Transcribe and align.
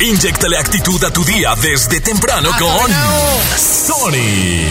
Inyectale 0.00 0.56
actitud 0.56 1.02
a 1.02 1.10
tu 1.10 1.24
día 1.24 1.54
desde 1.56 2.00
temprano 2.00 2.50
con 2.56 2.90
Sony. 3.58 4.62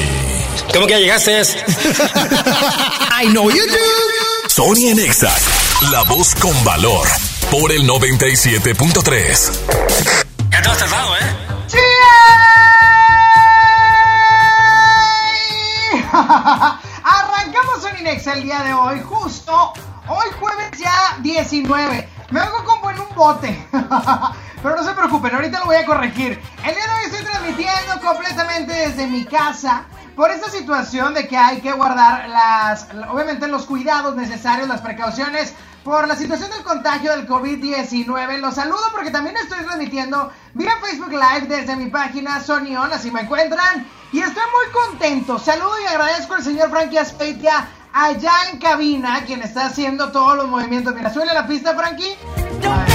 ¿Cómo 0.74 0.88
que 0.88 0.94
ya 0.94 1.00
llegaste? 1.00 1.42
I 3.22 3.28
know 3.28 3.50
you 3.50 3.66
do. 3.68 4.48
Sony 4.48 4.90
en 4.90 5.00
Exa, 5.00 5.36
la 5.92 6.04
voz 6.04 6.34
con 6.36 6.64
valor 6.64 7.06
por 7.52 7.74
el 7.74 7.84
97.3. 7.84 9.52
Ya 10.50 10.62
te 10.62 10.70
has 10.70 10.78
tardado, 10.78 11.16
¿eh? 11.18 11.20
Arrancamos 17.04 17.84
un 17.84 18.00
Inex 18.00 18.28
el 18.28 18.44
día 18.44 18.64
de 18.64 18.74
hoy, 18.74 19.02
justo 19.02 19.74
hoy 20.08 20.28
jueves 20.40 20.72
ya 20.80 21.18
19. 21.22 22.10
Me 22.30 22.42
vengo 22.42 22.64
como 22.66 22.92
en 22.92 23.00
un 23.00 23.16
bote. 23.16 23.68
Pero 24.62 24.76
no 24.76 24.84
se 24.84 24.94
preocupen, 24.94 25.34
ahorita 25.36 25.60
lo 25.60 25.66
voy 25.66 25.76
a 25.78 25.86
corregir. 25.86 26.42
El 26.66 26.76
día 26.76 26.86
de 26.88 26.94
hoy 26.94 27.06
estoy 27.06 27.24
transmitiendo 27.24 28.02
completamente 28.04 28.74
desde 28.74 29.08
mi 29.08 29.24
casa. 29.24 29.86
Por 30.16 30.32
esta 30.32 30.50
situación 30.50 31.14
de 31.14 31.28
que 31.28 31.38
hay 31.38 31.62
que 31.62 31.72
guardar 31.72 32.28
las, 32.28 32.88
obviamente 33.10 33.48
los 33.48 33.66
cuidados 33.66 34.16
necesarios, 34.16 34.68
las 34.68 34.82
precauciones 34.82 35.54
por 35.84 36.08
la 36.08 36.16
situación 36.16 36.50
del 36.50 36.64
contagio 36.64 37.12
del 37.12 37.28
COVID-19. 37.28 38.40
Los 38.40 38.56
saludo 38.56 38.82
porque 38.92 39.12
también 39.12 39.38
estoy 39.38 39.64
transmitiendo 39.64 40.32
vía 40.54 40.74
Facebook 40.82 41.12
Live 41.12 41.48
desde 41.48 41.76
mi 41.76 41.86
página 41.90 42.42
Sonion, 42.42 42.92
así 42.92 43.12
me 43.12 43.22
encuentran. 43.22 43.88
Y 44.12 44.20
estoy 44.20 44.44
muy 44.44 44.74
contento. 44.74 45.38
Saludo 45.40 45.80
y 45.82 45.86
agradezco 45.86 46.34
al 46.34 46.44
señor 46.44 46.72
Frankie 46.72 46.98
Aspeitia 46.98 47.68
allá 47.98 48.32
en 48.52 48.60
cabina, 48.60 49.24
quien 49.26 49.42
está 49.42 49.66
haciendo 49.66 50.12
todos 50.12 50.38
los 50.38 50.48
movimientos. 50.48 50.94
Mira, 50.94 51.12
suele 51.12 51.34
la 51.34 51.48
pista, 51.48 51.76
Frankie. 51.76 52.16
¡Ay, 52.64 52.94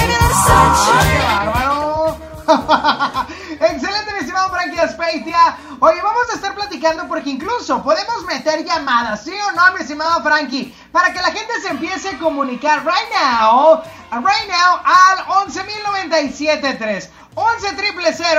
qué 1.11 1.23
bárbaro! 1.23 2.32
Excelente, 3.59 4.13
mi 4.13 4.19
estimado 4.19 4.49
Frankie 4.49 4.79
Aspeitia. 4.79 5.57
Oye, 5.79 6.01
vamos 6.01 6.29
a 6.31 6.35
estar 6.35 6.53
platicando 6.55 7.07
porque 7.07 7.29
incluso 7.29 7.81
podemos 7.83 8.25
meter 8.25 8.63
llamadas, 8.65 9.23
¿sí 9.23 9.31
o 9.31 9.51
no, 9.51 9.73
mi 9.73 9.81
estimado 9.81 10.21
Frankie? 10.23 10.75
Para 10.91 11.13
que 11.13 11.21
la 11.21 11.31
gente 11.31 11.61
se 11.61 11.69
empiece 11.69 12.09
a 12.09 12.19
comunicar 12.19 12.85
right 12.85 13.09
now, 13.13 13.81
right 14.11 14.47
now 14.49 14.79
al 14.83 15.47
11.097.3. 15.47 17.09
11 17.35 17.75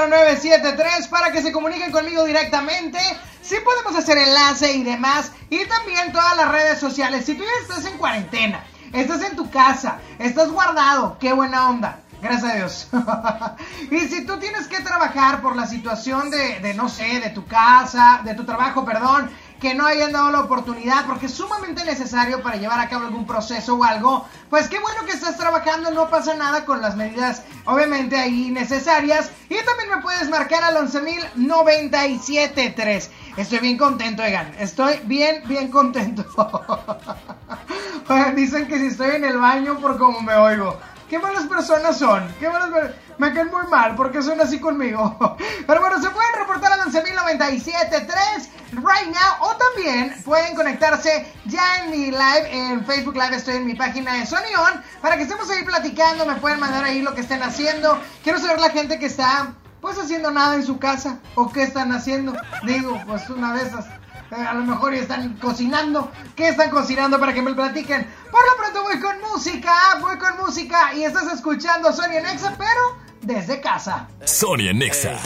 973 0.08 1.08
para 1.08 1.32
que 1.32 1.42
se 1.42 1.52
comuniquen 1.52 1.90
conmigo 1.90 2.24
directamente. 2.24 2.98
Sí 3.42 3.56
podemos 3.64 3.96
hacer 3.96 4.18
enlace 4.18 4.72
y 4.72 4.84
demás. 4.84 5.32
Y 5.50 5.64
también 5.66 6.12
todas 6.12 6.36
las 6.36 6.50
redes 6.52 6.78
sociales. 6.78 7.24
Si 7.26 7.34
tú 7.34 7.42
ya 7.42 7.62
estás 7.62 7.84
en 7.90 7.98
cuarentena, 7.98 8.64
estás 8.92 9.22
en 9.22 9.36
tu 9.36 9.50
casa, 9.50 9.98
estás 10.18 10.50
guardado, 10.50 11.16
qué 11.18 11.32
buena 11.32 11.68
onda. 11.68 12.03
Gracias 12.24 12.50
a 12.50 12.56
Dios. 12.56 12.88
y 13.90 14.00
si 14.08 14.24
tú 14.24 14.38
tienes 14.38 14.66
que 14.66 14.80
trabajar 14.80 15.42
por 15.42 15.54
la 15.54 15.66
situación 15.66 16.30
de, 16.30 16.58
de, 16.60 16.72
no 16.72 16.88
sé, 16.88 17.20
de 17.20 17.28
tu 17.28 17.44
casa, 17.44 18.22
de 18.24 18.34
tu 18.34 18.46
trabajo, 18.46 18.82
perdón, 18.82 19.30
que 19.60 19.74
no 19.74 19.86
hayan 19.86 20.10
dado 20.10 20.30
la 20.30 20.40
oportunidad 20.40 21.04
porque 21.04 21.26
es 21.26 21.34
sumamente 21.34 21.84
necesario 21.84 22.42
para 22.42 22.56
llevar 22.56 22.80
a 22.80 22.88
cabo 22.88 23.04
algún 23.04 23.26
proceso 23.26 23.74
o 23.74 23.84
algo, 23.84 24.26
pues 24.48 24.68
qué 24.68 24.78
bueno 24.78 25.04
que 25.04 25.12
estás 25.12 25.36
trabajando, 25.36 25.90
no 25.90 26.08
pasa 26.08 26.32
nada 26.34 26.64
con 26.64 26.80
las 26.80 26.96
medidas 26.96 27.42
obviamente 27.66 28.16
ahí 28.16 28.50
necesarias 28.50 29.30
y 29.50 29.56
también 29.56 29.90
me 29.94 30.00
puedes 30.00 30.30
marcar 30.30 30.64
al 30.64 30.76
11.097.3. 30.76 33.10
Estoy 33.36 33.58
bien 33.58 33.76
contento, 33.76 34.22
Egan. 34.22 34.50
Estoy 34.58 34.98
bien, 35.04 35.42
bien 35.46 35.70
contento. 35.70 36.24
Dicen 38.34 38.66
que 38.66 38.78
si 38.78 38.86
estoy 38.86 39.16
en 39.16 39.24
el 39.24 39.36
baño 39.38 39.78
por 39.78 39.98
cómo 39.98 40.22
me 40.22 40.34
oigo. 40.34 40.80
Qué 41.08 41.18
malas 41.18 41.46
personas 41.46 41.98
son. 41.98 42.26
Qué 42.40 42.48
malas 42.48 42.70
Me 43.18 43.32
caen 43.32 43.50
muy 43.50 43.66
mal 43.68 43.94
porque 43.94 44.22
son 44.22 44.40
así 44.40 44.58
conmigo. 44.58 45.16
Pero 45.66 45.80
bueno, 45.80 46.00
se 46.00 46.10
pueden 46.10 46.34
reportar 46.38 46.72
al 46.72 46.80
11.097.3 46.80 48.48
right 48.72 49.06
now. 49.06 49.48
O 49.48 49.56
también 49.56 50.14
pueden 50.24 50.54
conectarse 50.54 51.26
ya 51.46 51.78
en 51.78 51.90
mi 51.90 52.10
live, 52.10 52.48
en 52.50 52.84
Facebook 52.84 53.14
Live. 53.14 53.36
Estoy 53.36 53.56
en 53.56 53.66
mi 53.66 53.74
página 53.74 54.14
de 54.14 54.26
Sony 54.26 54.54
On. 54.58 54.82
Para 55.00 55.16
que 55.16 55.24
estemos 55.24 55.48
ahí 55.50 55.64
platicando. 55.64 56.26
Me 56.26 56.36
pueden 56.36 56.60
mandar 56.60 56.84
ahí 56.84 57.02
lo 57.02 57.14
que 57.14 57.20
estén 57.20 57.42
haciendo. 57.42 57.98
Quiero 58.22 58.38
saber 58.38 58.60
la 58.60 58.70
gente 58.70 58.98
que 58.98 59.06
está 59.06 59.52
pues 59.80 59.98
haciendo 59.98 60.30
nada 60.30 60.54
en 60.54 60.64
su 60.64 60.78
casa. 60.78 61.18
O 61.34 61.52
qué 61.52 61.62
están 61.62 61.92
haciendo. 61.92 62.34
Digo, 62.64 63.00
pues 63.06 63.28
una 63.28 63.54
de 63.54 63.66
esas. 63.66 63.86
Eh, 64.30 64.36
a 64.36 64.54
lo 64.54 64.64
mejor 64.64 64.94
ya 64.94 65.02
están 65.02 65.34
cocinando. 65.34 66.10
¿Qué 66.34 66.48
están 66.48 66.70
cocinando 66.70 67.20
para 67.20 67.34
que 67.34 67.42
me 67.42 67.50
lo 67.50 67.56
platiquen? 67.56 68.06
Por 68.34 68.44
lo 68.46 68.56
pronto 68.56 68.82
voy 68.82 68.98
con 68.98 69.20
música, 69.20 69.72
voy 70.00 70.18
con 70.18 70.36
música 70.44 70.92
y 70.92 71.04
estás 71.04 71.32
escuchando 71.32 71.92
Sony 71.92 72.20
Nexa, 72.20 72.56
pero 72.58 72.96
desde 73.22 73.60
casa. 73.60 74.08
Sony 74.24 74.74
Nexa. 74.74 75.20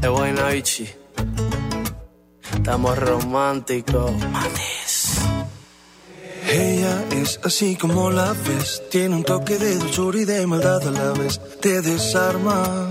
Es 0.00 0.08
buena, 0.08 0.54
Ichi. 0.54 0.88
Estamos 2.54 2.96
románticos. 2.96 4.12
Ella 6.48 7.04
es 7.10 7.40
así 7.42 7.74
como 7.74 8.08
la 8.08 8.34
ves, 8.34 8.84
tiene 8.88 9.16
un 9.16 9.24
toque 9.24 9.58
de 9.58 9.78
dulzura 9.78 10.20
y 10.20 10.24
de 10.26 10.46
maldad 10.46 10.86
a 10.86 10.92
la 10.92 11.10
vez. 11.10 11.40
Te 11.60 11.82
desarma 11.82 12.88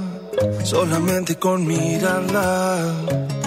solamente 0.66 1.40
con 1.40 1.66
mirarla. 1.66 3.47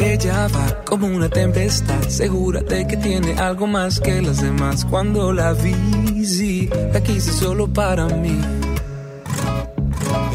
Ella 0.00 0.48
va 0.48 0.84
como 0.84 1.06
una 1.06 1.28
tempestad, 1.28 2.02
segura 2.08 2.60
de 2.60 2.86
que 2.86 2.96
tiene 2.96 3.34
algo 3.38 3.66
más 3.66 4.00
que 4.00 4.20
las 4.22 4.40
demás. 4.42 4.84
Cuando 4.84 5.32
la 5.32 5.52
vi, 5.52 6.24
sí, 6.24 6.68
la 6.92 7.02
quise 7.02 7.32
solo 7.32 7.66
para 7.66 8.06
mí. 8.06 8.40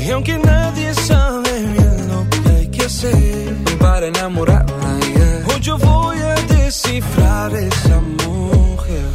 Y 0.03 0.11
aunque 0.11 0.37
nadie 0.39 0.93
sabe 0.93 1.59
bien 1.59 2.07
lo 2.07 2.27
que 2.29 2.49
hay 2.49 2.67
que 2.67 2.85
hacer 2.85 3.55
para 3.79 4.07
enamorarla, 4.07 4.99
yeah. 4.99 5.43
hoy 5.53 5.61
yo 5.61 5.77
voy 5.77 6.17
a 6.17 6.35
descifrar 6.55 7.53
esa 7.55 7.99
mujer. 7.99 9.05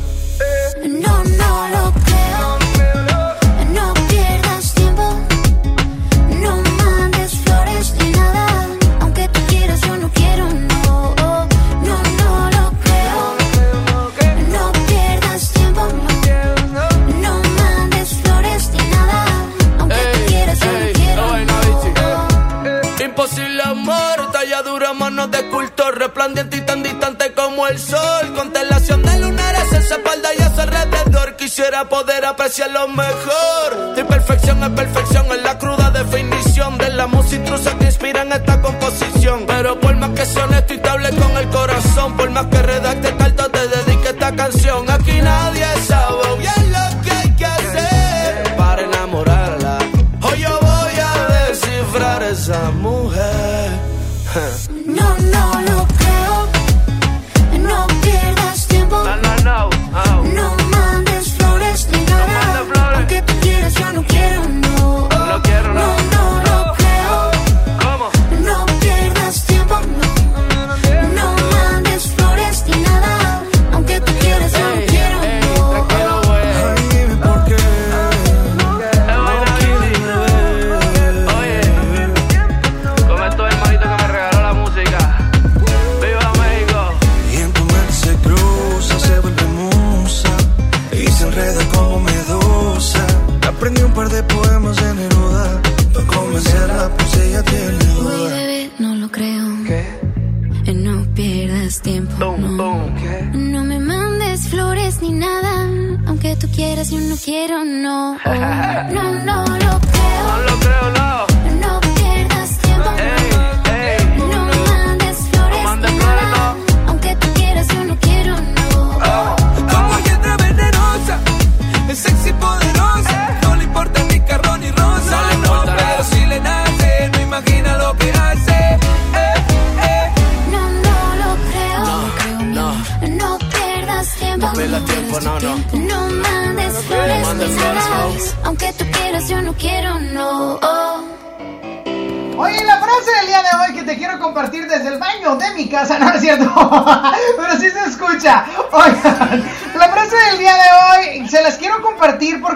No, 0.86 1.24
no 1.24 1.68
lo 1.68 1.92
creo. 2.04 2.61
De 25.30 25.48
cultor, 25.50 25.98
resplandiente 25.98 26.56
y 26.56 26.60
tan 26.62 26.82
distante 26.82 27.32
como 27.32 27.66
el 27.66 27.78
sol. 27.78 28.34
Constelación 28.34 29.02
de 29.02 29.18
lunares 29.18 29.72
en 29.72 29.82
su 29.82 29.94
espalda 29.94 30.28
y 30.36 30.42
a 30.42 30.54
su 30.54 30.60
alrededor. 30.60 31.36
Quisiera 31.36 31.88
poder 31.88 32.24
apreciarlo 32.24 32.88
mejor. 32.88 33.94
Tu 33.94 34.06
perfección 34.06 34.62
es 34.62 34.70
perfección, 34.70 35.26
es 35.30 35.42
la 35.42 35.58
cruda 35.58 35.90
definición 35.90 36.78
de 36.78 36.90
la 36.90 37.06
música 37.06 37.32
que 37.78 37.84
inspira 37.84 38.22
en 38.22 38.32
esta 38.32 38.60
composición. 38.60 39.44
Pero 39.46 39.78
por 39.80 39.96
más 39.96 40.10
que 40.10 40.26
sea 40.26 40.44
honesto 40.44 40.74
y 40.74 40.78
te 40.78 40.88
hable 40.88 41.10
con 41.10 41.36
el 41.36 41.48
corazón, 41.48 42.16
por 42.16 42.30
más 42.30 42.46
que 42.46 42.61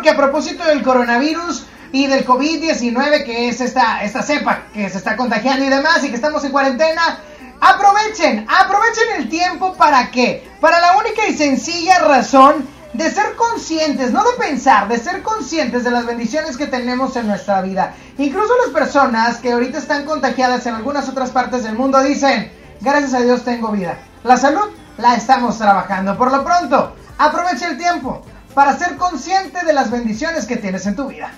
A 0.08 0.16
propósito 0.16 0.64
del 0.64 0.82
coronavirus 0.82 1.66
y 1.90 2.06
del 2.06 2.24
COVID-19, 2.24 3.24
que 3.24 3.48
es 3.48 3.60
esta, 3.60 4.04
esta 4.04 4.22
cepa 4.22 4.62
que 4.72 4.88
se 4.88 4.98
está 4.98 5.16
contagiando 5.16 5.64
y 5.64 5.68
demás, 5.68 6.04
y 6.04 6.10
que 6.10 6.14
estamos 6.14 6.44
en 6.44 6.52
cuarentena, 6.52 7.18
aprovechen, 7.60 8.46
aprovechen 8.48 9.16
el 9.18 9.28
tiempo 9.28 9.74
para 9.74 10.10
qué? 10.12 10.48
Para 10.60 10.78
la 10.78 10.96
única 10.96 11.26
y 11.26 11.36
sencilla 11.36 11.98
razón 11.98 12.68
de 12.92 13.10
ser 13.10 13.34
conscientes, 13.34 14.12
no 14.12 14.22
de 14.22 14.32
pensar, 14.38 14.86
de 14.86 14.98
ser 14.98 15.22
conscientes 15.22 15.82
de 15.82 15.90
las 15.90 16.06
bendiciones 16.06 16.56
que 16.56 16.66
tenemos 16.66 17.16
en 17.16 17.26
nuestra 17.26 17.60
vida. 17.62 17.94
Incluso 18.18 18.52
las 18.64 18.72
personas 18.72 19.38
que 19.38 19.52
ahorita 19.52 19.78
están 19.78 20.04
contagiadas 20.04 20.66
en 20.66 20.74
algunas 20.74 21.08
otras 21.08 21.30
partes 21.30 21.64
del 21.64 21.74
mundo 21.74 22.00
dicen, 22.02 22.52
gracias 22.80 23.14
a 23.14 23.20
Dios 23.20 23.44
tengo 23.44 23.72
vida. 23.72 23.98
La 24.22 24.36
salud 24.36 24.70
la 24.98 25.14
estamos 25.14 25.58
trabajando. 25.58 26.16
Por 26.16 26.30
lo 26.30 26.44
pronto, 26.44 26.94
aproveche 27.18 27.66
el 27.66 27.76
tiempo 27.76 28.24
para 28.56 28.74
ser 28.78 28.96
consciente 28.96 29.66
de 29.66 29.72
las 29.74 29.90
bendiciones 29.90 30.46
que 30.46 30.56
tienes 30.56 30.86
en 30.86 30.96
tu 30.96 31.08
vida. 31.08 31.30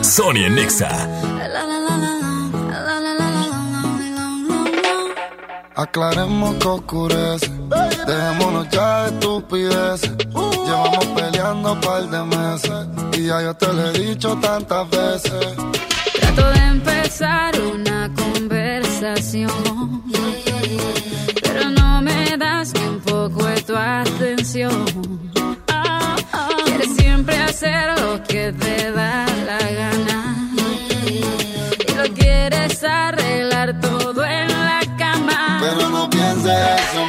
Sony 0.00 0.48
Nexa. 0.50 0.88
Aclaremos 5.76 6.54
que 6.54 6.68
oscurece, 6.68 7.50
dejémonos 8.06 8.66
ya 8.70 9.02
de 9.02 9.08
estupideces. 9.10 10.12
Llevamos 10.64 11.06
peleando 11.14 11.72
un 11.74 11.80
par 11.82 12.02
de 12.08 12.22
meses 12.24 12.86
y 13.12 13.26
ya 13.26 13.42
yo 13.42 13.54
te 13.54 13.70
lo 13.74 13.90
he 13.90 13.92
dicho 13.92 14.38
tantas 14.38 14.88
veces. 14.88 15.54
Trato 16.18 16.50
de 16.50 16.60
empezar 16.60 17.60
una 17.60 18.10
conversación. 18.14 20.02
Yeah, 20.06 20.20
yeah, 20.46 20.62
yeah 20.62 21.11
atención. 23.76 24.84
Quieres 26.64 26.94
siempre 26.96 27.36
hacer 27.38 28.00
lo 28.00 28.22
que 28.24 28.52
te 28.52 28.92
da 28.92 29.26
la 29.46 29.58
gana. 29.58 30.36
Y 31.88 31.94
lo 31.94 32.14
quieres 32.14 32.82
arreglar 32.84 33.80
todo 33.80 34.24
en 34.24 34.48
la 34.48 34.80
cama. 34.98 35.60
Pero 35.60 35.88
no 35.90 36.10
pienses 36.10 36.58
eso, 36.80 37.06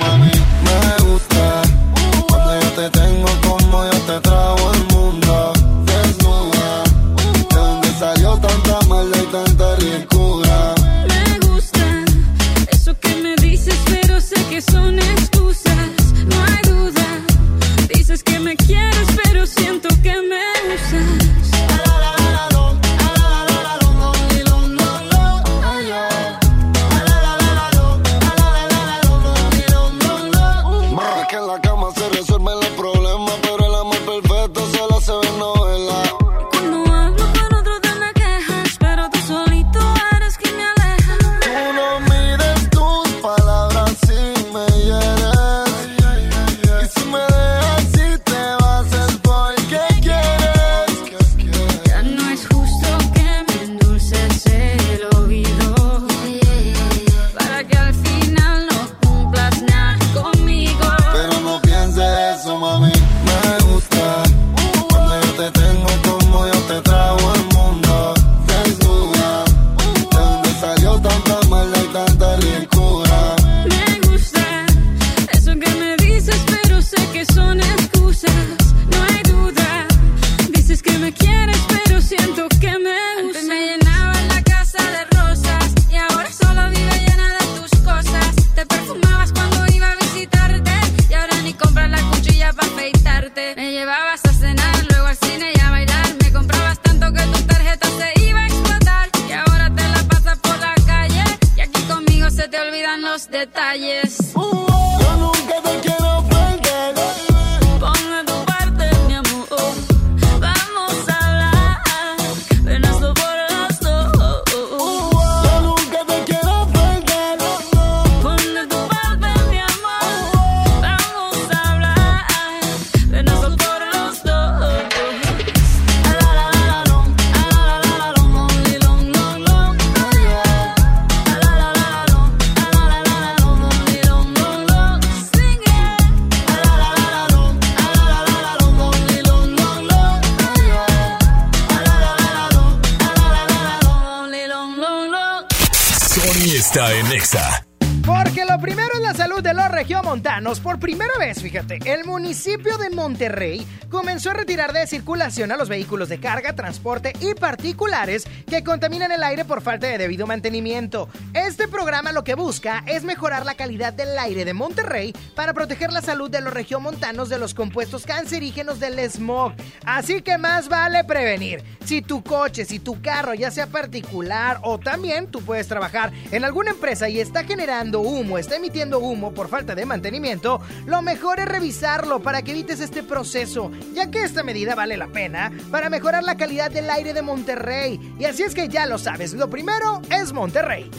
a 154.30 154.34
retirar 154.34 154.74
de 154.74 154.88
circulación 154.88 155.52
a 155.52 155.58
los 155.58 155.70
vehículos 155.70 156.10
de 156.10 156.20
carga, 156.20 156.54
transporte 156.54 157.14
y 157.20 157.34
particulares 157.34 158.26
que 158.48 158.64
contaminan 158.64 159.12
el 159.12 159.24
aire 159.24 159.46
por 159.46 159.62
falta 159.62 159.88
de 159.88 159.98
debido 159.98 160.28
mantenimiento. 160.28 161.10
Este 161.34 161.68
programa 161.68 162.12
lo 162.12 162.24
que 162.24 162.36
busca 162.36 162.84
es 162.88 163.04
mejorar 163.04 163.46
la 163.46 163.56
calidad 163.56 163.94
del 163.94 164.18
aire 164.18 164.46
de 164.46 164.54
Monterrey 164.54 165.14
para 165.36 165.54
proteger 165.54 165.92
la 165.92 166.02
salud 166.02 166.30
de 166.30 166.42
los 166.42 166.54
regiomontanos 166.54 167.30
de 167.30 167.40
los 167.40 167.54
compuestos 167.54 168.06
cancerígenos 168.06 168.80
del 168.80 169.00
smog. 169.10 169.54
Así 169.86 170.22
que 170.22 170.38
más 170.38 170.70
vale 170.70 171.04
prevenir. 171.04 171.64
Si 171.86 172.02
tu 172.02 172.24
coche, 172.24 172.66
si 172.66 172.80
tu 172.80 173.02
carro, 173.02 173.34
ya 173.34 173.52
sea 173.52 173.68
particular 173.68 174.60
o 174.64 174.80
también 174.80 175.28
tú 175.28 175.42
puedes 175.42 175.68
trabajar 175.68 176.12
en 176.32 176.46
alguna 176.46 176.72
empresa 176.72 177.10
y 177.10 177.20
está 177.20 177.44
generando 177.44 178.00
humo, 178.00 178.38
está 178.38 178.56
emitiendo 178.56 179.00
humo 179.00 179.34
por 179.34 179.50
falta 179.50 179.76
de 179.76 179.86
mantenimiento, 179.86 180.62
lo 180.86 181.02
mejor 181.02 181.40
es 181.40 181.46
revisarlo 181.46 182.22
para 182.22 182.42
que 182.42 182.52
evites 182.52 182.80
este 182.80 183.04
proceso, 183.04 183.72
ya 183.94 184.10
que 184.10 184.24
esta 184.24 184.44
medida 184.44 184.76
vale 184.76 184.96
la 184.96 185.08
pena 185.08 185.52
para 185.72 185.90
mejorar 185.90 186.24
la 186.24 186.38
calidad 186.38 186.72
del 186.72 186.90
aire 186.90 187.14
de 187.14 187.22
Monterrey. 187.22 188.00
Y 188.18 188.26
así 188.26 188.44
es 188.44 188.56
que 188.56 188.70
ya 188.70 188.86
lo 188.86 188.98
sabes, 188.98 189.34
lo 189.34 189.50
primero 189.50 190.02
es 190.10 190.32
Monterrey. 190.32 190.90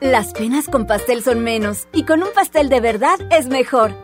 Las 0.00 0.34
penas 0.34 0.66
con 0.66 0.86
pastel 0.86 1.22
son 1.22 1.40
menos 1.42 1.88
y 1.92 2.04
con 2.04 2.22
un 2.22 2.28
pastel 2.34 2.68
de 2.68 2.80
verdad 2.80 3.16
es 3.30 3.46
mejor. 3.46 4.03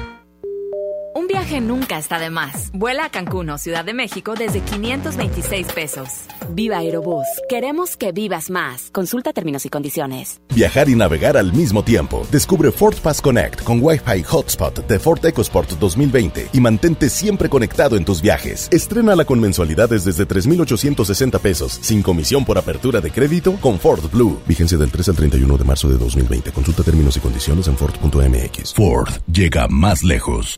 Un 1.13 1.27
viaje 1.27 1.59
nunca 1.59 1.97
está 1.97 2.19
de 2.19 2.29
más. 2.29 2.71
Vuela 2.71 3.03
a 3.05 3.09
Cancún 3.09 3.49
o 3.49 3.57
Ciudad 3.57 3.83
de 3.83 3.93
México 3.93 4.33
desde 4.37 4.61
526 4.61 5.67
pesos. 5.73 6.07
Viva 6.51 6.77
Aerobús. 6.77 7.27
Queremos 7.49 7.97
que 7.97 8.13
vivas 8.13 8.49
más. 8.49 8.89
Consulta 8.91 9.33
términos 9.33 9.65
y 9.65 9.69
condiciones. 9.69 10.39
Viajar 10.55 10.87
y 10.87 10.95
navegar 10.95 11.35
al 11.35 11.51
mismo 11.51 11.83
tiempo. 11.83 12.25
Descubre 12.31 12.71
Ford 12.71 12.95
Pass 13.03 13.21
Connect 13.21 13.63
con 13.63 13.79
Wi-Fi 13.81 14.23
Hotspot 14.23 14.87
de 14.87 14.99
Ford 14.99 15.25
EcoSport 15.25 15.71
2020 15.71 16.47
y 16.53 16.59
mantente 16.61 17.09
siempre 17.09 17.49
conectado 17.49 17.97
en 17.97 18.05
tus 18.05 18.21
viajes. 18.21 18.69
Estrénala 18.71 19.25
con 19.25 19.41
mensualidades 19.41 20.05
desde 20.05 20.25
3,860 20.25 21.39
pesos, 21.39 21.77
sin 21.81 22.01
comisión 22.01 22.45
por 22.45 22.57
apertura 22.57 23.01
de 23.01 23.11
crédito 23.11 23.57
con 23.59 23.79
Ford 23.79 24.09
Blue. 24.11 24.39
Vigencia 24.47 24.77
del 24.77 24.91
3 24.91 25.09
al 25.09 25.15
31 25.15 25.57
de 25.57 25.63
marzo 25.65 25.89
de 25.89 25.97
2020. 25.97 26.53
Consulta 26.53 26.83
términos 26.83 27.17
y 27.17 27.19
condiciones 27.19 27.67
en 27.67 27.75
Ford.mx. 27.75 28.73
Ford 28.73 29.09
llega 29.27 29.67
más 29.67 30.03
lejos. 30.03 30.57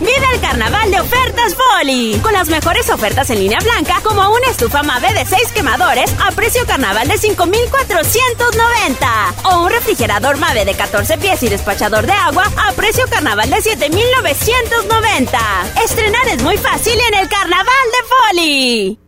Vive 0.00 0.26
el 0.32 0.40
carnaval 0.40 0.90
de 0.90 0.98
ofertas 1.00 1.54
Poli. 1.54 2.18
Con 2.22 2.32
las 2.32 2.48
mejores 2.48 2.90
ofertas 2.90 3.30
en 3.30 3.38
línea 3.38 3.60
blanca, 3.60 4.00
como 4.02 4.28
una 4.30 4.48
estufa 4.48 4.82
Mave 4.82 5.14
de 5.14 5.24
6 5.24 5.52
quemadores 5.52 6.12
a 6.20 6.32
precio 6.32 6.66
carnaval 6.66 7.06
de 7.08 7.16
5,490. 7.18 9.34
O 9.44 9.64
un 9.64 9.70
refrigerador 9.70 10.36
Mave 10.38 10.64
de 10.64 10.74
14 10.74 11.18
pies 11.18 11.40
y 11.42 11.48
despachador 11.48 12.06
de 12.06 12.12
agua 12.12 12.50
a 12.56 12.72
precio 12.72 13.06
carnaval 13.08 13.50
de 13.50 13.62
7,990. 13.62 15.38
Estrenar 15.84 16.26
es 16.28 16.42
muy 16.42 16.56
fácil 16.58 16.98
en 17.00 17.14
el 17.14 17.28
carnaval 17.28 17.66
de 17.66 18.08
Poli. 18.08 19.03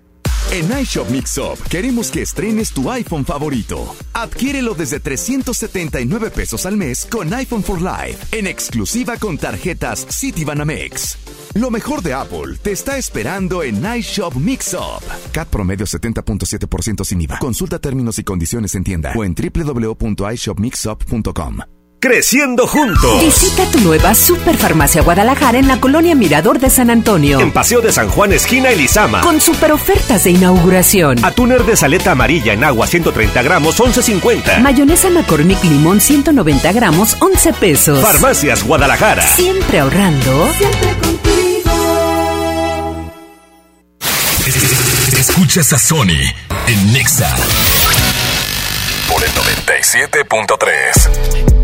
En 0.52 0.70
iShop 0.80 1.10
Mix 1.10 1.38
Up 1.38 1.58
queremos 1.68 2.08
que 2.10 2.22
estrenes 2.22 2.72
tu 2.72 2.90
iPhone 2.90 3.24
favorito. 3.24 3.94
Adquiérelo 4.12 4.74
desde 4.74 4.98
379 5.00 6.30
pesos 6.30 6.66
al 6.66 6.76
mes 6.76 7.06
con 7.10 7.34
iPhone 7.34 7.64
for 7.64 7.82
Life, 7.82 8.36
en 8.36 8.46
exclusiva 8.46 9.16
con 9.16 9.38
tarjetas 9.38 10.06
Citibanamex. 10.08 11.18
Lo 11.54 11.70
mejor 11.70 12.02
de 12.02 12.12
Apple 12.14 12.58
te 12.62 12.70
está 12.72 12.96
esperando 12.96 13.62
en 13.62 13.84
iShop 13.84 14.34
Mix 14.36 14.74
Up. 14.74 15.02
CAT 15.32 15.48
promedio 15.48 15.84
70.7% 15.84 17.04
sin 17.04 17.20
IVA. 17.22 17.38
Consulta 17.38 17.80
términos 17.80 18.18
y 18.18 18.24
condiciones 18.24 18.74
en 18.76 18.84
tienda 18.84 19.12
o 19.16 19.24
en 19.24 19.34
www.ishopmixup.com. 19.34 21.75
Creciendo 21.98 22.66
juntos. 22.66 23.22
Visita 23.22 23.64
tu 23.70 23.80
nueva 23.80 24.14
Superfarmacia 24.14 25.00
Guadalajara 25.02 25.58
en 25.58 25.66
la 25.66 25.80
colonia 25.80 26.14
Mirador 26.14 26.58
de 26.58 26.68
San 26.68 26.90
Antonio. 26.90 27.40
En 27.40 27.52
Paseo 27.52 27.80
de 27.80 27.90
San 27.90 28.10
Juan, 28.10 28.34
esquina 28.34 28.68
Elizama. 28.68 29.22
Con 29.22 29.40
super 29.40 29.72
ofertas 29.72 30.24
de 30.24 30.32
inauguración. 30.32 31.24
Atúner 31.24 31.64
de 31.64 31.74
saleta 31.74 32.10
amarilla 32.12 32.52
en 32.52 32.64
agua 32.64 32.86
130 32.86 33.42
gramos, 33.42 33.80
11.50. 33.80 34.60
Mayonesa 34.60 35.08
McCormick 35.08 35.64
Limón 35.64 36.02
190 36.02 36.70
gramos, 36.72 37.16
11 37.18 37.52
pesos. 37.54 37.98
Farmacias 38.00 38.62
Guadalajara. 38.62 39.22
Siempre 39.22 39.78
ahorrando. 39.80 40.52
Siempre 40.52 40.88
contigo. 41.00 41.32
Escuchas 45.18 45.72
a 45.72 45.78
Sony 45.78 46.20
en 46.66 46.92
Nexa 46.92 47.34
por 49.08 49.24
el 49.24 49.30
97.3. 49.30 51.55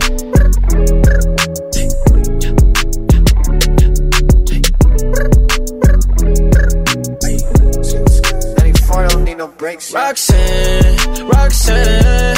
Roxanne, 9.43 11.27
Roxanne, 11.27 12.37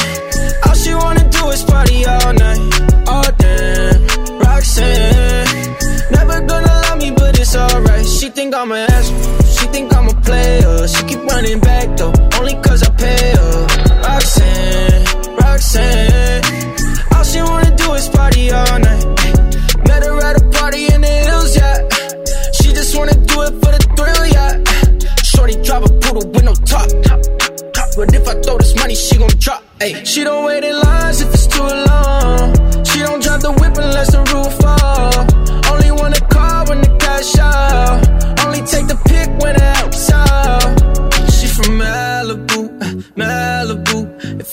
all 0.66 0.75
she 0.75 0.94
wanna 0.94 1.28
do 1.28 1.49
is 1.50 1.62
party 1.62 2.06
all 2.06 2.32
night, 2.32 3.06
all 3.06 3.30
damn. 3.37 4.38
Roxanne, 4.38 5.76
never 6.11 6.40
gonna 6.40 6.80
love 6.88 6.99
me, 6.99 7.11
but 7.11 7.38
it's 7.38 7.54
alright. 7.54 8.06
She 8.06 8.30
think 8.30 8.54
I'm 8.54 8.73
an 8.73 8.90
asshole, 8.90 9.42
she 9.42 9.66
think 9.66 9.94
I'm 9.94 10.08
a 10.08 10.14
player. 10.23 10.88
She 10.88 11.04
keep 11.04 11.23
running 11.25 11.61
back 11.61 11.94
though, 11.99 12.14
only 12.38 12.54
cause 12.62 12.82
I 12.82 12.90
pay 12.92 13.34
her. 13.37 13.66
Roxanne, 14.08 15.37
Roxanne, 15.37 16.42
all 17.14 17.25
she 17.25 17.42
wanna 17.42 17.76
do 17.76 17.92
is 17.92 18.08
party 18.08 18.50
all 18.50 18.78
night. 18.78 19.04
Met 19.87 20.04
her 20.04 20.18
at 20.23 20.40
a 20.40 20.44
party 20.58 20.87
in 20.87 21.02
the 21.02 21.06
hills, 21.06 21.54
yeah. 21.54 21.87
She 22.52 22.73
just 22.73 22.96
wanna 22.96 23.24
top. 26.21 26.88
But 27.97 28.12
if 28.12 28.26
I 28.26 28.35
throw 28.40 28.59
this 28.59 28.75
money, 28.76 28.94
she 28.94 29.18
gon' 29.18 29.28
drop. 29.38 29.62
Ay. 29.80 30.02
She 30.04 30.25
don't 30.25 30.44
wait 30.44 30.64
in 30.64 30.78
lines 30.80 31.21
if 31.21 31.33
it's 31.33 31.47
too 31.47 31.62
long. 31.62 32.54
She 32.85 32.99
don't 33.00 33.23
drive 33.23 33.42
the 33.42 33.52
whip 33.52 33.76
unless 33.76 34.13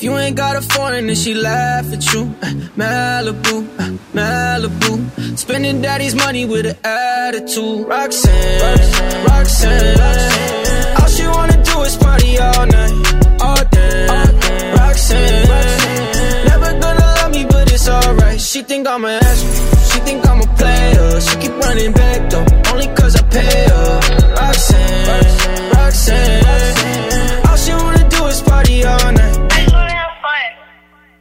You 0.02 0.18
ain't 0.18 0.36
got 0.36 0.56
a 0.56 0.62
foreign, 0.62 1.06
then 1.06 1.16
she 1.16 1.36
laugh 1.36 1.94
at 1.94 2.04
you. 2.12 2.26
Malibu, 2.76 3.68
Malibu. 4.16 5.38
Spending 5.38 5.80
daddy's 5.80 6.16
money 6.16 6.44
with 6.46 6.66
an 6.66 6.76
attitude. 6.84 7.88
Roxanne, 7.88 8.62
Roxanne, 9.28 9.98
Roxanne. 10.00 11.02
All 11.02 11.08
she 11.08 11.28
wanna 11.28 11.64
do 11.64 11.82
is 11.84 11.96
party 11.98 12.40
all 12.40 12.66
night, 12.66 13.42
all 13.42 13.64
day. 13.70 14.08
Roxanne, 14.76 15.48
never 16.48 16.72
gonna 16.80 17.06
love 17.18 17.32
me, 17.32 17.46
but 17.46 17.72
it's 17.72 17.88
alright. 17.88 18.42
She 18.42 18.64
think 18.64 18.88
I'm 18.88 19.06
an 19.06 19.22
asshole, 19.24 19.92
she 19.92 20.00
think 20.00 20.28
I'm 20.28 20.42
a 20.42 20.48
player. 20.56 21.22
She 21.22 21.36
keep 21.38 21.52
running 21.60 21.94
back 21.94 22.28
though, 22.32 22.46
only 22.72 22.88
cause 22.96 23.16
I 23.16 23.22
pay 23.30 23.66
her. 23.70 24.00
Roxanne, 24.34 25.70
Roxanne, 25.76 26.44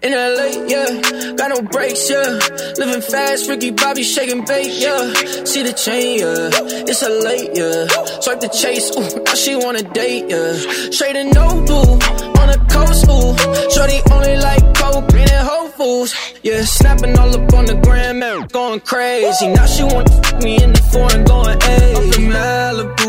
In 0.02 0.12
LA, 0.12 0.64
yeah, 0.66 1.34
got 1.36 1.50
no 1.50 1.60
brakes, 1.60 2.08
yeah. 2.08 2.38
Living 2.78 3.02
fast, 3.02 3.50
Ricky 3.50 3.70
Bobby 3.70 4.02
shaking 4.02 4.46
bait, 4.46 4.72
yeah. 4.80 5.12
See 5.44 5.62
the 5.62 5.74
chain, 5.74 6.20
yeah. 6.20 6.48
It's 6.88 7.02
a 7.02 7.10
late, 7.10 7.50
yeah. 7.52 7.84
Swipe 8.20 8.40
the 8.40 8.48
chase, 8.48 8.90
ooh, 8.96 9.22
now 9.24 9.34
she 9.34 9.56
wanna 9.56 9.82
date, 9.82 10.24
yeah. 10.30 10.54
Straight 10.90 11.16
and 11.16 11.34
no 11.34 11.48
blue, 11.66 12.00
on 12.40 12.48
the 12.48 12.58
coast, 12.72 13.04
ooh. 13.12 13.36
Shorty 13.74 14.00
only 14.10 14.36
like 14.40 14.64
coke, 14.74 15.12
and 15.12 15.46
whole 15.46 15.68
fools. 15.68 16.14
Yeah, 16.42 16.64
snapping 16.64 17.18
all 17.18 17.34
up 17.36 17.52
on 17.52 17.66
the 17.66 17.74
gram, 17.74 18.20
going 18.48 18.80
crazy. 18.80 19.48
Now 19.48 19.66
she 19.66 19.82
wanna 19.84 20.08
me 20.42 20.62
in 20.62 20.72
the 20.72 20.82
foreign, 20.90 21.24
going 21.24 21.58
A. 21.60 21.76
Up 21.98 22.16
in 22.16 22.24
Malibu, 22.32 22.99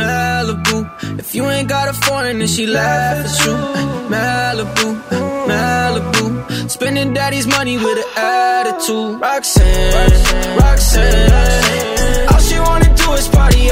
Malibu. 0.00 0.78
If 1.18 1.34
you 1.34 1.44
ain't 1.54 1.68
got 1.68 1.86
a 1.88 1.94
foreign, 2.06 2.38
then 2.40 2.48
she 2.48 2.66
laugh 2.66 3.18
at 3.26 3.32
you. 3.44 3.54
Malibu, 4.12 4.88
Malibu. 5.50 6.24
Spending 6.70 7.12
daddy's 7.12 7.46
money 7.46 7.76
with 7.76 7.98
an 8.04 8.10
attitude. 8.16 9.20
Roxanne, 9.20 10.56
Roxanne. 10.58 12.28
All 12.30 12.40
she 12.48 12.58
wanna 12.66 12.90
do 13.02 13.08
is 13.20 13.28
party 13.28 13.70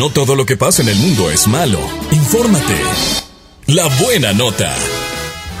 No 0.00 0.08
todo 0.08 0.34
lo 0.34 0.46
que 0.46 0.56
pasa 0.56 0.80
en 0.80 0.88
el 0.88 0.96
mundo 0.96 1.30
es 1.30 1.46
malo. 1.46 1.78
Infórmate. 2.10 2.74
La 3.66 3.86
buena 4.02 4.32
nota. 4.32 4.74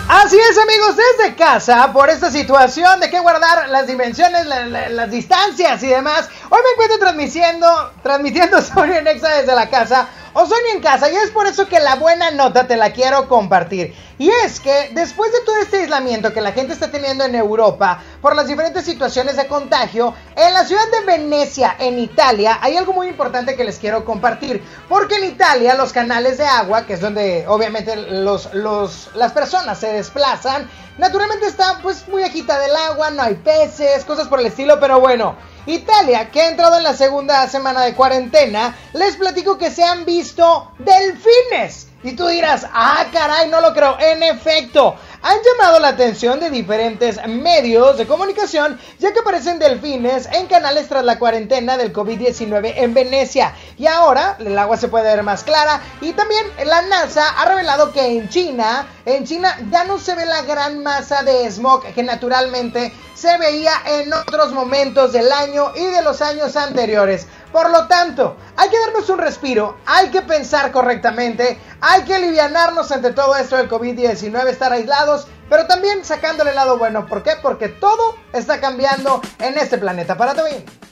Así 0.08 0.38
es, 0.38 0.56
amigos, 0.56 0.96
desde 0.96 1.34
casa, 1.36 1.92
por 1.92 2.08
esta 2.08 2.30
situación 2.30 3.00
de 3.00 3.10
que 3.10 3.20
guardar 3.20 3.68
las 3.68 3.86
dimensiones, 3.86 4.46
la- 4.46 4.64
la- 4.64 4.88
las 4.88 5.10
distancias 5.10 5.82
y 5.82 5.88
demás, 5.88 6.26
hoy 6.48 6.58
me 6.64 6.70
encuentro 6.72 6.98
transmitiendo, 6.98 7.92
transmitiendo 8.02 8.62
Sony 8.62 8.94
en 8.98 9.08
Exa 9.08 9.28
desde 9.28 9.54
la 9.54 9.68
casa, 9.68 10.08
o 10.32 10.46
Sony 10.46 10.74
en 10.74 10.80
casa, 10.80 11.10
y 11.10 11.16
es 11.16 11.30
por 11.30 11.46
eso 11.46 11.66
que 11.66 11.80
la 11.80 11.96
buena 11.96 12.30
nota 12.30 12.66
te 12.66 12.76
la 12.76 12.92
quiero 12.92 13.28
compartir. 13.28 13.94
Y 14.18 14.30
es 14.44 14.60
que 14.60 14.90
después 14.92 15.32
de 15.32 15.40
todo 15.46 15.56
este 15.56 15.78
aislamiento 15.78 16.32
que 16.32 16.40
la 16.40 16.52
gente 16.52 16.72
está 16.74 16.90
teniendo 16.90 17.24
en 17.24 17.34
Europa, 17.34 18.02
por 18.20 18.36
las 18.36 18.46
diferentes 18.46 18.84
situaciones 18.84 19.36
de 19.36 19.46
contagio, 19.46 20.14
en 20.36 20.52
la 20.52 20.64
ciudad 20.64 20.84
de 20.90 21.06
Venecia, 21.06 21.74
en 21.78 21.98
Italia, 21.98 22.58
hay 22.60 22.76
algo 22.76 22.92
muy 22.92 23.08
importante 23.08 23.56
que 23.56 23.64
les 23.64 23.78
quiero 23.78 24.04
compartir. 24.04 24.62
Porque 24.88 25.16
en 25.16 25.24
Italia 25.24 25.74
los 25.74 25.92
canales 25.92 26.38
de 26.38 26.44
agua, 26.44 26.84
que 26.86 26.94
es 26.94 27.00
donde 27.00 27.46
obviamente 27.48 27.96
los, 27.96 28.52
los, 28.52 29.10
las 29.14 29.32
personas 29.32 29.78
se 29.78 29.92
desplazan, 29.92 30.68
naturalmente 30.98 31.46
está 31.46 31.78
pues 31.82 32.06
muy 32.08 32.22
agitada 32.22 32.66
el 32.66 32.76
agua, 32.76 33.10
no 33.10 33.22
hay 33.22 33.34
peces, 33.34 34.04
cosas 34.04 34.28
por 34.28 34.40
el 34.40 34.46
estilo, 34.46 34.78
pero 34.78 35.00
bueno. 35.00 35.36
Italia, 35.66 36.30
que 36.30 36.40
ha 36.40 36.48
entrado 36.48 36.78
en 36.78 36.84
la 36.84 36.94
segunda 36.94 37.48
semana 37.48 37.82
de 37.82 37.94
cuarentena, 37.94 38.76
les 38.92 39.16
platico 39.16 39.58
que 39.58 39.70
se 39.70 39.84
han 39.84 40.04
visto 40.04 40.72
delfines. 40.78 41.89
Y 42.02 42.12
tú 42.12 42.26
dirás, 42.28 42.66
ah, 42.72 43.06
caray, 43.12 43.48
no 43.48 43.60
lo 43.60 43.74
creo. 43.74 43.98
En 44.00 44.22
efecto, 44.22 44.96
han 45.22 45.36
llamado 45.44 45.78
la 45.80 45.88
atención 45.88 46.40
de 46.40 46.48
diferentes 46.48 47.20
medios 47.26 47.98
de 47.98 48.06
comunicación, 48.06 48.80
ya 48.98 49.12
que 49.12 49.20
aparecen 49.20 49.58
delfines 49.58 50.26
en 50.32 50.46
canales 50.46 50.88
tras 50.88 51.04
la 51.04 51.18
cuarentena 51.18 51.76
del 51.76 51.92
COVID-19 51.92 52.72
en 52.76 52.94
Venecia. 52.94 53.54
Y 53.76 53.86
ahora 53.86 54.36
el 54.38 54.58
agua 54.58 54.78
se 54.78 54.88
puede 54.88 55.04
ver 55.14 55.22
más 55.22 55.44
clara. 55.44 55.82
Y 56.00 56.12
también 56.12 56.46
la 56.64 56.80
NASA 56.82 57.28
ha 57.38 57.44
revelado 57.44 57.92
que 57.92 58.06
en 58.06 58.30
China, 58.30 58.86
en 59.04 59.26
China 59.26 59.58
ya 59.70 59.84
no 59.84 59.98
se 59.98 60.14
ve 60.14 60.24
la 60.24 60.40
gran 60.42 60.82
masa 60.82 61.22
de 61.22 61.50
smog 61.50 61.84
que 61.92 62.02
naturalmente 62.02 62.94
se 63.14 63.36
veía 63.36 63.72
en 63.84 64.10
otros 64.14 64.52
momentos 64.52 65.12
del 65.12 65.30
año 65.30 65.72
y 65.76 65.84
de 65.84 66.00
los 66.00 66.22
años 66.22 66.56
anteriores. 66.56 67.26
Por 67.52 67.70
lo 67.70 67.86
tanto, 67.88 68.36
hay 68.56 68.68
que 68.70 68.78
darnos 68.78 69.08
un 69.10 69.18
respiro, 69.18 69.76
hay 69.86 70.10
que 70.10 70.22
pensar 70.22 70.70
correctamente, 70.70 71.58
hay 71.80 72.02
que 72.02 72.14
alivianarnos 72.14 72.92
ante 72.92 73.12
todo 73.12 73.34
esto 73.36 73.56
del 73.56 73.68
COVID-19, 73.68 74.46
estar 74.48 74.72
aislados, 74.72 75.26
pero 75.48 75.66
también 75.66 76.04
sacándole 76.04 76.50
el 76.50 76.56
lado 76.56 76.78
bueno. 76.78 77.06
¿Por 77.06 77.22
qué? 77.22 77.32
Porque 77.42 77.68
todo 77.68 78.16
está 78.32 78.60
cambiando 78.60 79.20
en 79.40 79.58
este 79.58 79.78
planeta. 79.78 80.16
Párate 80.16 80.44
bien. 80.44 80.89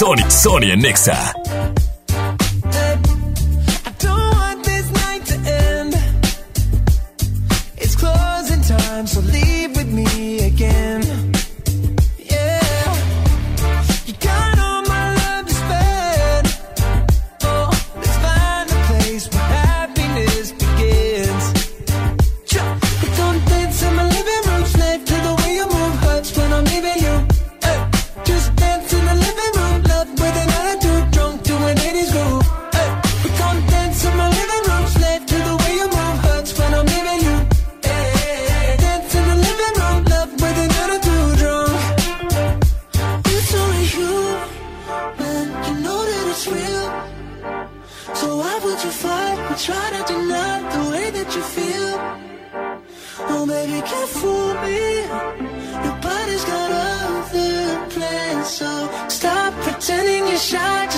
Sony, 0.00 0.24
Sony 0.30 0.70
en 0.70 0.80
Nexa. 0.80 1.34
shine. 60.50 60.89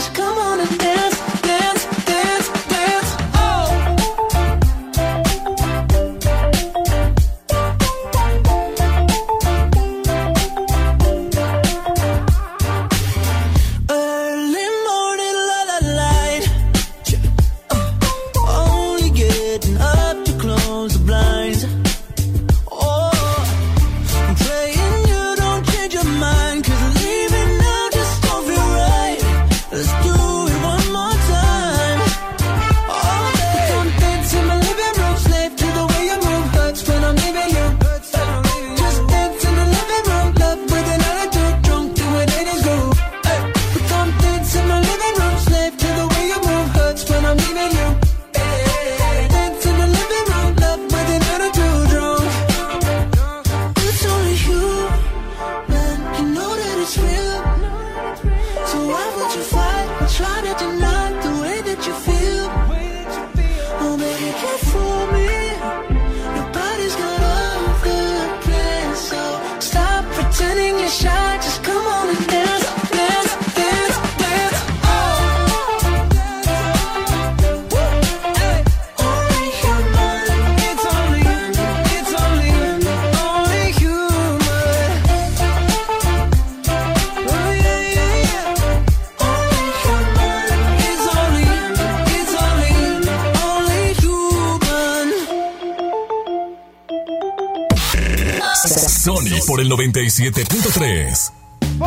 El 99.62 99.70
97.3. 99.70 101.41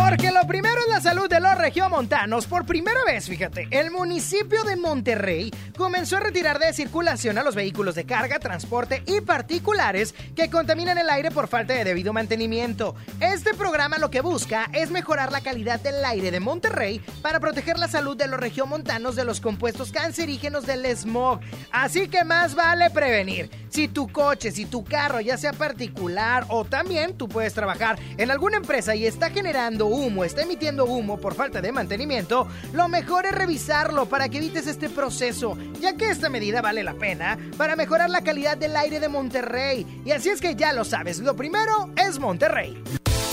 Porque 0.07 0.31
lo 0.31 0.45
primero 0.45 0.79
es 0.81 0.87
la 0.87 1.01
salud 1.01 1.27
de 1.27 1.39
los 1.39 1.57
regiomontanos. 1.57 2.45
Por 2.45 2.67
primera 2.67 3.03
vez, 3.07 3.27
fíjate, 3.27 3.67
el 3.71 3.89
municipio 3.89 4.63
de 4.63 4.75
Monterrey 4.75 5.51
comenzó 5.75 6.17
a 6.17 6.19
retirar 6.19 6.59
de 6.59 6.73
circulación 6.73 7.39
a 7.39 7.43
los 7.43 7.55
vehículos 7.55 7.95
de 7.95 8.05
carga, 8.05 8.37
transporte 8.37 9.01
y 9.07 9.21
particulares 9.21 10.13
que 10.35 10.51
contaminan 10.51 10.99
el 10.99 11.09
aire 11.09 11.31
por 11.31 11.47
falta 11.47 11.73
de 11.73 11.83
debido 11.83 12.13
mantenimiento. 12.13 12.93
Este 13.19 13.55
programa 13.55 13.97
lo 13.97 14.11
que 14.11 14.21
busca 14.21 14.69
es 14.73 14.91
mejorar 14.91 15.31
la 15.31 15.41
calidad 15.41 15.79
del 15.79 16.05
aire 16.05 16.29
de 16.29 16.39
Monterrey 16.39 17.01
para 17.23 17.39
proteger 17.39 17.79
la 17.79 17.87
salud 17.87 18.15
de 18.15 18.27
los 18.27 18.39
regiomontanos 18.39 19.15
de 19.15 19.25
los 19.25 19.41
compuestos 19.41 19.91
cancerígenos 19.91 20.67
del 20.67 20.85
smog. 20.95 21.39
Así 21.71 22.09
que 22.09 22.23
más 22.23 22.53
vale 22.53 22.91
prevenir. 22.91 23.49
Si 23.69 23.87
tu 23.87 24.07
coche, 24.07 24.51
si 24.51 24.65
tu 24.65 24.85
carro, 24.85 25.19
ya 25.19 25.35
sea 25.35 25.51
particular 25.51 26.45
o 26.47 26.63
también 26.63 27.17
tú 27.17 27.27
puedes 27.27 27.53
trabajar 27.53 27.99
en 28.17 28.31
alguna 28.31 28.57
empresa 28.57 28.95
y 28.95 29.05
está 29.05 29.31
generando 29.31 29.94
humo, 29.95 30.23
está 30.23 30.41
emitiendo 30.41 30.85
humo 30.85 31.17
por 31.17 31.33
falta 31.33 31.61
de 31.61 31.71
mantenimiento, 31.71 32.47
lo 32.73 32.87
mejor 32.87 33.25
es 33.25 33.31
revisarlo 33.31 34.07
para 34.07 34.29
que 34.29 34.37
evites 34.37 34.67
este 34.67 34.89
proceso, 34.89 35.57
ya 35.79 35.95
que 35.95 36.09
esta 36.09 36.29
medida 36.29 36.61
vale 36.61 36.83
la 36.83 36.93
pena 36.93 37.37
para 37.57 37.75
mejorar 37.75 38.09
la 38.09 38.21
calidad 38.21 38.57
del 38.57 38.75
aire 38.75 38.99
de 38.99 39.09
Monterrey. 39.09 40.01
Y 40.05 40.11
así 40.11 40.29
es 40.29 40.41
que 40.41 40.55
ya 40.55 40.73
lo 40.73 40.85
sabes, 40.85 41.19
lo 41.19 41.35
primero 41.35 41.89
es 41.95 42.19
Monterrey. 42.19 42.81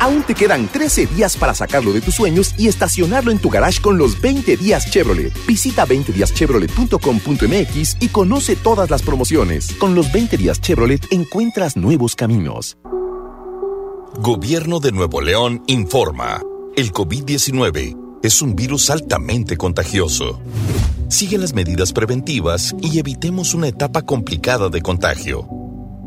Aún 0.00 0.22
te 0.22 0.34
quedan 0.34 0.66
13 0.66 1.06
días 1.06 1.36
para 1.36 1.54
sacarlo 1.54 1.92
de 1.92 2.00
tus 2.00 2.14
sueños 2.14 2.54
y 2.56 2.68
estacionarlo 2.68 3.30
en 3.30 3.38
tu 3.38 3.50
garage 3.50 3.82
con 3.82 3.98
los 3.98 4.18
20 4.18 4.56
días 4.56 4.90
Chevrolet. 4.90 5.30
Visita 5.46 5.86
20díaschevrolet.com.mx 5.86 7.96
y 8.00 8.08
conoce 8.08 8.56
todas 8.56 8.88
las 8.88 9.02
promociones. 9.02 9.74
Con 9.74 9.94
los 9.94 10.10
20 10.10 10.38
días 10.38 10.58
Chevrolet 10.60 11.06
encuentras 11.12 11.76
nuevos 11.76 12.16
caminos. 12.16 12.78
Gobierno 14.18 14.80
de 14.80 14.90
Nuevo 14.90 15.20
León 15.20 15.62
informa. 15.66 16.40
El 16.76 16.92
COVID-19 16.92 18.18
es 18.22 18.40
un 18.40 18.56
virus 18.56 18.88
altamente 18.88 19.58
contagioso. 19.58 20.40
Sigue 21.08 21.36
las 21.36 21.52
medidas 21.52 21.92
preventivas 21.92 22.74
y 22.80 22.98
evitemos 22.98 23.52
una 23.52 23.68
etapa 23.68 24.00
complicada 24.02 24.70
de 24.70 24.80
contagio. 24.80 25.46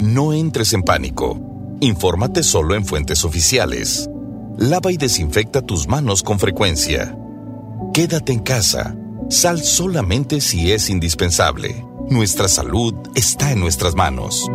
No 0.01 0.33
entres 0.33 0.73
en 0.73 0.81
pánico. 0.81 1.52
Infórmate 1.83 2.43
solo 2.43 2.75
en 2.75 2.85
fuentes 2.85 3.25
oficiales. 3.25 4.09
Lava 4.57 4.93
y 4.93 4.95
desinfecta 4.95 5.61
tus 5.61 5.85
manos 5.85 6.23
con 6.23 6.39
frecuencia. 6.39 7.13
Quédate 7.93 8.31
en 8.31 8.39
casa. 8.39 8.95
Sal 9.29 9.61
solamente 9.61 10.39
si 10.39 10.71
es 10.71 10.89
indispensable. 10.89 11.85
Nuestra 12.09 12.47
salud 12.47 12.93
está 13.15 13.51
en 13.51 13.59
nuestras 13.59 13.95
manos. 13.95 14.47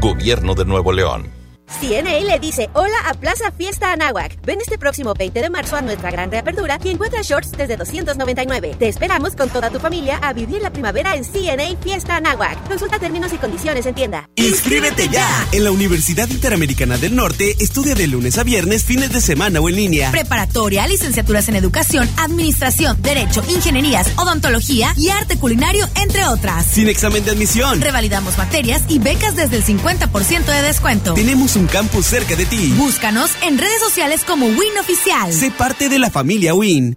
Gobierno 0.00 0.54
de 0.54 0.64
Nuevo 0.64 0.92
León. 0.92 1.41
CNA 1.80 2.20
le 2.20 2.38
dice 2.38 2.70
hola 2.74 2.96
a 3.06 3.14
Plaza 3.14 3.50
Fiesta 3.52 3.92
Anáhuac. 3.92 4.40
Ven 4.44 4.60
este 4.60 4.78
próximo 4.78 5.14
20 5.14 5.40
de 5.40 5.50
marzo 5.50 5.76
a 5.76 5.82
nuestra 5.82 6.10
gran 6.10 6.30
reapertura 6.30 6.78
y 6.84 6.90
encuentra 6.90 7.22
shorts 7.22 7.52
desde 7.52 7.76
299. 7.76 8.76
Te 8.78 8.88
esperamos 8.88 9.34
con 9.34 9.48
toda 9.48 9.70
tu 9.70 9.78
familia 9.78 10.18
a 10.18 10.32
vivir 10.32 10.62
la 10.62 10.70
primavera 10.70 11.16
en 11.16 11.24
CNA 11.24 11.76
Fiesta 11.82 12.16
Anáhuac. 12.16 12.68
Consulta 12.68 12.98
términos 12.98 13.32
y 13.32 13.36
condiciones 13.36 13.86
en 13.86 13.94
tienda. 13.94 14.28
¡Inscríbete 14.36 15.08
ya! 15.08 15.46
En 15.52 15.64
la 15.64 15.70
Universidad 15.70 16.28
Interamericana 16.28 16.98
del 16.98 17.16
Norte 17.16 17.56
estudia 17.58 17.94
de 17.94 18.06
lunes 18.06 18.38
a 18.38 18.44
viernes, 18.44 18.84
fines 18.84 19.12
de 19.12 19.20
semana 19.20 19.60
o 19.60 19.68
en 19.68 19.76
línea. 19.76 20.10
Preparatoria, 20.10 20.86
licenciaturas 20.86 21.48
en 21.48 21.56
educación, 21.56 22.08
administración, 22.16 23.00
derecho, 23.02 23.42
ingenierías, 23.48 24.08
odontología 24.16 24.94
y 24.96 25.08
arte 25.10 25.38
culinario, 25.38 25.86
entre 25.96 26.26
otras. 26.26 26.66
Sin 26.66 26.88
examen 26.88 27.24
de 27.24 27.32
admisión. 27.32 27.80
Revalidamos 27.80 28.38
materias 28.38 28.82
y 28.88 28.98
becas 28.98 29.36
desde 29.36 29.56
el 29.56 29.64
50% 29.64 30.44
de 30.44 30.62
descuento. 30.62 31.14
Tenemos 31.14 31.56
un 31.56 31.61
campus 31.66 32.06
cerca 32.06 32.36
de 32.36 32.46
ti. 32.46 32.72
Búscanos 32.76 33.30
en 33.42 33.58
redes 33.58 33.80
sociales 33.80 34.24
como 34.26 34.46
Win 34.46 34.78
Oficial. 34.80 35.32
Sé 35.32 35.50
parte 35.50 35.88
de 35.88 35.98
la 35.98 36.10
familia 36.10 36.54
Win. 36.54 36.96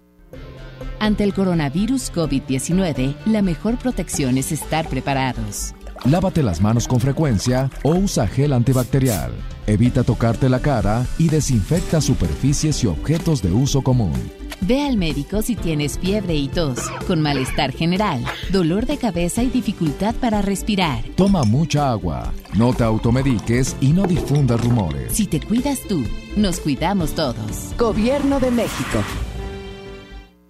Ante 0.98 1.24
el 1.24 1.34
coronavirus 1.34 2.12
COVID-19, 2.12 3.16
la 3.26 3.42
mejor 3.42 3.78
protección 3.78 4.38
es 4.38 4.52
estar 4.52 4.88
preparados. 4.88 5.74
Lávate 6.04 6.42
las 6.42 6.60
manos 6.60 6.86
con 6.86 7.00
frecuencia 7.00 7.70
o 7.82 7.94
usa 7.94 8.26
gel 8.26 8.52
antibacterial. 8.52 9.32
Evita 9.66 10.04
tocarte 10.04 10.48
la 10.48 10.60
cara 10.60 11.04
y 11.18 11.28
desinfecta 11.28 12.00
superficies 12.00 12.82
y 12.84 12.86
objetos 12.86 13.42
de 13.42 13.52
uso 13.52 13.82
común. 13.82 14.45
Ve 14.62 14.82
al 14.82 14.96
médico 14.96 15.42
si 15.42 15.54
tienes 15.54 15.98
fiebre 15.98 16.34
y 16.34 16.48
tos, 16.48 16.78
con 17.06 17.20
malestar 17.20 17.72
general, 17.72 18.24
dolor 18.50 18.86
de 18.86 18.96
cabeza 18.96 19.42
y 19.42 19.50
dificultad 19.50 20.14
para 20.14 20.42
respirar. 20.42 21.04
Toma 21.14 21.44
mucha 21.44 21.90
agua, 21.90 22.32
no 22.54 22.72
te 22.72 22.84
automediques 22.84 23.76
y 23.80 23.92
no 23.92 24.06
difundas 24.06 24.60
rumores. 24.60 25.12
Si 25.12 25.26
te 25.26 25.40
cuidas 25.40 25.80
tú, 25.88 26.04
nos 26.36 26.60
cuidamos 26.60 27.14
todos. 27.14 27.74
Gobierno 27.78 28.40
de 28.40 28.50
México. 28.50 28.98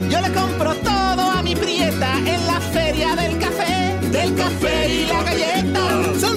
Yo 0.00 0.20
le 0.20 0.32
compro 0.32 0.74
todo 0.76 1.30
a 1.30 1.42
mi 1.42 1.56
prieta 1.56 2.18
en 2.18 2.46
la 2.46 2.60
feria 2.60 3.16
del 3.16 3.38
café, 3.38 4.08
del 4.10 4.34
café 4.34 4.94
y 4.94 5.06
la 5.06 5.22
galleta. 5.22 5.56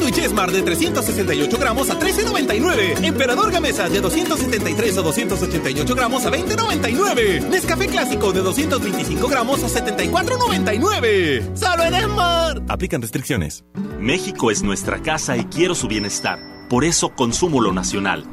Sándwich 0.10 0.30
Smart 0.30 0.52
de 0.52 0.63
368 0.63 1.58
gramos 1.60 1.89
a 1.89 2.00
13.99. 2.00 3.04
Emperador 3.06 3.52
Gamesa 3.52 3.89
de 3.89 4.02
273 4.02 4.98
o 4.98 5.04
288 5.04 5.95
gramos 5.95 6.26
a 6.26 6.32
20.99. 6.32 7.48
Nescafé 7.48 7.86
Clásico 7.88 8.32
de 8.32 8.41
225 8.41 9.28
gramos 9.28 9.63
a 9.63 9.67
74.99. 9.67 11.56
Solo 11.56 11.84
en 11.84 11.93
Smart. 12.06 12.63
Aplican 12.69 13.02
restricciones. 13.04 13.63
México 14.00 14.50
es 14.50 14.63
nuestra 14.63 15.00
casa 15.00 15.38
y 15.38 15.45
quiero 15.45 15.76
su 15.76 15.88
bienestar. 15.88 16.39
Por 16.69 16.86
eso 16.86 17.10
consumo 17.10 17.62
lo 17.62 17.72
nacional. 17.72 18.26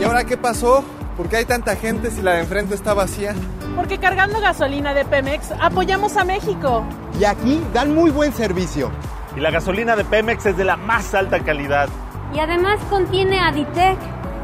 ¿Y 0.00 0.04
ahora 0.04 0.24
qué 0.24 0.36
pasó? 0.36 0.84
¿Por 1.16 1.28
qué 1.28 1.36
hay 1.36 1.44
tanta 1.44 1.76
gente 1.76 2.10
si 2.10 2.20
la 2.20 2.32
de 2.32 2.40
enfrente 2.40 2.74
está 2.74 2.94
vacía? 2.94 3.34
Porque 3.76 3.98
cargando 3.98 4.40
gasolina 4.40 4.92
de 4.92 5.04
Pemex 5.04 5.52
apoyamos 5.60 6.16
a 6.16 6.24
México. 6.24 6.84
Y 7.20 7.24
aquí 7.24 7.60
dan 7.72 7.94
muy 7.94 8.10
buen 8.10 8.32
servicio. 8.32 8.90
Y 9.36 9.40
la 9.40 9.50
gasolina 9.50 9.96
de 9.96 10.04
Pemex 10.04 10.46
es 10.46 10.56
de 10.56 10.64
la 10.64 10.76
más 10.76 11.14
alta 11.14 11.40
calidad. 11.40 11.88
Y 12.34 12.38
además 12.40 12.78
contiene 12.90 13.40
Aditec, 13.40 13.98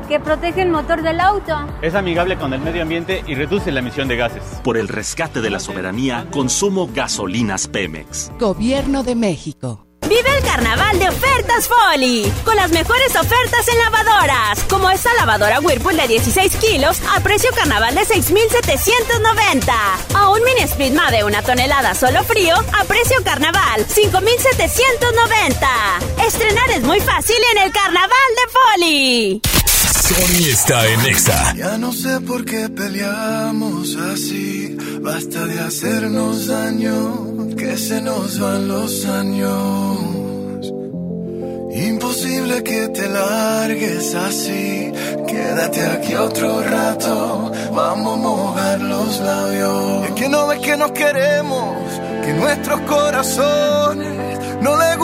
que 0.09 0.20
protege 0.20 0.62
el 0.62 0.70
motor 0.70 1.03
del 1.03 1.20
auto. 1.20 1.57
Es 1.83 1.94
amigable 1.94 2.37
con 2.37 2.53
el 2.53 2.61
medio 2.61 2.83
ambiente 2.83 3.23
y 3.27 3.35
reduce 3.35 3.73
la 3.73 3.81
emisión 3.81 4.09
de 4.09 4.16
gases. 4.16 4.42
Por 4.62 4.77
el 4.77 4.88
rescate 4.88 5.40
de 5.40 5.51
la 5.51 5.59
soberanía, 5.59 6.27
consumo 6.31 6.88
gasolinas 6.92 7.68
Pemex. 7.68 8.31
Gobierno 8.38 9.03
de 9.03 9.14
México. 9.14 9.87
Vive 10.09 10.37
el 10.37 10.45
carnaval 10.45 10.99
de 10.99 11.09
ofertas 11.09 11.67
Folly, 11.67 12.31
con 12.45 12.57
las 12.57 12.71
mejores 12.71 13.17
ofertas 13.17 13.67
en 13.69 13.79
lavadoras, 13.79 14.62
como 14.69 14.90
esta 14.90 15.12
lavadora 15.14 15.61
Whirlpool 15.61 15.97
de 15.97 16.09
16 16.09 16.57
kilos 16.57 17.01
a 17.14 17.21
precio 17.21 17.51
carnaval 17.55 17.95
de 17.95 18.05
6,790. 18.05 19.75
O 20.23 20.35
un 20.35 20.45
mini 20.45 20.62
split 20.62 20.93
de 21.11 21.25
una 21.25 21.43
tonelada 21.43 21.95
solo 21.95 22.23
frío 22.25 22.55
a 22.79 22.85
precio 22.85 23.23
carnaval 23.25 23.87
5,790. 23.88 25.69
Estrenar 26.27 26.71
es 26.71 26.83
muy 26.83 27.01
fácil 27.01 27.37
en 27.53 27.62
el 27.62 27.73
carnaval 27.73 28.11
de 28.37 28.53
Folly. 28.53 29.63
Sony 29.94 30.50
está 30.50 30.88
en 30.88 31.00
Exa. 31.07 31.54
Ya 31.54 31.78
no 31.78 31.92
sé 31.92 32.20
por 32.20 32.44
qué 32.44 32.68
peleamos 32.68 33.96
así. 33.96 34.76
Basta 35.00 35.46
de 35.46 35.61
hacernos 35.61 36.48
daño. 36.48 37.57
que 37.57 37.78
se 37.78 38.00
nos 38.02 38.40
van 38.40 38.66
los 38.68 39.07
años. 39.07 40.72
Imposible 41.72 42.62
que 42.64 42.88
te 42.88 43.09
largues 43.09 44.14
así. 44.14 44.92
Quédate 45.28 45.87
aquí 45.87 46.14
otro 46.14 46.62
rato. 46.62 47.52
Vamos 47.72 48.14
a 48.14 48.22
mojar 48.22 48.80
los 48.80 49.20
labios. 49.20 50.07
Es 50.09 50.12
que 50.12 50.28
no 50.28 50.48
ves 50.48 50.59
que 50.59 50.76
nos 50.76 50.90
queremos, 50.90 51.76
que 52.24 52.33
nuestros 52.35 52.80
corazones 52.80 54.38
no 54.61 54.76
les 54.76 54.98
gusta 54.98 55.04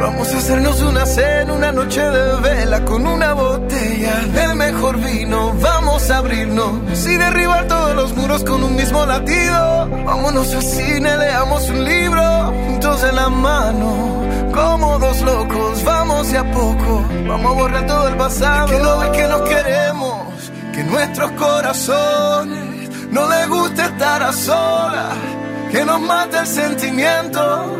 Vamos 0.00 0.32
a 0.34 0.38
hacernos 0.38 0.80
una 0.82 1.06
cena, 1.06 1.52
una 1.52 1.72
noche 1.72 2.00
de 2.00 2.40
vela 2.40 2.84
con 2.84 3.06
una 3.06 3.32
botella 3.32 4.14
del 4.34 4.56
mejor 4.56 4.98
vino. 4.98 5.54
Vamos 5.60 6.10
a 6.10 6.18
abrirnos 6.18 7.06
y 7.06 7.16
derribar 7.16 7.66
todos 7.66 7.94
los 7.94 8.14
muros 8.14 8.44
con 8.44 8.62
un 8.62 8.76
mismo 8.76 9.04
latido. 9.06 9.88
Vámonos 10.04 10.54
al 10.54 10.62
cine, 10.62 11.16
leamos 11.16 11.68
un 11.68 11.84
libro 11.84 12.52
juntos 12.66 13.04
en 13.04 13.16
la 13.16 13.28
mano. 13.28 14.22
Como 14.52 14.98
dos 14.98 15.20
locos, 15.22 15.84
vamos 15.84 16.30
de 16.30 16.38
a 16.38 16.50
poco. 16.50 17.04
Vamos 17.28 17.52
a 17.52 17.54
borrar 17.54 17.86
todo 17.86 18.08
el 18.08 18.16
pasado. 18.16 18.68
que 18.68 18.78
no 18.78 19.12
que 19.12 19.28
nos 19.28 19.42
queremos, 19.42 20.52
que 20.74 20.84
nuestros 20.84 21.30
corazones 21.32 22.90
no 23.10 23.28
les 23.28 23.48
gusta 23.48 23.86
estar 23.86 24.22
a 24.22 24.32
solas. 24.32 25.45
Que 25.76 25.84
nos 25.84 26.00
mata 26.00 26.40
el 26.40 26.46
sentimiento 26.46 27.76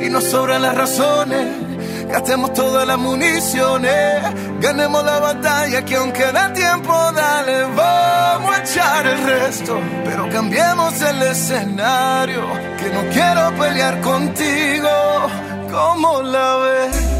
y 0.00 0.08
nos 0.08 0.22
sobran 0.22 0.62
las 0.62 0.72
razones. 0.72 1.48
Gastemos 2.08 2.52
todas 2.52 2.86
las 2.86 2.96
municiones, 2.96 4.22
ganemos 4.60 5.04
la 5.04 5.18
batalla 5.18 5.84
que 5.84 5.96
aunque 5.96 6.30
da 6.30 6.52
tiempo, 6.52 6.92
dale, 7.10 7.64
vamos 7.74 8.54
a 8.54 8.62
echar 8.62 9.04
el 9.04 9.24
resto. 9.24 9.80
Pero 10.04 10.30
cambiemos 10.30 11.02
el 11.02 11.22
escenario, 11.22 12.42
que 12.78 12.88
no 12.88 13.00
quiero 13.12 13.52
pelear 13.58 14.00
contigo, 14.00 14.88
como 15.72 16.22
la 16.22 16.56
ves. 16.56 17.19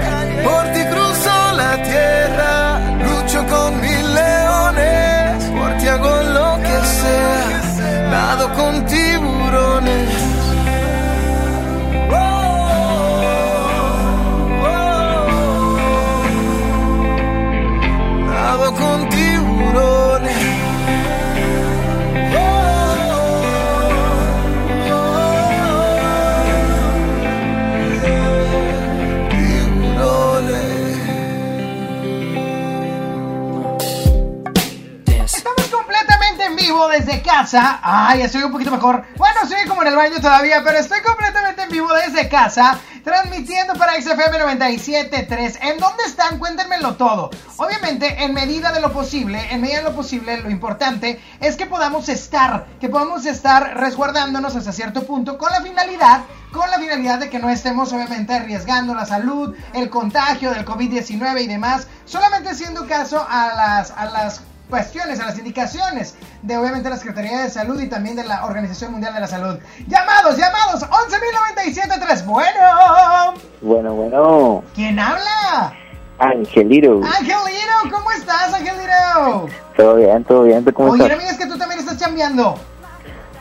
casa. 37.31 37.79
Ay, 37.81 38.21
estoy 38.21 38.43
un 38.43 38.51
poquito 38.51 38.71
mejor. 38.71 39.05
Bueno, 39.15 39.39
estoy 39.43 39.65
como 39.67 39.81
en 39.83 39.87
el 39.87 39.95
baño 39.95 40.19
todavía, 40.19 40.61
pero 40.65 40.77
estoy 40.77 40.99
completamente 41.01 41.63
en 41.63 41.69
vivo 41.69 41.87
desde 41.93 42.27
casa, 42.27 42.77
transmitiendo 43.05 43.73
para 43.75 43.93
XFM 43.93 44.37
97.3. 44.37 45.59
¿En 45.61 45.79
dónde 45.79 46.03
están? 46.05 46.39
Cuéntenmelo 46.39 46.95
todo. 46.95 47.29
Obviamente, 47.55 48.23
en 48.23 48.33
medida 48.33 48.73
de 48.73 48.81
lo 48.81 48.91
posible, 48.91 49.47
en 49.49 49.61
medida 49.61 49.77
de 49.77 49.83
lo 49.83 49.95
posible, 49.95 50.41
lo 50.41 50.49
importante 50.49 51.21
es 51.39 51.55
que 51.55 51.67
podamos 51.67 52.09
estar, 52.09 52.65
que 52.81 52.89
podamos 52.89 53.25
estar 53.25 53.77
resguardándonos 53.77 54.55
hasta 54.57 54.73
cierto 54.73 55.05
punto 55.05 55.37
con 55.37 55.51
la 55.51 55.61
finalidad 55.61 56.23
con 56.51 56.69
la 56.69 56.79
finalidad 56.79 57.17
de 57.17 57.29
que 57.29 57.39
no 57.39 57.49
estemos 57.49 57.93
obviamente 57.93 58.33
arriesgando 58.33 58.93
la 58.93 59.05
salud, 59.05 59.55
el 59.73 59.89
contagio 59.89 60.51
del 60.51 60.65
COVID-19 60.65 61.43
y 61.43 61.47
demás, 61.47 61.87
solamente 62.03 62.49
haciendo 62.49 62.87
caso 62.87 63.25
a 63.25 63.53
las, 63.55 63.91
a 63.91 64.03
las 64.07 64.41
cuestiones, 64.71 65.19
a 65.19 65.25
las 65.25 65.37
indicaciones 65.37 66.15
de 66.41 66.57
obviamente 66.57 66.89
la 66.89 66.97
Secretaría 66.97 67.41
de 67.41 67.49
Salud 67.51 67.79
y 67.79 67.87
también 67.87 68.15
de 68.15 68.23
la 68.23 68.45
Organización 68.45 68.93
Mundial 68.93 69.13
de 69.13 69.19
la 69.19 69.27
Salud. 69.27 69.59
Llamados, 69.87 70.37
llamados, 70.37 70.81
11.097.3, 70.81 72.25
bueno. 72.25 73.33
Bueno, 73.61 73.93
bueno. 73.93 74.63
¿Quién 74.73 74.97
habla? 74.97 75.73
Angelito. 76.17 77.01
Angelito, 77.03 77.91
¿cómo 77.91 78.11
estás, 78.11 78.53
Angelito? 78.53 79.47
Todo 79.75 79.95
bien, 79.97 80.23
todo 80.23 80.43
bien. 80.43 80.63
¿Tú 80.63 80.73
cómo 80.73 80.91
Oye, 80.91 81.03
estás? 81.03 81.17
me 81.17 81.23
digas 81.23 81.37
que 81.37 81.45
tú 81.47 81.57
también 81.57 81.79
estás 81.79 81.97
chambeando. 81.97 82.55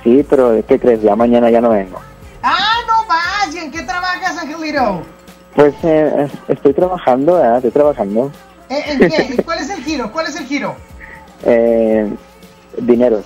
Sí, 0.03 0.27
pero 0.29 0.63
¿qué 0.67 0.81
crees? 0.81 1.01
Ya 1.01 1.15
mañana 1.15 1.49
ya 1.49 1.61
no 1.61 1.71
vengo. 1.71 2.01
Ah, 2.43 2.75
no 2.89 3.07
vas, 3.07 3.55
¿y 3.55 3.59
en 3.59 3.71
qué 3.71 3.83
trabajas, 3.83 4.37
Angelito? 4.37 5.03
Pues 5.55 5.75
eh, 5.85 6.29
estoy 6.49 6.75
trabajando, 6.75 7.35
¿verdad? 7.35 7.57
Estoy 7.57 7.71
trabajando. 7.71 8.33
¿Eh, 8.69 8.83
¿En 8.87 8.99
qué? 8.99 9.43
¿Cuál 9.45 9.59
es 9.59 9.71
el 9.71 9.85
giro? 9.85 10.11
¿Cuál 10.11 10.27
es 10.27 10.37
el 10.37 10.47
giro? 10.47 10.75
Eh, 11.45 12.13
dineros. 12.79 13.25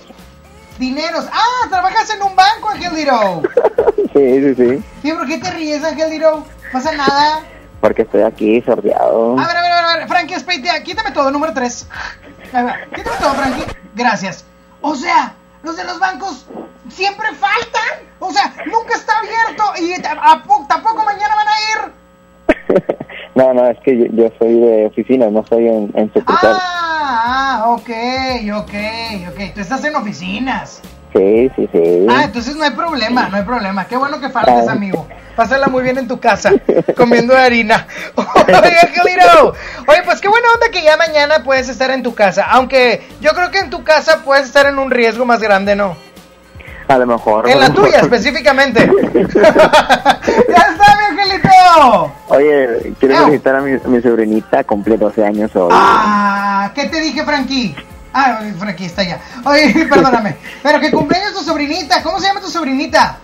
Dineros. 0.77 1.25
Ah, 1.31 1.67
trabajas 1.69 2.09
en 2.13 2.21
un 2.21 2.35
banco, 2.35 2.69
Angelito. 2.69 3.41
Sí, 4.15 4.39
sí, 4.39 4.55
sí. 4.55 4.83
¿Y 5.03 5.11
por 5.11 5.27
qué 5.27 5.37
te 5.39 5.51
ríes, 5.51 5.83
Angelito? 5.83 6.45
¿Pasa 6.71 6.93
nada? 6.93 7.41
Porque 7.81 8.03
estoy 8.03 8.21
aquí 8.21 8.61
sorteado. 8.61 9.37
A 9.37 9.45
ver, 9.45 9.57
a 9.57 9.61
ver, 9.61 9.71
a 9.71 9.75
ver, 9.75 9.85
a 9.85 9.97
ver. 9.97 10.07
Frankie, 10.07 10.35
espérate, 10.35 10.83
quítame 10.83 11.11
todo, 11.11 11.31
número 11.31 11.53
3. 11.53 11.87
Quítame 12.45 13.17
todo, 13.19 13.33
Frankie. 13.33 13.65
Gracias. 13.93 14.45
O 14.79 14.95
sea, 14.95 15.33
los 15.63 15.75
de 15.75 15.83
los 15.83 15.99
bancos 15.99 16.45
siempre 16.89 17.27
faltan. 17.33 18.07
O 18.19 18.31
sea, 18.31 18.53
nunca 18.67 18.95
está 18.95 19.13
abierto 19.19 19.63
y 19.79 20.01
tampoco 20.67 21.03
mañana 21.03 21.35
van 21.35 21.47
a 21.47 22.75
ir. 22.79 22.95
No, 23.35 23.53
no, 23.53 23.67
es 23.67 23.77
que 23.79 23.97
yo, 23.97 24.05
yo 24.11 24.31
soy 24.39 24.59
de 24.59 24.85
oficina, 24.85 25.29
no 25.29 25.45
soy 25.45 25.67
en, 25.67 25.91
en 25.93 26.11
sucursal. 26.13 26.55
Ah, 26.55 27.61
ah, 27.61 27.69
ok, 27.69 27.89
ok, 28.55 28.73
ok. 29.29 29.53
Tú 29.53 29.61
estás 29.61 29.83
en 29.83 29.95
oficinas. 29.95 30.81
Sí, 31.13 31.51
sí, 31.55 31.69
sí. 31.71 32.07
Ah, 32.09 32.23
entonces 32.25 32.55
no 32.55 32.63
hay 32.63 32.71
problema, 32.71 33.29
no 33.29 33.37
hay 33.37 33.43
problema. 33.43 33.85
Qué 33.85 33.95
bueno 33.95 34.19
que 34.19 34.29
faltes, 34.29 34.67
amigo. 34.67 35.07
Pásala 35.35 35.67
muy 35.67 35.83
bien 35.83 35.97
en 35.97 36.07
tu 36.07 36.19
casa, 36.19 36.51
comiendo 36.97 37.35
harina. 37.35 37.87
Oye, 38.15 40.01
pues 40.05 40.21
qué 40.21 40.27
buena 40.27 40.47
onda 40.53 40.69
que 40.71 40.81
ya 40.81 40.97
mañana 40.97 41.43
puedes 41.43 41.69
estar 41.69 41.91
en 41.91 42.03
tu 42.03 42.15
casa. 42.15 42.45
Aunque 42.49 43.01
yo 43.21 43.31
creo 43.33 43.51
que 43.51 43.59
en 43.59 43.69
tu 43.69 43.83
casa 43.83 44.23
puedes 44.23 44.45
estar 44.45 44.65
en 44.65 44.79
un 44.79 44.91
riesgo 44.91 45.25
más 45.25 45.41
grande, 45.41 45.75
¿no? 45.75 45.95
A 46.87 46.97
lo 46.97 47.05
mejor. 47.05 47.49
En 47.49 47.59
la 47.59 47.69
tuya 47.69 47.99
específicamente. 47.99 48.85
¡Ya 49.13 50.67
está, 50.71 50.94
mi 51.25 51.31
Angelito! 51.31 52.11
Oye, 52.29 52.93
quiero 52.99 53.17
felicitar 53.17 53.55
a 53.55 53.61
mi, 53.61 53.77
mi 53.85 54.01
sobrinita, 54.01 54.63
cumple 54.63 54.97
12 54.97 55.25
años 55.25 55.55
hoy. 55.55 55.69
Ah, 55.71 56.71
¿qué 56.73 56.85
te 56.85 56.99
dije, 57.01 57.23
Frankie? 57.23 57.75
Ah, 58.13 58.39
Frankie 58.57 58.85
está 58.85 59.03
ya. 59.03 59.19
Oye, 59.43 59.85
perdóname. 59.89 60.35
Pero 60.63 60.79
que 60.79 60.91
cumpleaños 60.91 61.33
tu 61.33 61.43
sobrinita. 61.43 62.01
¿Cómo 62.01 62.19
se 62.19 62.27
llama 62.27 62.39
tu 62.39 62.49
sobrinita? 62.49 63.17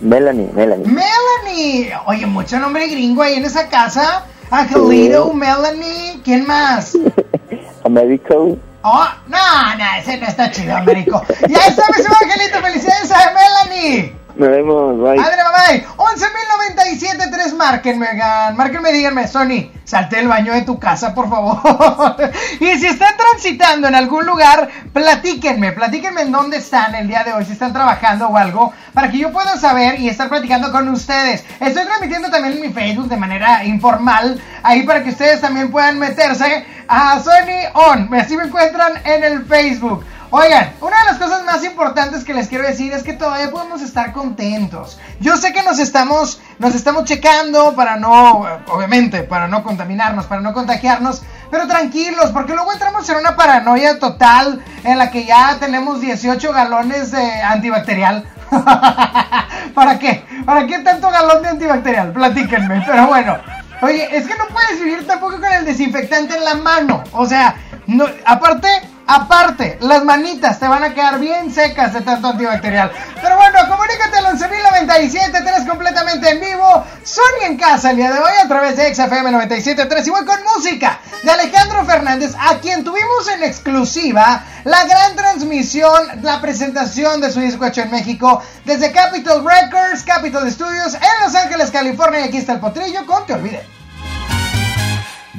Melanie, 0.00 0.50
Melanie. 0.54 0.86
Melanie. 0.86 1.92
Oye, 2.06 2.26
mucho 2.26 2.58
nombre 2.58 2.86
gringo 2.86 3.22
ahí 3.22 3.34
en 3.34 3.44
esa 3.44 3.68
casa. 3.68 4.24
Angelito, 4.50 5.32
Melanie. 5.32 6.20
¿Quién 6.22 6.46
más? 6.46 6.96
Americo. 7.84 8.56
Oh, 8.82 9.08
no, 9.26 9.76
no, 9.76 9.84
ese 9.98 10.16
no 10.18 10.26
está 10.28 10.48
chido, 10.50 10.76
Américo. 10.76 11.20
Ya 11.48 11.66
está, 11.66 11.82
mi 11.88 12.04
Angelito. 12.04 12.60
Felicidades 12.60 13.10
a 13.10 13.32
Melanie. 13.32 14.25
Nos 14.36 14.50
vemos, 14.50 14.98
bye. 14.98 15.16
Madre 15.16 15.42
mamá, 15.42 15.64
11.097.3, 15.96 17.30
tres, 17.30 17.54
márquenme, 17.54 18.06
márquenme, 18.54 18.92
díganme, 18.92 19.26
Sony, 19.26 19.70
salte 19.84 20.16
del 20.16 20.28
baño 20.28 20.52
de 20.52 20.60
tu 20.60 20.78
casa, 20.78 21.14
por 21.14 21.30
favor. 21.30 22.16
y 22.60 22.78
si 22.78 22.86
están 22.86 23.16
transitando 23.16 23.88
en 23.88 23.94
algún 23.94 24.26
lugar, 24.26 24.68
platíquenme, 24.92 25.72
platíquenme 25.72 26.20
en 26.20 26.32
dónde 26.32 26.58
están 26.58 26.94
el 26.94 27.08
día 27.08 27.24
de 27.24 27.32
hoy, 27.32 27.46
si 27.46 27.52
están 27.52 27.72
trabajando 27.72 28.28
o 28.28 28.36
algo, 28.36 28.74
para 28.92 29.10
que 29.10 29.16
yo 29.16 29.32
pueda 29.32 29.56
saber 29.56 29.98
y 30.00 30.10
estar 30.10 30.28
platicando 30.28 30.70
con 30.70 30.86
ustedes. 30.90 31.42
Estoy 31.58 31.86
transmitiendo 31.86 32.28
también 32.28 32.56
en 32.56 32.60
mi 32.60 32.72
Facebook 32.74 33.08
de 33.08 33.16
manera 33.16 33.64
informal, 33.64 34.38
ahí 34.62 34.82
para 34.82 35.02
que 35.02 35.10
ustedes 35.10 35.40
también 35.40 35.70
puedan 35.70 35.98
meterse 35.98 36.66
a 36.88 37.18
Sony 37.20 37.70
On, 37.72 38.14
así 38.14 38.36
me 38.36 38.44
encuentran 38.44 39.00
en 39.04 39.24
el 39.24 39.46
Facebook. 39.46 40.04
Oigan, 40.30 40.74
una 40.80 40.98
de 40.98 41.04
las 41.04 41.18
cosas 41.18 41.44
más 41.44 41.62
importantes 41.64 42.24
que 42.24 42.34
les 42.34 42.48
quiero 42.48 42.66
decir 42.66 42.92
es 42.92 43.04
que 43.04 43.12
todavía 43.12 43.50
podemos 43.50 43.80
estar 43.80 44.12
contentos. 44.12 44.98
Yo 45.20 45.36
sé 45.36 45.52
que 45.52 45.62
nos 45.62 45.78
estamos, 45.78 46.40
nos 46.58 46.74
estamos 46.74 47.04
checando 47.04 47.74
para 47.76 47.96
no, 47.96 48.44
obviamente, 48.68 49.22
para 49.22 49.46
no 49.46 49.62
contaminarnos, 49.62 50.26
para 50.26 50.40
no 50.40 50.52
contagiarnos, 50.52 51.22
pero 51.50 51.68
tranquilos, 51.68 52.32
porque 52.32 52.54
luego 52.54 52.72
entramos 52.72 53.08
en 53.08 53.18
una 53.18 53.36
paranoia 53.36 54.00
total 54.00 54.64
en 54.82 54.98
la 54.98 55.10
que 55.10 55.24
ya 55.24 55.58
tenemos 55.60 56.00
18 56.00 56.52
galones 56.52 57.12
de 57.12 57.42
antibacterial. 57.42 58.28
¿Para 59.74 59.98
qué? 59.98 60.24
¿Para 60.44 60.66
qué 60.66 60.80
tanto 60.80 61.08
galón 61.08 61.42
de 61.42 61.50
antibacterial? 61.50 62.12
Platíquenme, 62.12 62.82
pero 62.84 63.06
bueno. 63.06 63.38
Oye, 63.80 64.16
es 64.16 64.26
que 64.26 64.36
no 64.36 64.46
puedes 64.48 64.82
vivir 64.82 65.06
tampoco 65.06 65.38
con 65.38 65.52
el 65.52 65.64
desinfectante 65.64 66.36
en 66.36 66.44
la 66.44 66.54
mano. 66.54 67.04
O 67.12 67.26
sea, 67.26 67.56
no, 67.86 68.06
aparte, 68.24 68.68
Aparte, 69.06 69.78
las 69.82 70.04
manitas 70.04 70.58
te 70.58 70.66
van 70.66 70.82
a 70.82 70.92
quedar 70.92 71.20
bien 71.20 71.52
secas 71.52 71.94
de 71.94 72.00
tanto 72.00 72.26
antibacterial. 72.28 72.90
Pero 73.22 73.36
bueno, 73.36 73.58
comunícate 73.68 74.18
al 74.18 74.36
11.097, 74.36 75.32
tenés 75.32 75.64
completamente 75.64 76.28
en 76.28 76.40
vivo. 76.40 76.84
Sony 77.04 77.44
en 77.44 77.56
casa 77.56 77.90
el 77.90 77.98
día 77.98 78.10
de 78.10 78.18
hoy 78.18 78.32
a 78.42 78.48
través 78.48 78.76
de 78.76 78.92
XFM 78.92 79.30
97.3 79.30 80.06
y 80.06 80.10
voy 80.10 80.24
con 80.24 80.38
música 80.56 80.98
de 81.22 81.30
Alejandro 81.30 81.84
Fernández, 81.84 82.34
a 82.36 82.56
quien 82.58 82.82
tuvimos 82.82 83.28
en 83.28 83.44
exclusiva 83.44 84.44
la 84.64 84.84
gran 84.84 85.14
transmisión, 85.14 86.22
la 86.22 86.40
presentación 86.40 87.20
de 87.20 87.30
su 87.30 87.38
disco 87.38 87.64
hecho 87.64 87.82
en 87.82 87.92
México 87.92 88.42
desde 88.64 88.90
Capitol 88.90 89.44
Records, 89.44 90.02
Capitol 90.02 90.50
Studios 90.50 90.94
en 90.94 91.24
Los 91.24 91.34
Ángeles, 91.36 91.70
California. 91.70 92.20
Y 92.22 92.24
aquí 92.24 92.38
está 92.38 92.54
el 92.54 92.60
potrillo 92.60 93.06
con 93.06 93.24
Te 93.24 93.34
Olvide. 93.34 93.64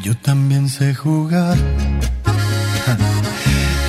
Yo 0.02 0.16
también 0.18 0.70
sé 0.70 0.96
jugar 0.96 1.58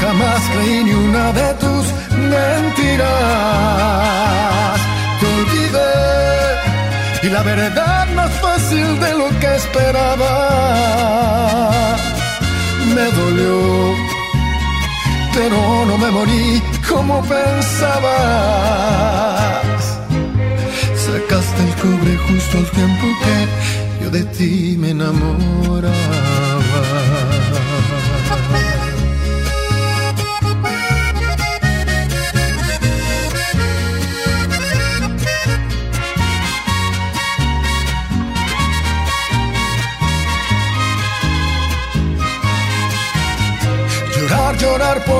jamás 0.00 0.40
creí 0.52 0.84
ni 0.84 0.92
una 0.92 1.32
de 1.32 1.54
tus 1.54 1.84
mentiras. 2.34 3.08
Te 5.20 5.26
olvidé 5.38 5.94
y 7.22 7.26
la 7.28 7.42
verdad 7.42 8.06
más 8.14 8.32
fácil 8.40 8.98
de 8.98 9.14
lo 9.20 9.28
que 9.40 9.56
esperaba. 9.56 10.34
Me 12.94 13.06
dolió, 13.20 13.94
pero 15.34 15.58
no 15.86 15.98
me 15.98 16.10
morí 16.10 16.62
como 16.88 17.22
pensabas. 17.22 18.10
Sacaste 21.04 21.60
el 21.68 21.74
cobre 21.82 22.16
justo 22.26 22.58
al 22.58 22.70
tiempo 22.70 23.06
que 23.22 23.36
yo 24.04 24.10
de 24.10 24.24
ti 24.36 24.76
me 24.78 24.90
enamoraba. 24.90 25.94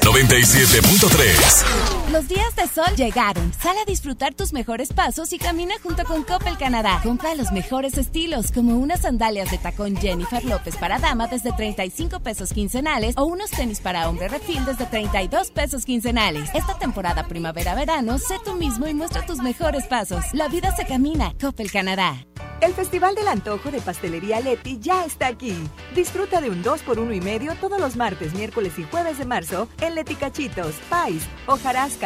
97.3. 0.00 1.99
Los 2.20 2.28
días 2.28 2.54
de 2.54 2.66
sol 2.66 2.94
llegaron. 2.98 3.50
Sal 3.54 3.78
a 3.78 3.86
disfrutar 3.86 4.34
tus 4.34 4.52
mejores 4.52 4.92
pasos 4.92 5.32
y 5.32 5.38
camina 5.38 5.76
junto 5.82 6.04
con 6.04 6.22
Coppel 6.22 6.58
Canadá. 6.58 7.00
Compra 7.02 7.34
los 7.34 7.50
mejores 7.50 7.96
estilos, 7.96 8.52
como 8.52 8.76
unas 8.76 9.00
sandalias 9.00 9.50
de 9.50 9.56
tacón 9.56 9.96
Jennifer 9.96 10.44
López 10.44 10.76
para 10.76 10.98
dama 10.98 11.28
desde 11.28 11.50
35 11.50 12.20
pesos 12.20 12.52
quincenales 12.52 13.16
o 13.16 13.24
unos 13.24 13.50
tenis 13.50 13.80
para 13.80 14.06
hombre 14.06 14.28
refil 14.28 14.62
desde 14.66 14.84
32 14.84 15.50
pesos 15.50 15.86
quincenales. 15.86 16.50
Esta 16.52 16.78
temporada 16.78 17.26
primavera-verano, 17.26 18.18
sé 18.18 18.34
tú 18.44 18.52
mismo 18.52 18.86
y 18.86 18.92
muestra 18.92 19.24
tus 19.24 19.38
mejores 19.38 19.86
pasos. 19.86 20.22
La 20.34 20.48
vida 20.48 20.76
se 20.76 20.84
camina. 20.84 21.32
Coppel 21.40 21.70
Canadá. 21.72 22.26
El 22.60 22.74
Festival 22.74 23.14
del 23.14 23.28
Antojo 23.28 23.70
de 23.70 23.80
Pastelería 23.80 24.40
Leti 24.40 24.78
ya 24.78 25.06
está 25.06 25.28
aquí. 25.28 25.56
Disfruta 25.94 26.42
de 26.42 26.50
un 26.50 26.62
2x1 26.62 27.16
y 27.16 27.20
medio 27.22 27.54
todos 27.54 27.80
los 27.80 27.96
martes, 27.96 28.34
miércoles 28.34 28.78
y 28.78 28.84
jueves 28.84 29.16
de 29.16 29.24
marzo 29.24 29.66
en 29.80 29.94
Leti 29.94 30.14
Cachitos, 30.14 30.74
Pais, 30.90 31.22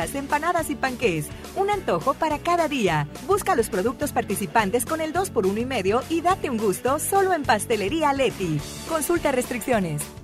hojarascas, 0.05 0.15
empanadas 0.15 0.71
y 0.71 0.75
panqués. 0.75 1.27
Un 1.57 1.71
antojo 1.71 2.15
para 2.15 2.39
cada 2.39 2.69
día. 2.69 3.07
Busca 3.27 3.55
los 3.55 3.69
productos 3.69 4.13
participantes 4.13 4.85
con 4.85 5.01
el 5.01 5.13
2x1 5.13 5.61
y 5.61 5.65
medio 5.65 6.03
y 6.09 6.21
date 6.21 6.51
un 6.51 6.59
gusto 6.59 6.99
solo 6.99 7.33
en 7.33 7.43
Pastelería 7.43 8.13
Leti. 8.13 8.61
Consulta 8.89 9.33
restricciones. 9.33 10.24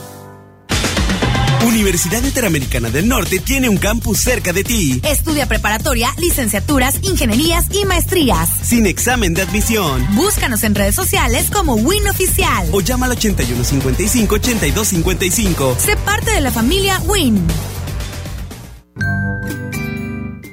Universidad 1.65 2.23
Interamericana 2.23 2.89
del 2.89 3.07
Norte 3.07 3.39
tiene 3.39 3.69
un 3.69 3.77
campus 3.77 4.19
cerca 4.19 4.51
de 4.51 4.63
ti. 4.63 4.99
Estudia 5.03 5.45
preparatoria, 5.45 6.09
licenciaturas, 6.17 6.97
ingenierías 7.03 7.67
y 7.71 7.85
maestrías. 7.85 8.49
Sin 8.63 8.87
examen 8.87 9.35
de 9.35 9.43
admisión. 9.43 10.03
Búscanos 10.15 10.63
en 10.63 10.73
redes 10.73 10.95
sociales 10.95 11.51
como 11.51 11.75
WIN 11.75 12.07
Oficial. 12.07 12.67
O 12.71 12.81
llama 12.81 13.05
al 13.05 13.15
8155-8255. 13.15 15.77
Sé 15.77 15.95
parte 15.97 16.31
de 16.31 16.41
la 16.41 16.49
familia 16.49 16.99
WIN. 17.05 17.45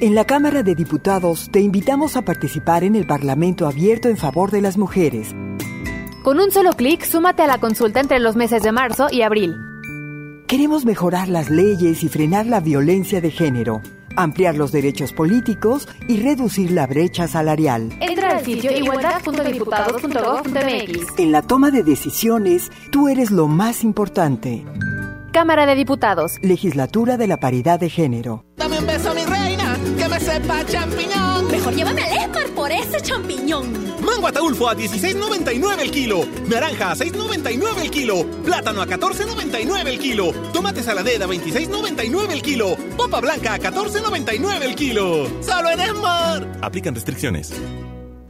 En 0.00 0.14
la 0.14 0.26
Cámara 0.26 0.62
de 0.62 0.74
Diputados 0.74 1.48
te 1.50 1.60
invitamos 1.60 2.16
a 2.16 2.22
participar 2.22 2.84
en 2.84 2.94
el 2.94 3.06
Parlamento 3.06 3.66
Abierto 3.66 4.08
en 4.08 4.18
favor 4.18 4.50
de 4.50 4.60
las 4.60 4.76
mujeres. 4.76 5.34
Con 6.22 6.38
un 6.38 6.52
solo 6.52 6.74
clic, 6.74 7.02
súmate 7.04 7.42
a 7.42 7.46
la 7.46 7.58
consulta 7.58 8.00
entre 8.00 8.20
los 8.20 8.36
meses 8.36 8.62
de 8.62 8.72
marzo 8.72 9.08
y 9.10 9.22
abril. 9.22 9.56
Queremos 10.48 10.84
mejorar 10.86 11.28
las 11.28 11.50
leyes 11.50 12.02
y 12.02 12.08
frenar 12.08 12.46
la 12.46 12.60
violencia 12.60 13.20
de 13.20 13.30
género, 13.30 13.82
ampliar 14.16 14.54
los 14.54 14.72
derechos 14.72 15.12
políticos 15.12 15.86
y 16.08 16.22
reducir 16.22 16.70
la 16.70 16.86
brecha 16.86 17.28
salarial. 17.28 17.90
Entra 18.00 18.38
al 18.38 18.44
sitio 18.46 18.74
igualdad.diputados.gov.mx. 18.74 21.18
En 21.18 21.32
la 21.32 21.42
toma 21.42 21.70
de 21.70 21.82
decisiones, 21.82 22.72
tú 22.90 23.10
eres 23.10 23.30
lo 23.30 23.46
más 23.46 23.84
importante. 23.84 24.64
Cámara 25.34 25.66
de 25.66 25.74
Diputados. 25.74 26.38
Legislatura 26.40 27.18
de 27.18 27.26
la 27.26 27.36
Paridad 27.36 27.78
de 27.78 27.90
Género. 27.90 28.46
Dame 28.56 28.78
un 28.78 28.86
beso, 28.86 29.14
mi 29.14 29.26
me 29.26 29.37
sepa 30.28 30.64
champiñón. 30.66 31.50
Mejor 31.50 31.74
llévame 31.74 32.02
al 32.02 32.12
Esmar 32.12 32.48
por 32.54 32.70
ese 32.70 33.00
champiñón. 33.00 33.72
Mango 34.04 34.26
ataulfo 34.26 34.68
a 34.68 34.76
16.99 34.76 35.80
el 35.80 35.90
kilo. 35.90 36.24
Naranja 36.48 36.92
a 36.92 36.96
6.99 36.96 37.82
el 37.82 37.90
kilo. 37.90 38.26
Plátano 38.44 38.82
a 38.82 38.86
14.99 38.86 39.86
el 39.86 39.98
kilo. 39.98 40.32
Tomate 40.52 40.82
saladera 40.82 41.24
a 41.24 41.28
26.99 41.28 42.30
el 42.30 42.42
kilo. 42.42 42.76
Papa 42.96 43.20
blanca 43.20 43.54
a 43.54 43.58
14.99 43.58 44.62
el 44.62 44.74
kilo. 44.74 45.26
Solo 45.40 45.70
en 45.70 45.80
Esmar. 45.80 46.58
Aplican 46.62 46.94
restricciones. 46.94 47.52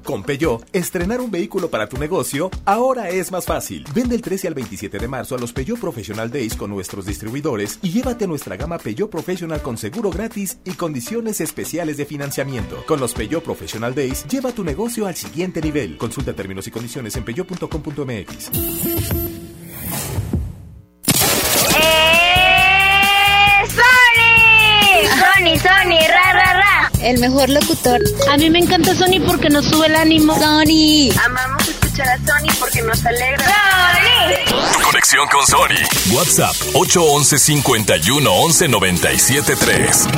Con 0.09 0.23
Peugeot, 0.23 0.65
estrenar 0.73 1.21
un 1.21 1.31
vehículo 1.31 1.69
para 1.69 1.87
tu 1.87 1.99
negocio 1.99 2.51
ahora 2.65 3.11
es 3.11 3.31
más 3.31 3.45
fácil. 3.45 3.85
Vende 3.95 4.15
el 4.15 4.23
13 4.23 4.49
al 4.49 4.55
27 4.55 4.99
de 4.99 5.07
marzo 5.07 5.35
a 5.35 5.39
los 5.39 5.53
Peugeot 5.53 5.79
Professional 5.79 6.31
Days 6.31 6.57
con 6.57 6.71
nuestros 6.71 7.05
distribuidores 7.05 7.79
y 7.83 7.91
llévate 7.91 8.27
nuestra 8.27 8.57
gama 8.57 8.79
Peugeot 8.79 9.11
Professional 9.11 9.61
con 9.61 9.77
seguro 9.77 10.09
gratis 10.09 10.61
y 10.65 10.71
condiciones 10.71 11.43
especiales 11.43 11.99
de 11.99 12.07
financiamiento. 12.07 12.83
Con 12.87 13.01
los 13.01 13.13
Peugeot 13.13 13.45
Professional 13.45 13.95
Days, 13.95 14.25
lleva 14.27 14.51
tu 14.51 14.65
negocio 14.65 15.07
al 15.07 15.15
siguiente 15.15 15.61
nivel. 15.61 15.99
Consulta 15.99 16.33
términos 16.33 16.67
y 16.67 16.71
condiciones 16.71 17.15
en 17.17 17.25
peugeot.com.mx. 17.25 18.51
Sony, 25.05 25.59
Sony, 25.59 26.01
ra, 26.09 26.33
ra, 26.33 26.53
ra. 26.55 26.78
El 27.01 27.20
mejor 27.20 27.49
locutor. 27.49 28.01
A 28.30 28.36
mí 28.36 28.51
me 28.51 28.59
encanta 28.59 28.94
Sony 28.94 29.20
porque 29.24 29.49
nos 29.49 29.66
sube 29.66 29.86
el 29.86 29.96
ánimo. 29.96 30.34
Sony. 30.34 31.11
Amamos 31.24 31.68
escuchar 31.68 32.09
a 32.09 32.16
Sony 32.18 32.53
porque 32.59 32.82
nos 32.82 33.05
alegra. 33.07 33.44
Sony. 33.44 34.82
Conexión 34.82 35.28
con 35.28 35.46
Sony. 35.46 36.14
WhatsApp 36.14 36.55
811 36.74 37.38
51 37.38 38.32
11 38.32 38.68
97 38.68 39.57
3. 39.57 40.09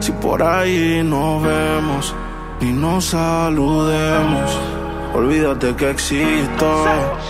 Si 0.00 0.12
por 0.12 0.42
ahí 0.42 1.02
nos 1.04 1.42
vemos 1.42 2.14
y 2.60 2.66
nos 2.66 3.04
saludemos. 3.06 4.79
Olvídate 5.12 5.74
que 5.76 5.90
existo. 5.90 6.84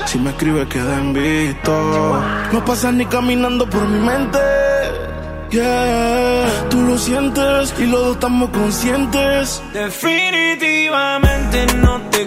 Si 0.06 0.18
me 0.18 0.30
escribes, 0.30 0.68
queda 0.68 0.98
en 0.98 1.12
visto. 1.12 2.22
No 2.52 2.64
pasas 2.64 2.94
ni 2.94 3.06
caminando 3.06 3.68
por 3.68 3.86
mi 3.88 4.00
mente. 4.00 4.38
Yeah, 5.50 6.46
tú 6.68 6.80
lo 6.82 6.96
sientes 6.96 7.74
y 7.78 7.86
los 7.86 8.00
dos 8.00 8.14
estamos 8.14 8.50
conscientes. 8.50 9.60
Definitivamente 9.72 11.66
no 11.82 12.00
te 12.12 12.26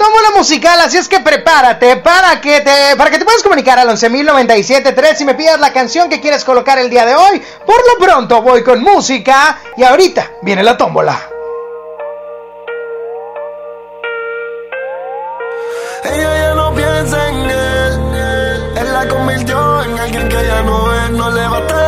tómbola 0.00 0.30
musical, 0.34 0.80
así 0.80 0.96
es 0.96 1.08
que 1.08 1.20
prepárate 1.20 1.96
para 1.96 2.40
que 2.40 2.62
te, 2.62 2.96
para 2.96 3.10
que 3.10 3.18
te 3.18 3.24
puedas 3.26 3.42
comunicar 3.42 3.78
al 3.78 3.90
11.097.3 3.90 5.20
y 5.20 5.24
me 5.26 5.34
pidas 5.34 5.60
la 5.60 5.74
canción 5.74 6.08
que 6.08 6.22
quieres 6.22 6.42
colocar 6.42 6.78
el 6.78 6.88
día 6.88 7.04
de 7.04 7.14
hoy. 7.14 7.42
Por 7.66 7.76
lo 7.76 8.04
pronto 8.04 8.40
voy 8.40 8.64
con 8.64 8.82
música 8.82 9.60
y 9.76 9.84
ahorita 9.84 10.30
viene 10.40 10.62
la 10.62 10.78
tómbola. 10.78 11.20
Ella 16.04 16.38
ya 16.38 16.54
no 16.54 16.74
piensa 16.74 17.28
en 17.28 17.36
él, 17.50 18.78
él 18.78 18.92
la 18.94 19.06
convirtió 19.06 19.82
en 19.82 19.98
alguien 19.98 20.28
que 20.30 20.46
ya 20.46 20.62
no 20.62 20.94
es, 20.94 21.10
no 21.10 21.30
le 21.30 21.46
va 21.46 21.58
a 21.58 21.79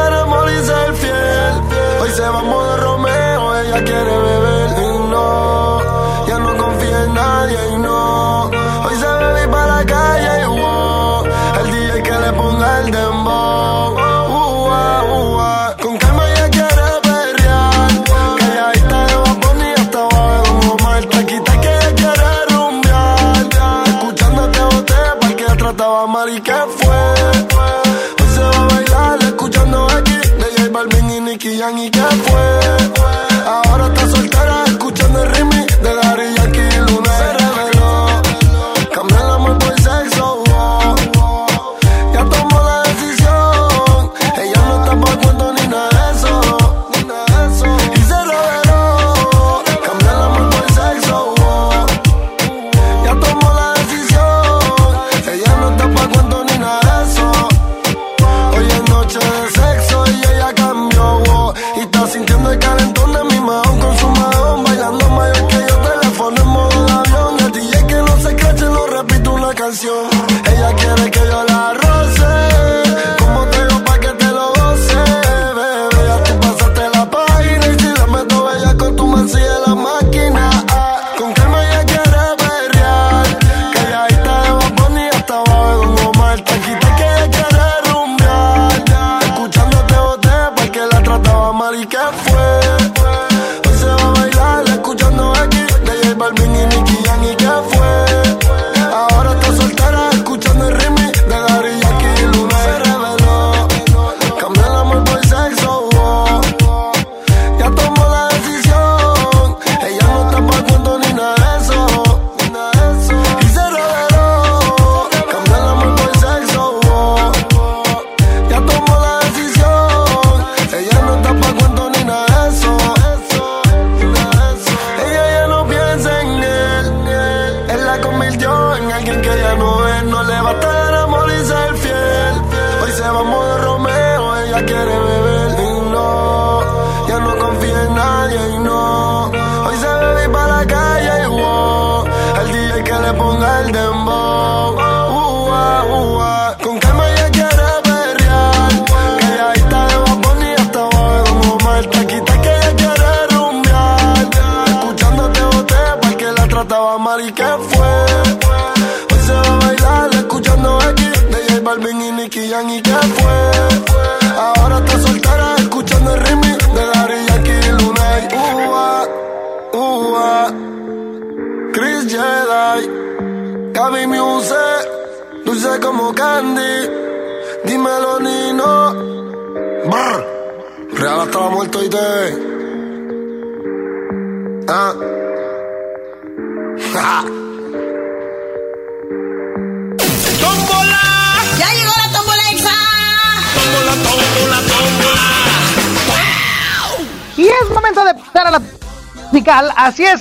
America. 26.03 26.52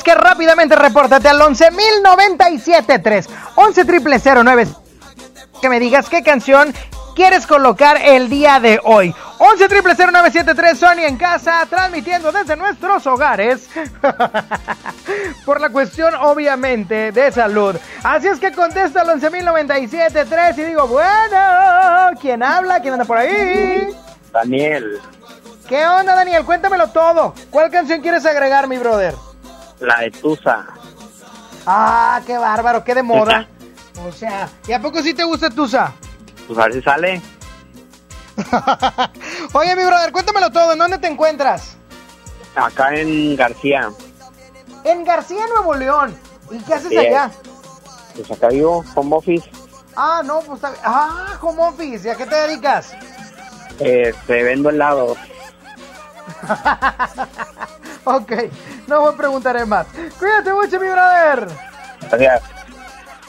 Que 0.03 0.15
rápidamente 0.15 0.75
repórtate 0.75 1.29
al 1.29 1.39
11.097.3, 1.39 3.27
11 3.55 3.85
triple 3.85 4.19
que 5.61 5.69
me 5.69 5.79
digas 5.79 6.09
qué 6.09 6.23
canción 6.23 6.73
quieres 7.15 7.45
colocar 7.45 7.97
el 8.01 8.29
día 8.29 8.59
de 8.59 8.79
hoy. 8.83 9.13
11 9.37 9.67
triple 9.69 9.95
Sony 10.75 11.03
en 11.05 11.17
casa, 11.17 11.65
transmitiendo 11.69 12.31
desde 12.31 12.55
nuestros 12.55 13.05
hogares. 13.07 13.69
Por 15.45 15.61
la 15.61 15.69
cuestión, 15.69 16.13
obviamente, 16.15 17.11
de 17.11 17.31
salud. 17.31 17.75
Así 18.03 18.27
es 18.27 18.39
que 18.39 18.51
contesta 18.51 19.01
al 19.01 19.19
11.097.3 19.19 20.57
y 20.57 20.61
digo, 20.63 20.87
bueno, 20.87 22.19
¿quién 22.19 22.43
habla? 22.43 22.79
¿Quién 22.79 22.93
anda 22.93 23.05
por 23.05 23.17
ahí? 23.17 23.87
Daniel. 24.31 24.99
¿Qué 25.67 25.85
onda, 25.85 26.15
Daniel? 26.15 26.45
Cuéntamelo 26.45 26.87
todo. 26.87 27.33
¿Cuál 27.49 27.71
canción 27.71 28.01
quieres 28.01 28.25
agregar, 28.25 28.67
mi 28.67 28.77
brother? 28.77 29.15
La 29.81 29.99
de 29.99 30.11
Tusa. 30.11 30.65
Ah, 31.65 32.21
qué 32.25 32.37
bárbaro, 32.37 32.83
qué 32.83 32.95
de 32.95 33.03
moda. 33.03 33.47
O 34.07 34.11
sea, 34.11 34.47
¿y 34.67 34.71
a 34.71 34.81
poco 34.81 35.01
sí 35.01 35.13
te 35.13 35.23
gusta 35.23 35.49
Tusa? 35.49 35.91
Pues 36.47 36.57
a 36.57 36.63
ver 36.63 36.73
si 36.73 36.81
sale. 36.81 37.21
Oye, 39.53 39.75
mi 39.75 39.83
brother, 39.83 40.11
cuéntamelo 40.11 40.49
todo. 40.51 40.73
¿En 40.73 40.79
dónde 40.79 40.97
te 40.97 41.07
encuentras? 41.07 41.75
Acá 42.55 42.95
en 42.95 43.35
García. 43.35 43.91
En 44.83 45.03
García, 45.03 45.45
Nuevo 45.47 45.75
León. 45.75 46.15
¿Y 46.49 46.57
qué 46.59 46.73
haces 46.73 46.89
Sí. 46.89 46.97
allá? 46.97 47.29
Pues 48.15 48.31
acá 48.31 48.47
vivo, 48.49 48.83
home 48.95 49.15
office. 49.15 49.49
Ah, 49.95 50.21
no, 50.25 50.39
pues. 50.41 50.61
Ah, 50.83 51.37
home 51.41 51.61
office. 51.63 52.07
¿Y 52.07 52.11
a 52.11 52.15
qué 52.15 52.25
te 52.25 52.35
dedicas? 52.35 52.93
Este, 53.79 54.43
vendo 54.43 54.69
helados. 54.69 55.17
ok, 58.05 58.31
no 58.87 59.05
me 59.05 59.11
preguntaré 59.13 59.65
más. 59.65 59.87
Cuídate 60.17 60.53
mucho, 60.53 60.79
mi 60.79 60.87
brother. 60.87 61.47
Gracias. 62.01 62.43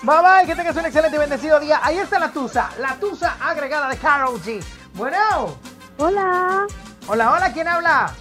Bye 0.02 0.16
bye, 0.20 0.46
que 0.46 0.56
tengas 0.56 0.76
un 0.76 0.86
excelente 0.86 1.16
y 1.16 1.20
bendecido 1.20 1.60
día. 1.60 1.78
Ahí 1.82 1.98
está 1.98 2.18
la 2.18 2.30
Tusa, 2.32 2.70
la 2.80 2.96
Tusa 2.96 3.36
agregada 3.40 3.88
de 3.88 3.96
Carol 3.98 4.40
G. 4.42 4.62
Bueno. 4.94 5.56
Hola. 5.98 6.66
Hola, 7.06 7.32
hola, 7.32 7.52
¿quién 7.52 7.68
habla? 7.68 8.12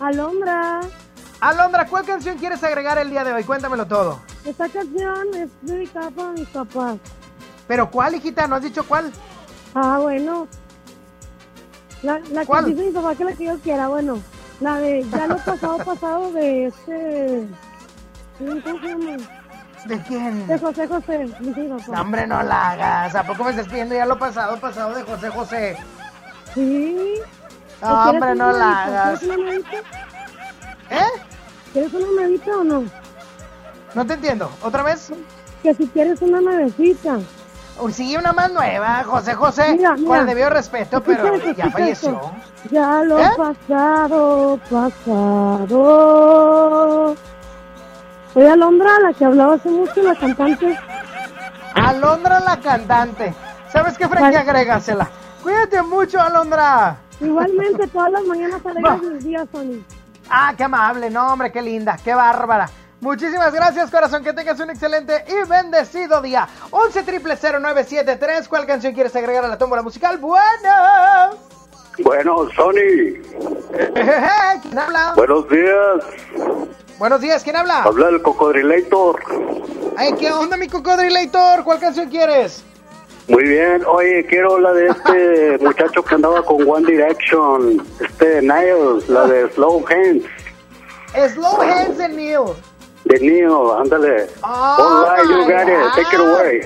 Alondra. 0.00 0.80
Alondra, 1.40 1.86
¿cuál 1.86 2.04
canción 2.04 2.36
quieres 2.38 2.62
agregar 2.64 2.98
el 2.98 3.10
día 3.10 3.22
de 3.22 3.32
hoy? 3.32 3.44
Cuéntamelo 3.44 3.86
todo. 3.86 4.20
Esta 4.44 4.68
canción 4.68 5.34
es 5.34 5.50
dedicada 5.62 6.10
para 6.10 6.30
mis 6.30 6.48
papás. 6.48 6.96
¿Pero 7.68 7.90
cuál, 7.90 8.14
hijita? 8.16 8.46
¿No 8.48 8.56
has 8.56 8.62
dicho 8.62 8.82
cuál? 8.86 9.12
Ah, 9.74 9.98
bueno. 10.00 10.48
La, 12.02 12.18
la 12.32 12.44
¿Cuál? 12.44 12.64
que 12.64 12.70
dice 12.72 12.86
mi 12.86 12.92
papá 12.92 13.14
que 13.14 13.24
la 13.24 13.32
que 13.34 13.44
yo 13.44 13.58
quiera, 13.58 13.88
bueno. 13.88 14.18
La 14.60 14.76
de 14.78 15.04
ya 15.10 15.26
lo 15.26 15.36
pasado, 15.38 15.78
pasado 15.78 16.32
de 16.32 16.66
este... 16.66 17.46
¿Cómo 18.38 18.78
se 18.80 18.88
llama? 18.88 19.16
¿De 19.84 20.02
quién? 20.02 20.46
De 20.48 20.58
José 20.58 20.88
José, 20.88 21.28
dice 21.40 21.60
mi 21.60 21.68
papá. 21.78 21.92
No, 21.92 22.00
hombre, 22.02 22.26
no 22.26 22.42
la 22.42 22.70
hagas. 22.70 23.14
¿A 23.14 23.22
poco 23.24 23.44
me 23.44 23.50
estás 23.50 23.68
pidiendo 23.68 23.94
ya 23.94 24.06
lo 24.06 24.18
pasado, 24.18 24.58
pasado 24.58 24.94
de 24.94 25.02
José 25.04 25.28
José? 25.30 25.76
Sí. 26.54 27.14
No, 27.80 27.88
¿O 27.88 28.10
hombre, 28.10 28.34
no 28.34 28.50
la 28.52 28.58
nuevita? 28.58 28.84
hagas. 28.84 29.20
¿Quieres 29.20 29.36
una 29.36 29.44
nuevita? 29.44 29.76
¿Eh? 30.90 31.20
¿Quieres 31.72 31.92
una 31.94 32.06
nuevita 32.16 32.50
o 32.58 32.64
no? 32.64 32.84
No 33.94 34.06
te 34.06 34.14
entiendo. 34.14 34.50
¿Otra 34.62 34.82
vez? 34.82 35.12
Que 35.62 35.74
si 35.74 35.86
quieres 35.88 36.20
una 36.20 36.40
nuevecita. 36.40 37.18
Sí, 37.92 38.16
una 38.16 38.32
más 38.32 38.52
nueva, 38.52 39.02
José 39.04 39.34
José. 39.34 39.74
Mira, 39.76 39.90
Con 39.90 40.02
mira. 40.02 40.20
el 40.20 40.26
debido 40.26 40.50
respeto, 40.50 41.00
pero 41.02 41.26
Escucha 41.34 41.44
ya 41.44 41.64
escucha 41.64 41.70
falleció. 41.70 42.10
esto. 42.10 42.32
Ya 42.70 43.02
lo 43.04 43.18
¿Eh? 43.20 43.30
pasado, 43.36 44.58
pasado. 45.78 47.14
Soy 48.34 48.46
Alondra, 48.46 48.98
la 49.00 49.12
que 49.12 49.24
hablaba 49.24 49.54
hace 49.54 49.68
mucho, 49.70 50.02
la 50.02 50.14
cantante. 50.14 50.78
Alondra 51.74 52.40
la 52.40 52.58
cantante. 52.60 53.34
¿Sabes 53.72 53.96
qué, 53.96 54.08
Frankie? 54.08 54.36
Agrégasela. 54.36 55.08
Cuídate 55.42 55.80
mucho, 55.82 56.20
Alondra. 56.20 56.96
Igualmente, 57.20 57.86
todas 57.92 58.10
las 58.12 58.24
mañanas 58.24 58.60
alegres 58.66 59.02
mis 59.12 59.24
días, 59.24 59.46
Sony. 59.52 59.82
Ah, 60.30 60.52
qué 60.56 60.64
amable. 60.64 61.10
No, 61.10 61.32
hombre, 61.32 61.50
qué 61.52 61.62
linda, 61.62 61.96
qué 62.02 62.14
bárbara. 62.14 62.68
Muchísimas 63.00 63.52
gracias, 63.54 63.90
corazón. 63.90 64.24
Que 64.24 64.32
tengas 64.32 64.58
un 64.60 64.70
excelente 64.70 65.24
y 65.28 65.48
bendecido 65.48 66.20
día. 66.20 66.48
11 66.70 67.02
triple 67.04 67.36
0973. 67.36 68.48
¿Cuál 68.48 68.66
canción 68.66 68.92
quieres 68.92 69.14
agregar 69.14 69.44
a 69.44 69.48
la 69.48 69.58
tómbola 69.58 69.82
musical? 69.82 70.18
Bueno. 70.18 71.30
Bueno, 72.00 72.48
Sony, 72.54 73.20
¿Quién 74.62 74.78
habla? 74.78 75.14
buenos 75.16 75.48
días. 75.48 76.04
Buenos 76.96 77.20
días, 77.20 77.42
¿quién 77.42 77.56
habla? 77.56 77.82
Habla 77.82 78.08
el 78.08 78.22
Cocodrilator. 78.22 79.20
Ay, 79.96 80.12
¿qué 80.18 80.30
onda, 80.30 80.56
mi 80.56 80.68
cocodrilator? 80.68 81.64
¿Cuál 81.64 81.80
canción 81.80 82.08
quieres? 82.08 82.64
Muy 83.26 83.42
bien. 83.42 83.84
Oye, 83.86 84.24
quiero 84.26 84.58
la 84.60 84.72
de 84.72 84.86
este 84.88 85.58
muchacho 85.64 86.04
que 86.04 86.14
andaba 86.14 86.44
con 86.44 86.68
One 86.68 86.86
Direction, 86.90 87.84
este 88.00 88.42
Niles, 88.42 89.08
la 89.08 89.26
de 89.26 89.48
Slow 89.54 89.84
Hands, 89.88 90.24
Slow 91.34 91.60
Hands 91.62 92.00
and 92.00 92.14
Neil. 92.14 92.54
De 93.08 93.18
Neil, 93.20 93.50
ándale. 93.78 94.28
Oh, 94.42 94.46
All 94.46 95.04
right, 95.04 95.28
you 95.28 95.38
got 95.50 95.68
it. 95.68 95.78
Take 95.94 96.14
it 96.14 96.20
away. 96.20 96.60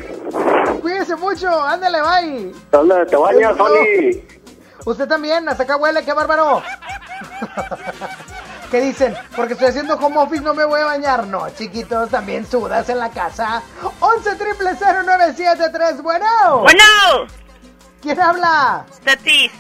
Cuídese 0.80 1.14
mucho, 1.16 1.48
ándale, 1.62 2.00
bye. 2.02 2.52
Ándale, 2.72 3.06
te 3.06 3.16
bañas, 3.16 3.56
Sony. 3.56 4.20
Usted 4.84 5.06
también, 5.06 5.48
hasta 5.48 5.62
acá 5.62 5.76
huele, 5.76 6.04
qué 6.04 6.12
bárbaro. 6.12 6.60
¿Qué 8.70 8.80
dicen? 8.80 9.14
Porque 9.36 9.52
estoy 9.52 9.68
haciendo 9.68 9.94
home 9.94 10.16
office, 10.16 10.42
no 10.42 10.54
me 10.54 10.64
voy 10.64 10.80
a 10.80 10.86
bañar. 10.86 11.26
No, 11.26 11.48
chiquitos, 11.50 12.08
también 12.10 12.46
sudas 12.46 12.88
en 12.88 12.98
la 12.98 13.10
casa. 13.10 13.62
11 14.00 14.34
triple 14.36 14.70
0973, 14.74 16.02
bueno. 16.02 16.26
Bueno. 16.62 16.82
¿Quién 18.00 18.18
habla? 18.20 18.84
Tatis. 19.04 19.52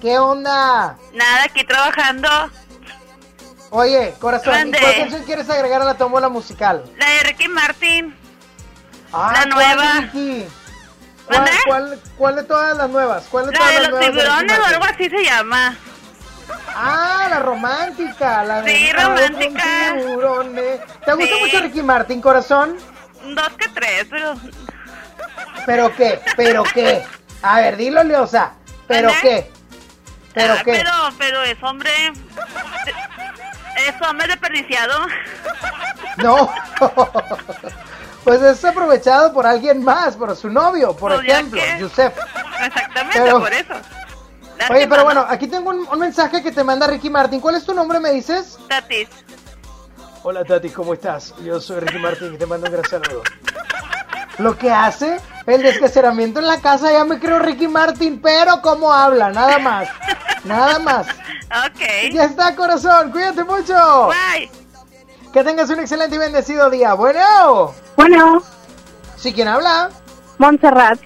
¿Qué 0.00 0.18
onda? 0.18 0.96
Nada, 1.12 1.44
aquí 1.44 1.64
trabajando. 1.64 2.28
Oye, 3.76 4.14
corazón, 4.20 4.54
¿y. 4.54 4.70
¿cuál 4.80 4.94
canción 4.98 5.22
quieres 5.24 5.50
agregar 5.50 5.82
a 5.82 5.84
la 5.84 5.94
tómbola 5.94 6.28
musical? 6.28 6.84
La 6.96 7.10
de 7.10 7.20
Ricky 7.24 7.48
Martin. 7.48 8.14
Ah, 9.12 9.32
La 9.34 9.40
¿cuál, 9.40 9.48
nueva. 9.50 10.10
¿Cuál, 11.26 11.50
cuál, 11.66 12.00
cuál 12.16 12.36
de 12.36 12.42
todas 12.44 12.76
las 12.76 12.88
nuevas? 12.88 13.24
¿Cuál 13.28 13.46
de 13.46 13.52
La 13.52 13.58
todas 13.58 13.74
de 13.74 13.80
las 13.80 13.90
los 13.90 14.00
tiburones 14.00 14.58
o 14.60 14.64
algo 14.64 14.84
así 14.84 15.10
se 15.10 15.24
llama. 15.24 15.76
Ah, 16.76 17.26
la 17.28 17.40
romántica, 17.40 18.44
la 18.44 18.62
de 18.62 18.76
Sí, 18.76 18.92
romántica. 18.92 19.94
tiburones. 19.96 20.80
¿Te 21.04 21.12
gusta 21.14 21.34
Sí. 21.34 21.40
mucho 21.40 21.60
Ricky 21.60 21.82
Martin, 21.82 22.20
corazón? 22.20 22.76
Dos 23.34 23.48
que 23.58 23.68
tres, 23.70 24.06
pero. 24.08 24.34
¿Pero 25.66 25.96
qué? 25.96 26.20
¿Pero 26.36 26.62
qué? 26.62 27.02
A 27.42 27.60
ver, 27.60 27.76
dilo, 27.76 28.04
Leosa. 28.04 28.52
¿Pero 28.86 29.10
qué? 29.20 29.50
¿Pero 30.32 30.54
Ah, 30.54 30.62
qué? 30.64 30.72
Pero, 30.72 30.92
pero 31.18 31.42
es 31.42 31.60
hombre. 31.60 31.90
Es 33.86 34.08
hombre 34.08 34.26
desperdiciado. 34.28 35.06
No. 36.18 36.50
pues 38.24 38.40
es 38.42 38.64
aprovechado 38.64 39.32
por 39.32 39.46
alguien 39.46 39.82
más, 39.82 40.16
por 40.16 40.34
su 40.36 40.48
novio, 40.48 40.94
por 40.96 41.14
Pues 41.16 41.28
ejemplo, 41.28 41.60
Yusef. 41.78 42.14
Exactamente, 42.64 43.20
Pero- 43.20 43.40
por 43.40 43.52
eso. 43.52 43.74
Oye, 44.70 44.86
pero 44.86 45.02
bueno, 45.04 45.26
aquí 45.28 45.48
tengo 45.48 45.70
un, 45.70 45.86
un 45.86 45.98
mensaje 45.98 46.40
que 46.42 46.52
te 46.52 46.62
manda 46.62 46.86
Ricky 46.86 47.10
Martin. 47.10 47.40
¿Cuál 47.40 47.56
es 47.56 47.64
tu 47.66 47.74
nombre, 47.74 47.98
me 47.98 48.12
dices? 48.12 48.56
Tatis. 48.68 49.08
Hola, 50.22 50.44
Tati, 50.44 50.70
¿cómo 50.70 50.94
estás? 50.94 51.34
Yo 51.44 51.60
soy 51.60 51.80
Ricky 51.80 51.98
Martin 51.98 52.32
y 52.34 52.38
te 52.38 52.46
mando 52.46 52.66
un 52.68 52.72
gran 52.72 52.84
saludo. 52.88 53.22
Lo 54.38 54.56
que 54.58 54.70
hace 54.70 55.18
el 55.46 55.62
descaceramiento 55.62 56.40
en 56.40 56.46
la 56.46 56.60
casa, 56.60 56.90
ya 56.92 57.04
me 57.04 57.18
creo 57.18 57.38
Ricky 57.38 57.68
Martin, 57.68 58.20
pero 58.20 58.60
cómo 58.62 58.92
habla, 58.92 59.30
nada 59.30 59.58
más. 59.58 59.88
Nada 60.44 60.78
más. 60.78 61.06
Ok. 61.66 62.12
Ya 62.12 62.24
está, 62.24 62.54
corazón, 62.56 63.10
cuídate 63.12 63.44
mucho. 63.44 64.08
Bye. 64.08 64.50
Que 65.32 65.44
tengas 65.44 65.68
un 65.70 65.80
excelente 65.80 66.16
y 66.16 66.18
bendecido 66.18 66.70
día. 66.70 66.94
Bueno. 66.94 67.74
Bueno. 67.96 68.42
¿Sí 69.16 69.32
quién 69.32 69.48
habla? 69.48 69.90
Montserrat. 70.38 70.98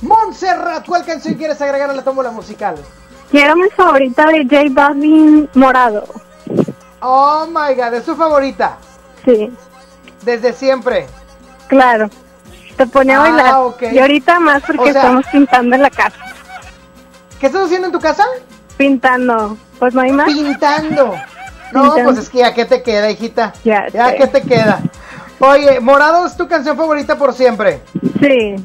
Montserrat, 0.00 0.84
¿cuál 0.86 1.04
canción 1.04 1.34
quieres 1.34 1.60
agregar 1.60 1.90
a 1.90 1.92
la 1.94 2.02
tómbola 2.02 2.30
musical? 2.30 2.76
Quiero 3.30 3.56
mi 3.56 3.68
favorita 3.70 4.26
de 4.26 4.42
J 4.44 4.62
Balvin 4.70 5.48
Morado. 5.54 6.04
Oh 7.00 7.46
my 7.46 7.74
god, 7.74 7.94
¿es 7.94 8.04
tu 8.04 8.14
favorita? 8.14 8.76
Sí, 9.24 9.50
Desde 10.22 10.52
siempre. 10.52 11.06
claro. 11.68 12.10
Te 12.82 12.86
pone 12.88 13.14
a 13.14 13.18
Ah, 13.18 13.20
bailar. 13.30 13.92
Y 13.94 13.98
ahorita 14.00 14.40
más 14.40 14.60
porque 14.66 14.80
O 14.90 14.92
sea- 14.92 15.02
estamos 15.02 15.24
pintando 15.30 15.76
en 15.76 15.82
la 15.82 15.90
casa. 15.90 16.16
¿Qué 17.38 17.46
estás 17.46 17.66
haciendo 17.66 17.86
en 17.86 17.92
tu 17.92 18.00
casa? 18.00 18.24
Pintando. 18.76 19.56
Pues 19.78 19.94
no 19.94 20.00
hay 20.00 20.10
más. 20.10 20.26
Pintando. 20.26 21.14
No, 21.72 21.82
Pintando. 21.82 22.04
pues 22.04 22.18
es 22.18 22.28
que 22.28 22.38
ya 22.38 22.52
que 22.52 22.64
te 22.64 22.82
queda, 22.82 23.08
hijita. 23.08 23.52
Ya 23.62 23.86
Ya 23.92 24.08
sé. 24.10 24.16
que 24.16 24.26
te 24.26 24.42
queda. 24.42 24.80
Oye, 25.38 25.78
Morado 25.78 26.26
es 26.26 26.36
tu 26.36 26.48
canción 26.48 26.76
favorita 26.76 27.16
por 27.16 27.34
siempre. 27.34 27.82
Sí. 28.20 28.56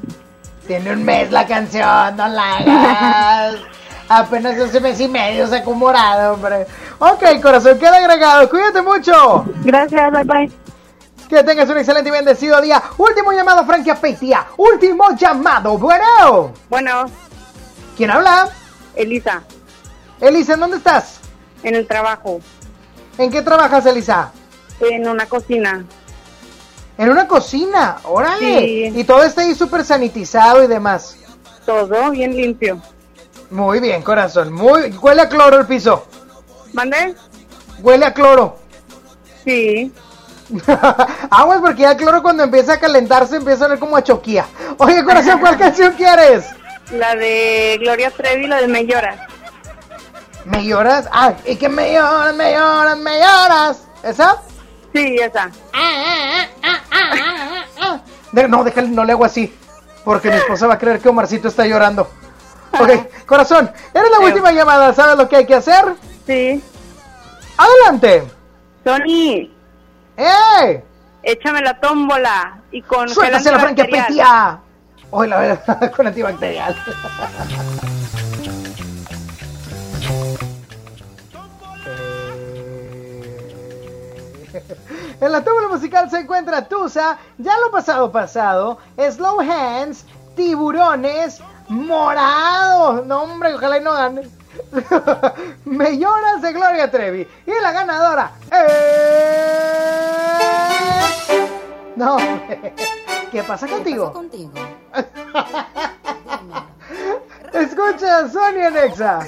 Tiene 0.66 0.94
un 0.94 1.04
mes 1.06 1.32
la 1.32 1.46
canción, 1.46 2.16
no 2.18 2.28
la 2.28 2.56
hagas. 2.58 3.56
Apenas 4.10 4.58
hace 4.60 4.80
mes 4.80 5.00
y 5.00 5.08
medio 5.08 5.46
sacó 5.48 5.74
morado, 5.76 6.34
hombre. 6.34 6.66
Ok, 6.98 7.24
corazón, 7.42 7.78
queda 7.78 7.98
agregado. 7.98 8.50
Cuídate 8.50 8.82
mucho. 8.82 9.46
Gracias, 9.64 10.12
bye 10.12 10.24
bye. 10.24 10.52
Que 11.30 11.44
tengas 11.44 11.70
un 11.70 11.78
excelente 11.78 12.10
y 12.10 12.12
bendecido 12.12 12.62
día. 12.62 12.82
Último 12.98 13.34
llamado, 13.34 13.66
Frankie 13.66 13.90
Apetia. 13.90 14.48
Último 14.58 15.16
llamado. 15.16 15.78
Bueno. 15.78 16.54
Bueno. 16.70 17.06
¿Quién 17.98 18.12
habla? 18.12 18.50
Elisa. 18.96 19.44
Elisa, 20.22 20.54
¿en 20.54 20.60
dónde 20.62 20.78
estás? 20.78 21.20
En 21.64 21.76
el 21.76 21.86
trabajo. 21.86 22.40
¿En 23.18 23.30
qué 23.30 23.42
trabajas, 23.42 23.86
Elisa? 23.86 24.32
En 24.80 25.08
una 25.08 25.26
cocina. 25.26 25.84
En 26.98 27.10
una 27.10 27.28
cocina, 27.28 27.98
órale. 28.04 28.60
Sí. 28.60 28.94
Y 28.96 29.04
todo 29.04 29.24
está 29.24 29.42
ahí 29.42 29.54
súper 29.54 29.84
sanitizado 29.84 30.64
y 30.64 30.68
demás. 30.68 31.18
Todo 31.66 32.10
bien 32.12 32.36
limpio. 32.36 32.82
Muy 33.50 33.80
bien, 33.80 34.02
corazón. 34.02 34.54
Muy... 34.54 34.92
Huele 35.02 35.24
a 35.24 35.30
cloro 35.30 35.60
el 35.60 35.66
piso. 35.66 36.06
¿Mande? 36.74 37.16
Huele 37.82 38.06
a 38.06 38.14
cloro. 38.14 38.58
Sí. 39.44 39.92
Aguas 41.30 41.60
porque 41.62 41.82
ya 41.84 41.92
el 41.92 41.98
cloro 41.98 42.22
cuando 42.24 42.44
empieza 42.44 42.74
a 42.74 42.80
calentarse 42.80 43.36
empieza 43.36 43.66
a 43.66 43.68
oler 43.68 43.80
como 43.80 43.98
a 43.98 44.04
choquía. 44.04 44.46
Oye, 44.78 45.04
corazón, 45.04 45.40
¿cuál 45.40 45.58
canción 45.60 45.94
quieres? 45.94 46.46
La 46.92 47.16
de 47.16 47.78
Gloria 47.82 48.12
Trevi, 48.12 48.48
la 48.48 48.58
de 48.62 48.68
Me 48.68 48.86
Lloras. 48.86 49.20
¿Me 50.46 50.64
lloras? 50.66 51.10
Ah, 51.12 51.34
y 51.46 51.58
que 51.58 51.68
me 51.68 51.94
lloras, 51.94 52.34
me 52.34 52.54
lloras, 52.54 52.98
me 52.98 53.20
lloras. 53.20 53.82
¿Esa? 54.04 54.38
Sí, 54.96 55.18
esa. 55.22 55.52
De- 58.32 58.48
no, 58.48 58.64
déjale, 58.64 58.88
no 58.90 59.04
le 59.04 59.12
hago 59.14 59.26
así. 59.26 59.54
Porque 60.06 60.30
mi 60.30 60.38
esposa 60.38 60.68
va 60.68 60.76
a 60.76 60.80
creer 60.80 61.00
que 61.00 61.10
Omarcito 61.10 61.50
está 61.50 61.66
llorando. 61.66 62.10
Ok, 62.80 62.90
corazón, 63.26 63.70
eres 63.94 64.10
la 64.10 64.20
última 64.20 64.52
llamada. 64.54 64.94
¿Sabes 64.94 65.18
lo 65.18 65.28
que 65.28 65.36
hay 65.36 65.46
que 65.46 65.56
hacer? 65.56 65.84
Sí. 66.26 66.64
Adelante. 67.58 68.24
Tony. 68.86 69.54
¡Eh! 70.18 70.84
Échame 71.24 71.62
la 71.62 71.80
tómbola 71.80 72.62
y 72.72 72.82
con 72.82 73.08
¡Suéltase 73.08 73.52
la 73.52 73.76
petía! 73.76 74.60
Oye, 75.12 75.30
la 75.30 75.40
verdad, 75.40 75.92
con 75.96 76.08
antibacterial. 76.08 76.76
En 85.20 85.32
la 85.32 85.44
tómbola 85.44 85.68
musical 85.70 86.10
se 86.10 86.20
encuentra 86.20 86.68
Tusa, 86.68 87.18
ya 87.38 87.60
lo 87.60 87.72
pasado 87.72 88.12
pasado, 88.12 88.78
Slow 88.98 89.40
Hands, 89.42 90.06
Tiburones, 90.36 91.42
Morado. 91.70 93.04
No, 93.04 93.24
hombre, 93.24 93.54
ojalá 93.54 93.78
y 93.78 93.82
no 93.82 93.94
gane. 93.94 94.37
Me 95.66 95.98
lloras 95.98 96.42
de 96.42 96.54
Gloria 96.54 96.90
Trevi. 96.92 97.28
Y 97.46 97.52
la 97.62 97.72
ganadora. 97.72 98.32
es- 98.52 98.58
No, 101.96 102.18
¿qué 103.32 103.44
pasa 103.44 103.68
contigo? 103.68 104.14
Escucha, 107.54 108.28
Sonia 108.30 108.70
Nexa. 108.70 109.20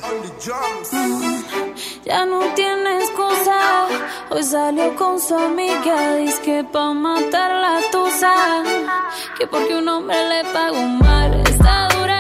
Ya 2.04 2.26
no 2.26 2.40
tiene 2.54 2.98
excusa. 3.00 3.88
Hoy 4.30 4.44
salió 4.44 4.96
con 4.96 5.20
su 5.20 5.36
amiga. 5.36 6.16
Dice 6.18 6.42
que 6.42 6.64
pa' 6.64 6.94
matar 6.94 7.52
la 7.52 7.80
tusa. 7.92 8.64
Que 9.38 9.48
porque 9.48 9.76
un 9.76 9.88
hombre 9.88 10.18
le 10.30 10.44
pagó 10.54 10.82
mal. 10.82 11.42
Está 11.48 11.88
dura 11.98 12.19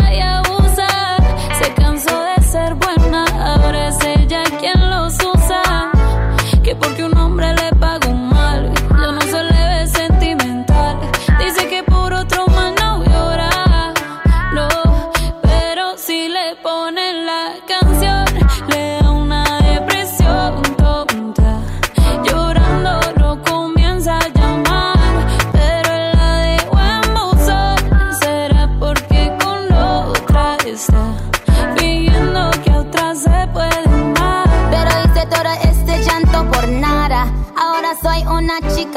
buena. 2.97 3.25
Ahora 3.55 3.89
es 3.89 3.97
ella 4.05 4.43
quien 4.59 4.88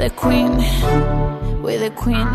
the 0.00 0.08
Queen, 0.16 0.56
we're 1.62 1.78
the 1.78 1.90
Queen. 1.90 2.26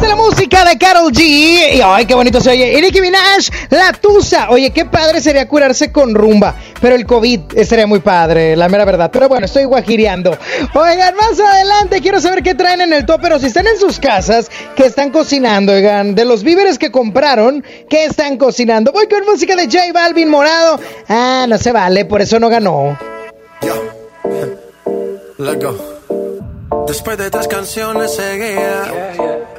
La 0.00 0.14
música 0.14 0.64
de 0.64 0.78
Carol 0.78 1.10
G. 1.12 1.22
Y, 1.74 1.80
ay, 1.84 2.06
qué 2.06 2.14
bonito 2.14 2.40
se 2.40 2.50
oye. 2.50 2.80
Nicki 2.80 3.00
Minaj, 3.00 3.50
la 3.70 3.92
tusa. 3.92 4.48
Oye, 4.50 4.70
qué 4.72 4.84
padre 4.84 5.20
sería 5.20 5.48
curarse 5.48 5.90
con 5.90 6.14
rumba. 6.14 6.54
Pero 6.80 6.94
el 6.94 7.06
COVID 7.06 7.40
sería 7.64 7.86
muy 7.86 8.00
padre, 8.00 8.56
la 8.56 8.68
mera 8.68 8.84
verdad. 8.84 9.10
Pero 9.12 9.28
bueno, 9.28 9.46
estoy 9.46 9.64
guajireando. 9.64 10.36
Oigan, 10.74 11.14
más 11.16 11.38
adelante 11.40 12.00
quiero 12.00 12.20
saber 12.20 12.42
qué 12.42 12.54
traen 12.54 12.80
en 12.80 12.92
el 12.92 13.04
top. 13.06 13.20
Pero 13.22 13.38
si 13.38 13.46
están 13.46 13.66
en 13.66 13.78
sus 13.78 13.98
casas, 13.98 14.50
que 14.76 14.86
están 14.86 15.10
cocinando, 15.10 15.72
oigan, 15.72 16.14
de 16.14 16.24
los 16.24 16.42
víveres 16.42 16.78
que 16.78 16.90
compraron, 16.90 17.64
¿qué 17.88 18.04
están 18.04 18.36
cocinando? 18.36 18.92
Voy 18.92 19.08
con 19.08 19.24
música 19.24 19.56
de 19.56 19.64
J 19.64 19.92
Balvin 19.92 20.28
Morado. 20.28 20.78
Ah, 21.08 21.46
no 21.48 21.58
se 21.58 21.72
vale, 21.72 22.04
por 22.04 22.22
eso 22.22 22.38
no 22.38 22.48
ganó. 22.48 22.98
Let's 25.38 25.64
go. 25.64 26.86
Después 26.86 27.18
de 27.18 27.30
tres 27.30 27.46
canciones 27.48 28.14
seguidas, 28.14 28.88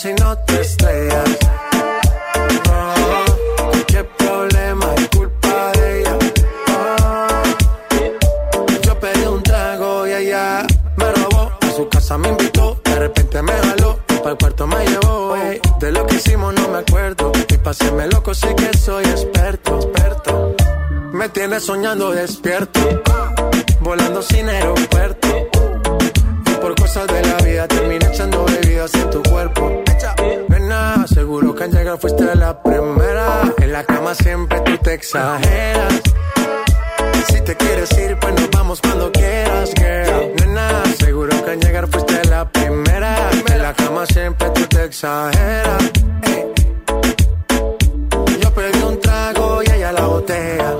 Si 0.00 0.14
no 0.14 0.34
te 0.46 0.62
estrellas. 0.62 1.36
Oh, 2.70 3.70
qué 3.86 4.02
problema 4.02 4.94
es 4.96 5.08
culpa 5.10 5.72
de 5.72 6.00
ella. 6.00 6.18
Oh, 8.56 8.66
yo 8.82 8.98
pedí 8.98 9.26
un 9.26 9.42
trago 9.42 10.06
y 10.06 10.12
ella 10.12 10.66
me 10.96 11.12
robó. 11.12 11.52
A 11.60 11.70
su 11.76 11.86
casa 11.90 12.16
me 12.16 12.28
invitó, 12.30 12.80
de 12.82 12.94
repente 12.94 13.42
me 13.42 13.52
jaló. 13.52 13.98
Para 14.06 14.30
el 14.30 14.38
cuarto 14.38 14.66
me 14.66 14.86
llevó. 14.86 15.36
ey. 15.36 15.60
De 15.80 15.92
lo 15.92 16.06
que 16.06 16.14
hicimos 16.14 16.54
no 16.54 16.68
me 16.68 16.78
acuerdo. 16.78 17.30
Y 17.50 17.58
paséme 17.58 18.06
loco, 18.06 18.32
sé 18.32 18.54
que 18.54 18.74
soy 18.78 19.04
experto, 19.04 19.80
experto. 19.80 20.56
Me 21.12 21.28
tienes 21.28 21.64
soñando 21.64 22.10
despierto, 22.10 22.80
volando 23.80 24.22
sin 24.22 24.48
aeropuerto. 24.48 25.29
Por 26.60 26.74
cosas 26.74 27.06
de 27.06 27.22
la 27.22 27.36
vida 27.38 27.66
terminé 27.66 28.06
echando 28.06 28.44
bebidas 28.44 28.92
en 28.94 29.10
tu 29.10 29.22
cuerpo. 29.22 29.82
Nena, 30.48 31.06
seguro 31.06 31.54
que 31.54 31.64
al 31.64 31.70
llegar 31.70 31.98
fuiste 31.98 32.34
la 32.34 32.62
primera. 32.62 33.42
En 33.58 33.72
la 33.72 33.84
cama 33.84 34.14
siempre 34.14 34.60
tú 34.60 34.76
te 34.78 34.94
exageras. 34.94 35.94
Si 37.28 37.40
te 37.40 37.56
quieres 37.56 37.90
ir, 37.98 38.16
pues 38.18 38.34
nos 38.34 38.50
vamos 38.50 38.80
cuando 38.80 39.10
quieras, 39.10 39.72
girl. 39.74 40.34
Nena, 40.36 40.82
seguro 40.98 41.30
que 41.44 41.50
al 41.50 41.60
llegar 41.60 41.88
fuiste 41.88 42.28
la 42.28 42.46
primera. 42.48 43.30
En 43.46 43.62
la 43.62 43.72
cama 43.74 44.04
siempre 44.06 44.50
tú 44.50 44.66
te 44.66 44.84
exageras. 44.84 45.82
Yo 48.40 48.54
pedí 48.54 48.82
un 48.82 49.00
trago 49.00 49.62
y 49.62 49.70
ella 49.70 49.92
la 49.92 50.06
botella. 50.06 50.74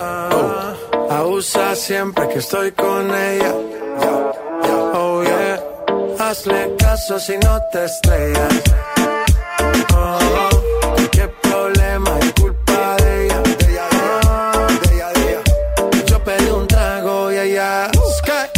Ah, 0.00 0.74
abusa 1.10 1.74
siempre 1.74 2.28
que 2.28 2.38
estoy 2.38 2.70
con 2.72 3.12
ella. 3.14 3.52
Hazle 6.28 6.74
caso 6.76 7.20
si 7.20 7.38
no 7.38 7.60
te 7.70 7.84
estrellas. 7.84 8.54
Oh, 9.94 10.48
qué 11.12 11.28
problema 11.40 12.18
es 12.18 12.32
culpa 12.32 12.96
de 12.96 13.26
ella. 13.26 13.42
De 13.42 13.70
ella, 13.70 13.88
de 14.80 14.94
ella, 14.96 15.08
de 15.12 15.30
ella. 15.30 15.42
Yo 16.06 16.24
pedí 16.24 16.50
un 16.50 16.66
trago 16.66 17.30
y 17.30 17.36
ella. 17.38 17.88
Sky. 18.18 18.50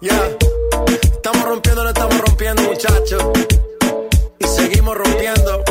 Yeah. 0.00 0.36
Estamos 1.00 1.44
rompiendo, 1.44 1.84
no 1.84 1.90
estamos 1.90 2.18
rompiendo, 2.18 2.62
muchachos. 2.62 3.24
Y 4.40 4.48
seguimos 4.48 4.96
rompiendo. 4.96 5.65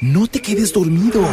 No 0.00 0.26
te 0.26 0.40
quedes 0.40 0.72
dormido. 0.72 1.24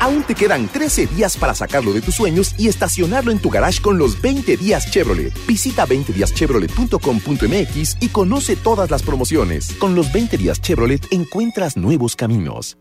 Aún 0.00 0.22
te 0.22 0.34
quedan 0.34 0.68
13 0.68 1.06
días 1.08 1.36
para 1.36 1.54
sacarlo 1.54 1.92
de 1.92 2.00
tus 2.00 2.14
sueños 2.14 2.54
y 2.58 2.68
estacionarlo 2.68 3.32
en 3.32 3.38
tu 3.38 3.50
garage 3.50 3.82
con 3.82 3.98
los 3.98 4.20
20 4.20 4.56
días 4.56 4.90
Chevrolet. 4.90 5.32
Visita 5.46 5.86
20díaschevrolet.com.mx 5.86 7.96
y 8.00 8.08
conoce 8.08 8.56
todas 8.56 8.90
las 8.90 9.02
promociones. 9.02 9.72
Con 9.78 9.94
los 9.94 10.12
20 10.12 10.38
días 10.38 10.60
Chevrolet 10.60 11.06
encuentras 11.12 11.76
nuevos 11.76 12.16
caminos. 12.16 12.76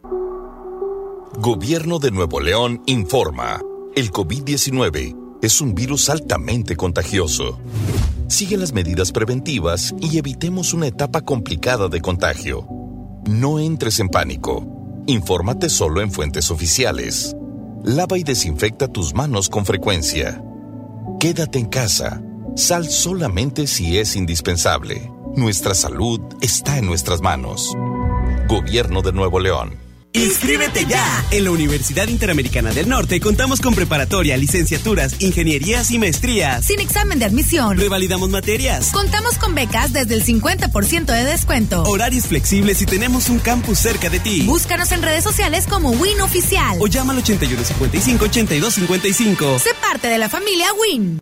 Gobierno 1.39 1.99
de 1.99 2.11
Nuevo 2.11 2.39
León 2.39 2.81
informa. 2.85 3.61
El 3.95 4.11
COVID-19 4.11 5.39
es 5.41 5.61
un 5.61 5.73
virus 5.73 6.09
altamente 6.09 6.75
contagioso. 6.75 7.59
Sigue 8.27 8.57
las 8.57 8.73
medidas 8.73 9.11
preventivas 9.11 9.95
y 9.99 10.17
evitemos 10.17 10.73
una 10.73 10.87
etapa 10.87 11.21
complicada 11.21 11.87
de 11.87 12.01
contagio. 12.01 12.67
No 13.27 13.59
entres 13.59 13.99
en 13.99 14.09
pánico. 14.09 14.80
Infórmate 15.07 15.69
solo 15.69 16.01
en 16.01 16.11
fuentes 16.11 16.51
oficiales. 16.51 17.35
Lava 17.83 18.17
y 18.19 18.23
desinfecta 18.23 18.87
tus 18.87 19.15
manos 19.15 19.49
con 19.49 19.65
frecuencia. 19.65 20.43
Quédate 21.19 21.57
en 21.57 21.65
casa. 21.65 22.21
Sal 22.55 22.87
solamente 22.87 23.65
si 23.65 23.97
es 23.97 24.15
indispensable. 24.15 25.11
Nuestra 25.35 25.73
salud 25.73 26.21
está 26.41 26.77
en 26.77 26.85
nuestras 26.85 27.21
manos. 27.21 27.73
Gobierno 28.47 29.01
de 29.01 29.11
Nuevo 29.11 29.39
León. 29.39 29.90
¡Inscríbete 30.13 30.85
ya! 30.85 31.25
En 31.31 31.45
la 31.45 31.51
Universidad 31.51 32.09
Interamericana 32.09 32.73
del 32.73 32.89
Norte 32.89 33.21
contamos 33.21 33.61
con 33.61 33.73
preparatoria, 33.73 34.35
licenciaturas, 34.35 35.15
ingenierías 35.19 35.89
y 35.91 35.99
maestrías. 35.99 36.65
Sin 36.65 36.81
examen 36.81 37.19
de 37.19 37.25
admisión. 37.25 37.77
Revalidamos 37.77 38.29
materias. 38.29 38.89
Contamos 38.91 39.37
con 39.37 39.55
becas 39.55 39.93
desde 39.93 40.15
el 40.15 40.25
50% 40.25 41.05
de 41.05 41.23
descuento. 41.23 41.83
Horarios 41.83 42.27
flexibles 42.27 42.81
y 42.81 42.85
tenemos 42.85 43.29
un 43.29 43.39
campus 43.39 43.79
cerca 43.79 44.09
de 44.09 44.19
ti. 44.19 44.41
Búscanos 44.41 44.91
en 44.91 45.01
redes 45.01 45.23
sociales 45.23 45.65
como 45.65 45.91
WIN 45.91 46.19
Oficial. 46.19 46.77
O 46.81 46.87
llama 46.87 47.13
al 47.13 47.23
8155-8255. 47.23 49.59
Sé 49.59 49.69
parte 49.81 50.09
de 50.09 50.17
la 50.17 50.27
familia 50.27 50.67
WIN. 50.73 51.21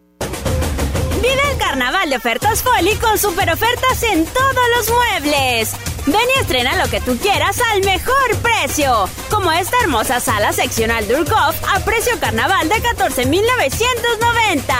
Vive 1.21 1.51
el 1.51 1.57
carnaval 1.57 2.09
de 2.09 2.15
ofertas 2.17 2.63
Foli 2.63 2.95
con 2.95 3.17
super 3.17 3.51
ofertas 3.51 4.01
en 4.03 4.25
todos 4.25 4.65
los 4.75 4.89
muebles. 4.89 5.75
Ven 6.07 6.27
y 6.35 6.39
estrena 6.39 6.83
lo 6.83 6.89
que 6.89 6.99
tú 6.99 7.15
quieras 7.17 7.61
al 7.71 7.83
mejor 7.83 8.35
precio. 8.41 9.07
Como 9.29 9.51
esta 9.51 9.77
hermosa 9.83 10.19
sala 10.19 10.51
seccional 10.51 11.07
Durkov 11.07 11.53
a 11.69 11.79
precio 11.85 12.19
carnaval 12.19 12.67
de 12.69 12.81
14,990. 12.81 14.75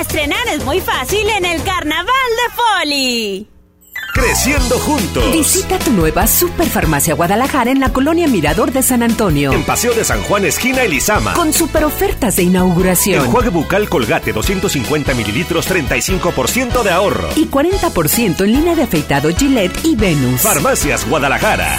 Estrenar 0.00 0.48
es 0.48 0.64
muy 0.64 0.80
fácil 0.80 1.28
en 1.30 1.44
el 1.44 1.62
carnaval 1.62 2.06
de 2.06 2.50
Foli. 2.56 3.51
Creciendo 4.12 4.78
juntos. 4.78 5.32
Visita 5.32 5.78
tu 5.78 5.90
nueva 5.90 6.26
Superfarmacia 6.26 7.14
Guadalajara 7.14 7.70
en 7.70 7.80
la 7.80 7.94
colonia 7.94 8.28
Mirador 8.28 8.70
de 8.70 8.82
San 8.82 9.02
Antonio. 9.02 9.52
En 9.52 9.64
Paseo 9.64 9.94
de 9.94 10.04
San 10.04 10.22
Juan, 10.24 10.44
esquina 10.44 10.82
Elizama. 10.82 11.32
Con 11.32 11.52
super 11.54 11.84
ofertas 11.84 12.36
de 12.36 12.42
inauguración. 12.42 13.24
Enjuague 13.24 13.48
bucal 13.48 13.88
Colgate 13.88 14.34
250 14.34 15.14
mililitros, 15.14 15.66
35% 15.66 16.82
de 16.82 16.90
ahorro. 16.90 17.30
Y 17.36 17.46
40% 17.46 18.44
en 18.44 18.52
línea 18.52 18.74
de 18.74 18.82
afeitado 18.82 19.34
Gillette 19.34 19.78
y 19.82 19.96
Venus. 19.96 20.42
Farmacias 20.42 21.08
Guadalajara. 21.08 21.78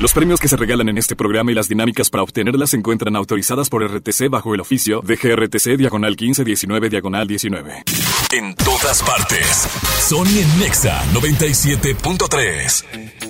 Los 0.00 0.12
premios 0.14 0.40
que 0.40 0.48
se 0.48 0.56
regalan 0.56 0.88
en 0.88 0.96
este 0.96 1.14
programa 1.14 1.52
y 1.52 1.54
las 1.54 1.68
dinámicas 1.68 2.08
para 2.08 2.22
obtenerlas 2.22 2.70
se 2.70 2.78
encuentran 2.78 3.16
autorizadas 3.16 3.68
por 3.68 3.84
RTC 3.84 4.30
bajo 4.30 4.54
el 4.54 4.62
oficio 4.62 5.02
de 5.02 5.16
GRTC 5.16 5.76
Diagonal 5.76 6.12
1519 6.12 6.88
Diagonal 6.88 7.28
19. 7.28 7.82
En 8.32 8.54
todas 8.54 9.02
partes. 9.02 9.68
Sony 9.98 10.40
en 10.40 10.58
Nexa 10.58 11.04
97.3. 11.12 13.29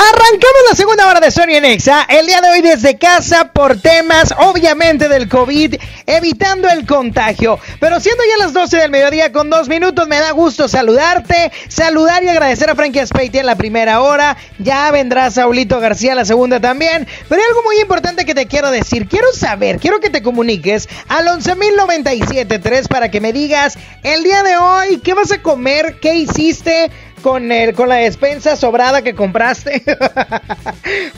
Arrancamos 0.00 0.62
la 0.70 0.76
segunda 0.76 1.08
hora 1.08 1.20
de 1.20 1.30
Sony 1.30 1.56
en 1.56 1.66
Exa, 1.66 2.06
el 2.08 2.24
día 2.24 2.40
de 2.40 2.48
hoy 2.48 2.62
desde 2.62 2.96
casa 2.96 3.52
por 3.52 3.76
temas 3.76 4.32
obviamente 4.38 5.10
del 5.10 5.28
COVID, 5.28 5.74
evitando 6.06 6.70
el 6.70 6.86
contagio. 6.86 7.58
Pero 7.80 8.00
siendo 8.00 8.22
ya 8.24 8.42
las 8.42 8.54
12 8.54 8.78
del 8.78 8.90
mediodía 8.90 9.30
con 9.30 9.50
dos 9.50 9.68
minutos, 9.68 10.08
me 10.08 10.18
da 10.18 10.30
gusto 10.30 10.68
saludarte, 10.68 11.52
saludar 11.68 12.24
y 12.24 12.28
agradecer 12.28 12.70
a 12.70 12.74
Frankie 12.74 13.00
Aspeiti 13.00 13.40
en 13.40 13.46
la 13.46 13.56
primera 13.56 14.00
hora. 14.00 14.38
Ya 14.58 14.90
vendrá 14.90 15.30
Saulito 15.30 15.80
García 15.80 16.14
la 16.14 16.24
segunda 16.24 16.60
también. 16.60 17.06
Pero 17.28 17.42
hay 17.42 17.48
algo 17.48 17.62
muy 17.62 17.78
importante 17.78 18.24
que 18.24 18.34
te 18.34 18.46
quiero 18.46 18.70
decir. 18.70 19.06
Quiero 19.06 19.30
saber, 19.34 19.78
quiero 19.78 20.00
que 20.00 20.08
te 20.08 20.22
comuniques 20.22 20.88
al 21.08 21.26
11.097.3 21.26 22.88
para 22.88 23.10
que 23.10 23.20
me 23.20 23.34
digas 23.34 23.76
el 24.02 24.22
día 24.22 24.42
de 24.44 24.56
hoy 24.56 24.98
qué 25.04 25.12
vas 25.12 25.30
a 25.30 25.42
comer, 25.42 26.00
qué 26.00 26.14
hiciste 26.14 26.90
con 27.22 27.52
el 27.52 27.74
con 27.74 27.88
la 27.88 27.96
despensa 27.96 28.56
sobrada 28.56 29.02
que 29.02 29.14
compraste. 29.14 29.82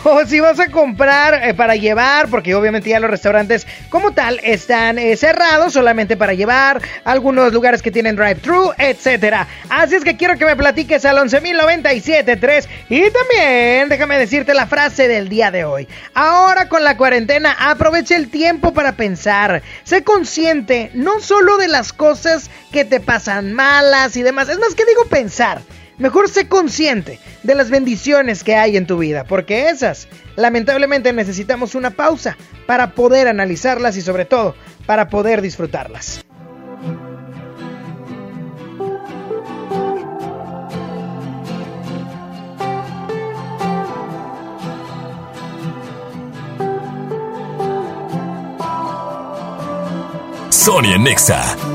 O 0.04 0.26
si 0.26 0.40
vas 0.40 0.58
a 0.58 0.68
comprar 0.68 1.48
eh, 1.48 1.54
para 1.54 1.76
llevar 1.76 2.28
porque 2.28 2.54
obviamente 2.54 2.90
ya 2.90 3.00
los 3.00 3.10
restaurantes 3.10 3.66
como 3.88 4.12
tal 4.12 4.40
están 4.42 4.98
eh, 4.98 5.16
cerrados 5.16 5.72
solamente 5.72 6.16
para 6.16 6.34
llevar 6.34 6.82
algunos 7.04 7.52
lugares 7.52 7.82
que 7.82 7.90
tienen 7.90 8.16
drive 8.16 8.36
thru 8.36 8.72
etcétera. 8.76 9.46
Así 9.68 9.94
es 9.94 10.04
que 10.04 10.16
quiero 10.16 10.36
que 10.36 10.44
me 10.44 10.56
platiques 10.56 11.04
al 11.04 11.16
11.097.3 11.18 12.66
y 12.88 13.10
también 13.10 13.88
déjame 13.88 14.18
decirte 14.18 14.54
la 14.54 14.66
frase 14.66 15.08
del 15.08 15.28
día 15.28 15.50
de 15.50 15.64
hoy. 15.64 15.88
Ahora 16.14 16.68
con 16.68 16.84
la 16.84 16.96
cuarentena 16.96 17.56
aprovecha 17.58 18.16
el 18.16 18.28
tiempo 18.28 18.74
para 18.74 18.92
pensar. 18.92 19.62
Sé 19.84 20.02
consciente 20.02 20.90
no 20.94 21.20
solo 21.20 21.56
de 21.58 21.68
las 21.68 21.92
cosas 21.92 22.50
que 22.72 22.84
te 22.84 23.00
pasan 23.00 23.52
malas 23.52 24.16
y 24.16 24.22
demás 24.22 24.48
es 24.48 24.58
más 24.58 24.74
que 24.74 24.84
digo 24.84 25.04
pensar 25.06 25.62
Mejor 26.02 26.28
sé 26.28 26.48
consciente 26.48 27.20
de 27.44 27.54
las 27.54 27.70
bendiciones 27.70 28.42
que 28.42 28.56
hay 28.56 28.76
en 28.76 28.88
tu 28.88 28.98
vida, 28.98 29.22
porque 29.22 29.68
esas, 29.68 30.08
lamentablemente, 30.34 31.12
necesitamos 31.12 31.76
una 31.76 31.90
pausa 31.90 32.36
para 32.66 32.90
poder 32.90 33.28
analizarlas 33.28 33.96
y 33.96 34.02
sobre 34.02 34.24
todo 34.24 34.56
para 34.84 35.08
poder 35.08 35.40
disfrutarlas. 35.40 36.24
Sony 50.50 50.94
en 50.96 51.04
Nexa 51.04 51.71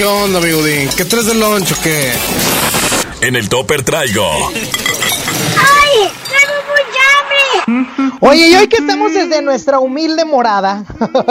¿Qué 0.00 0.06
onda, 0.06 0.38
amigo? 0.38 0.60
¿Qué 0.96 1.04
traes 1.04 1.26
de 1.26 1.34
lunch 1.34 1.72
o 1.72 1.82
qué? 1.82 2.10
En 3.20 3.36
el 3.36 3.50
topper 3.50 3.82
traigo 3.82 4.24
¡Ay! 4.48 6.10
¡Tengo 6.24 6.54
mucha 6.70 7.84
hambre! 8.00 8.16
Oye, 8.20 8.48
y 8.48 8.54
hoy 8.54 8.66
que 8.68 8.78
estamos 8.78 9.12
desde 9.12 9.42
nuestra 9.42 9.78
humilde 9.78 10.24
morada, 10.24 10.86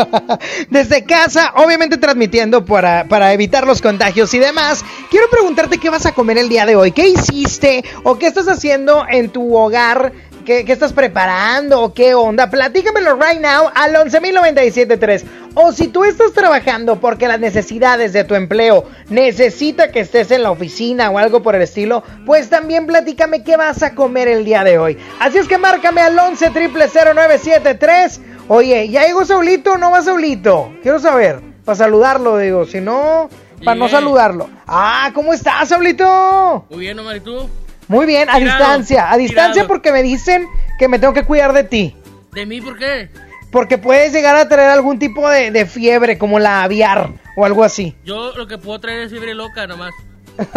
desde 0.70 1.04
casa, 1.04 1.52
obviamente 1.56 1.98
transmitiendo 1.98 2.64
para, 2.64 3.08
para 3.08 3.34
evitar 3.34 3.66
los 3.66 3.82
contagios 3.82 4.32
y 4.36 4.38
demás, 4.38 4.86
quiero 5.10 5.28
preguntarte 5.32 5.80
qué 5.80 5.90
vas 5.90 6.06
a 6.06 6.12
comer 6.12 6.38
el 6.38 6.48
día 6.48 6.68
de 6.68 6.76
hoy. 6.76 6.92
¿Qué 6.92 7.08
hiciste 7.08 7.84
o 8.04 8.20
qué 8.20 8.28
estás 8.28 8.48
haciendo 8.48 9.04
en 9.10 9.32
tu 9.32 9.56
hogar? 9.56 10.14
¿Qué, 10.50 10.66
qué 10.66 10.74
estás 10.74 10.94
preparando 10.94 11.80
o 11.80 11.94
qué 11.94 12.16
onda? 12.16 12.50
Platícamelo 12.50 13.14
right 13.18 13.40
now 13.40 13.70
al 13.76 13.94
11.097.3. 13.94 15.24
O 15.54 15.72
si 15.72 15.90
tú 15.90 16.04
estás 16.06 16.34
trabajando 16.34 17.00
porque 17.00 17.28
las 17.28 17.40
necesidades 17.40 18.14
de 18.14 18.24
tu 18.24 18.34
empleo 18.34 18.86
necesita 19.10 19.92
que 19.92 20.00
estés 20.00 20.32
en 20.32 20.42
la 20.42 20.50
oficina 20.50 21.12
o 21.12 21.20
algo 21.20 21.44
por 21.44 21.54
el 21.54 21.62
estilo, 21.62 22.02
pues 22.26 22.50
también 22.50 22.88
platícame 22.88 23.44
qué 23.44 23.58
vas 23.58 23.84
a 23.84 23.94
comer 23.94 24.28
el 24.28 24.44
día 24.44 24.64
de 24.64 24.80
hoy. 24.80 24.98
Así 25.20 25.38
es 25.38 25.48
que 25.48 25.60
márcame 25.60 26.02
al 26.02 26.18
11 26.18 26.50
0973. 26.50 28.20
Oye, 28.48 28.90
¿ya 28.90 29.06
llegó 29.06 29.26
Saulito 29.26 29.74
o 29.74 29.78
no 29.78 29.92
va 29.92 30.02
Saulito? 30.02 30.74
Quiero 30.82 30.98
saber, 30.98 31.42
para 31.64 31.76
saludarlo, 31.76 32.40
digo, 32.40 32.66
si 32.66 32.82
no, 32.82 33.30
para 33.64 33.76
no 33.76 33.88
saludarlo. 33.88 34.50
Ah, 34.66 35.12
¿cómo 35.14 35.32
estás, 35.32 35.70
Saulito? 35.70 36.66
Muy 36.72 36.80
bien, 36.80 36.98
Omar, 36.98 37.18
¿y 37.18 37.20
tú? 37.20 37.48
Muy 37.90 38.06
bien, 38.06 38.30
a 38.30 38.38
Tirado, 38.38 38.58
distancia, 38.58 39.12
a 39.12 39.18
distancia 39.18 39.54
tirado. 39.54 39.68
porque 39.68 39.92
me 39.92 40.02
dicen 40.04 40.48
que 40.80 40.88
me 40.88 40.98
tengo 41.00 41.14
que 41.14 41.24
cuidar 41.26 41.52
de 41.54 41.64
ti. 41.66 41.96
¿De 42.32 42.46
mí 42.46 42.62
por 42.62 42.78
qué? 42.78 43.10
Porque 43.52 43.78
puedes 43.78 44.14
llegar 44.14 44.36
a 44.38 44.48
traer 44.48 44.70
algún 44.70 44.98
tipo 45.00 45.28
de, 45.30 45.50
de 45.52 45.66
fiebre, 45.66 46.18
como 46.20 46.40
la 46.40 46.64
aviar 46.64 47.10
o 47.36 47.46
algo 47.46 47.64
así. 47.64 47.96
Yo 48.06 48.32
lo 48.38 48.48
que 48.48 48.58
puedo 48.60 48.80
traer 48.80 49.02
es 49.02 49.10
fiebre 49.12 49.34
loca 49.34 49.66
nomás. 49.68 49.92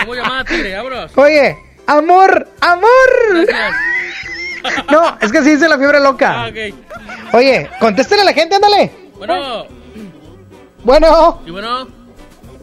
¿Cómo 0.00 0.14
llamada 0.14 0.44
tigre? 0.44 0.76
Vámonos. 0.76 1.16
Oye, 1.16 1.56
amor, 1.86 2.48
amor. 2.60 3.46
Gracias. 3.46 3.74
No, 4.92 5.18
es 5.20 5.32
que 5.32 5.42
sí 5.42 5.50
dice 5.50 5.68
la 5.68 5.76
fiebre 5.76 5.98
loca. 5.98 6.44
Ah, 6.44 6.46
ok. 6.48 7.34
Oye, 7.34 7.68
contéstale 7.80 8.22
a 8.22 8.26
la 8.26 8.32
gente, 8.32 8.54
ándale. 8.54 8.92
Bueno, 9.18 9.66
Bueno, 10.84 11.42
¿y 11.44 11.50
bueno? 11.50 11.88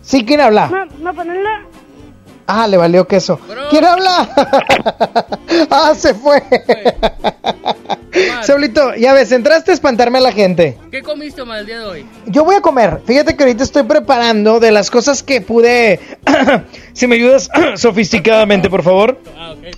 sí, 0.02 0.24
¿quién 0.26 0.40
habla? 0.40 0.68
No, 0.68 0.86
no, 0.86 1.14
ponerlo. 1.14 1.50
Ah, 2.52 2.68
le 2.68 2.78
valió 2.78 3.08
queso. 3.08 3.40
¿Quién 3.70 3.86
habla? 3.86 4.28
ah, 5.70 5.94
se 5.96 6.16
fue. 6.16 6.42
Saulito, 8.42 8.96
ya 8.96 9.14
ves, 9.14 9.32
entraste 9.32 9.70
a 9.70 9.74
espantarme 9.76 10.18
a 10.18 10.22
la 10.22 10.32
gente. 10.32 10.76
¿Qué 10.90 11.04
comiste, 11.04 11.44
Omar, 11.44 11.60
el 11.60 11.68
día 11.68 11.78
de 11.78 11.86
hoy? 11.86 12.06
Yo 12.26 12.44
voy 12.44 12.56
a 12.56 12.62
comer. 12.62 13.02
Fíjate 13.06 13.36
que 13.36 13.44
ahorita 13.44 13.64
estoy 13.64 13.84
preparando 13.84 14.60
de 14.60 14.72
las 14.72 14.90
cosas 14.90 15.22
que 15.22 15.42
pude. 15.42 16.00
si 16.94 17.06
me 17.06 17.18
ayudas 17.18 17.52
sofisticadamente, 17.76 18.68
por 18.68 18.82
favor. 18.82 19.20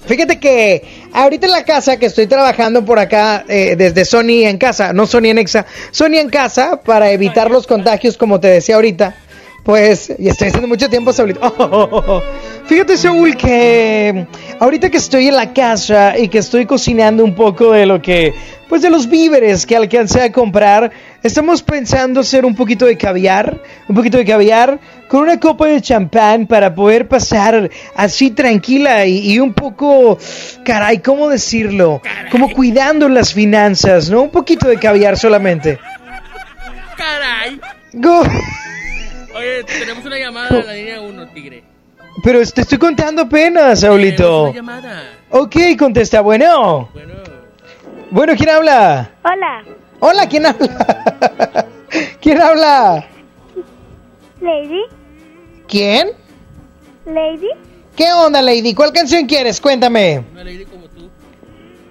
Fíjate 0.06 0.40
que 0.40 1.10
ahorita 1.12 1.48
en 1.48 1.52
la 1.52 1.66
casa 1.66 1.98
que 1.98 2.06
estoy 2.06 2.28
trabajando 2.28 2.86
por 2.86 3.00
acá, 3.00 3.44
eh, 3.50 3.76
desde 3.78 4.06
Sony 4.06 4.46
en 4.46 4.58
casa, 4.58 4.94
no 4.94 5.08
Sony 5.08 5.26
en 5.26 5.40
Exa, 5.40 5.66
Sony 5.92 6.16
en 6.16 6.30
casa, 6.30 6.82
para 6.82 7.12
evitar 7.12 7.52
los 7.52 7.68
contagios, 7.68 8.16
como 8.16 8.40
te 8.40 8.48
decía 8.48 8.76
ahorita. 8.76 9.16
Pues, 9.64 10.12
y 10.18 10.28
estoy 10.28 10.48
haciendo 10.48 10.68
mucho 10.68 10.90
tiempo, 10.90 11.14
Saulito. 11.14 12.24
Fíjate, 12.66 12.98
Saúl, 12.98 13.36
que 13.38 14.26
ahorita 14.60 14.90
que 14.90 14.98
estoy 14.98 15.28
en 15.28 15.36
la 15.36 15.54
casa 15.54 16.18
y 16.18 16.30
que 16.30 16.40
estoy 16.40 16.66
cocinando 16.66 17.24
un 17.24 17.36
poco 17.36 17.72
de 17.72 17.86
lo 17.86 18.02
que, 18.02 18.34
pues 18.70 18.82
de 18.82 18.90
los 18.90 19.08
víveres 19.08 19.66
que 19.68 19.76
alcancé 19.76 20.22
a 20.24 20.32
comprar, 20.32 20.92
estamos 21.22 21.62
pensando 21.62 22.22
hacer 22.22 22.44
un 22.46 22.56
poquito 22.56 22.86
de 22.86 22.98
caviar, 22.98 23.62
un 23.88 23.96
poquito 23.96 24.18
de 24.18 24.26
caviar 24.26 24.80
con 25.08 25.22
una 25.24 25.40
copa 25.40 25.68
de 25.68 25.80
champán 25.82 26.48
para 26.48 26.74
poder 26.74 27.08
pasar 27.08 27.70
así 27.96 28.32
tranquila 28.32 29.06
y, 29.06 29.34
y 29.34 29.40
un 29.40 29.54
poco, 29.54 30.18
caray, 30.66 31.00
¿cómo 31.00 31.30
decirlo? 31.30 32.02
Como 32.32 32.52
cuidando 32.52 33.08
las 33.10 33.32
finanzas, 33.34 34.10
¿no? 34.10 34.24
Un 34.24 34.32
poquito 34.32 34.68
de 34.68 34.78
caviar 34.78 35.18
solamente. 35.20 35.78
¡Caray! 36.98 37.60
Go- 37.94 38.24
Oye, 39.36 39.64
tenemos 39.64 40.06
una 40.06 40.18
llamada 40.18 40.60
en 40.60 40.66
la 40.68 40.74
línea 40.74 41.02
1, 41.02 41.28
tigre. 41.30 41.64
Pero 42.24 42.46
te 42.46 42.62
estoy 42.62 42.78
contando 42.78 43.24
apenas, 43.24 43.80
Saulito. 43.80 44.44
Una 44.44 44.54
llamada. 44.54 45.04
Ok, 45.30 45.56
contesta, 45.80 46.22
bueno. 46.22 46.90
Bueno, 48.10 48.34
¿quién 48.36 48.50
habla? 48.50 49.12
Hola, 49.24 49.64
Hola, 50.00 50.28
¿quién 50.28 50.46
habla? 50.46 51.68
¿Quién 52.22 52.42
habla? 52.42 53.08
Lady. 54.42 54.82
¿Quién? 55.68 56.10
Lady. 57.06 57.50
¿Qué 57.96 58.12
onda, 58.12 58.42
Lady? 58.42 58.74
¿Cuál 58.74 58.92
canción 58.92 59.26
quieres? 59.28 59.62
Cuéntame. 59.62 60.24
Una 60.34 60.44
lady 60.44 60.66
como 60.66 60.88
tú. 60.88 61.10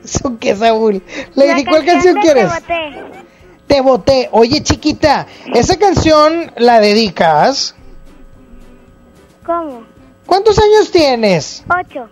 ¿Eso 0.05 0.37
qué, 0.39 0.55
Saúl? 0.57 1.03
Lady, 1.35 1.65
La 1.65 1.71
¿cuál 1.71 1.85
canción 1.87 2.15
de 2.17 2.21
quieres? 2.21 2.51
Te 2.53 2.61
boté. 2.61 3.25
Te 3.71 3.81
boté. 3.83 4.29
Oye, 4.33 4.65
chiquita, 4.65 5.29
¿esa 5.55 5.79
canción 5.79 6.51
la 6.57 6.81
dedicas? 6.81 7.77
¿Cómo? 9.47 9.85
¿Cuántos 10.27 10.59
años 10.59 10.91
tienes? 10.91 11.65
Ocho. 11.69 12.09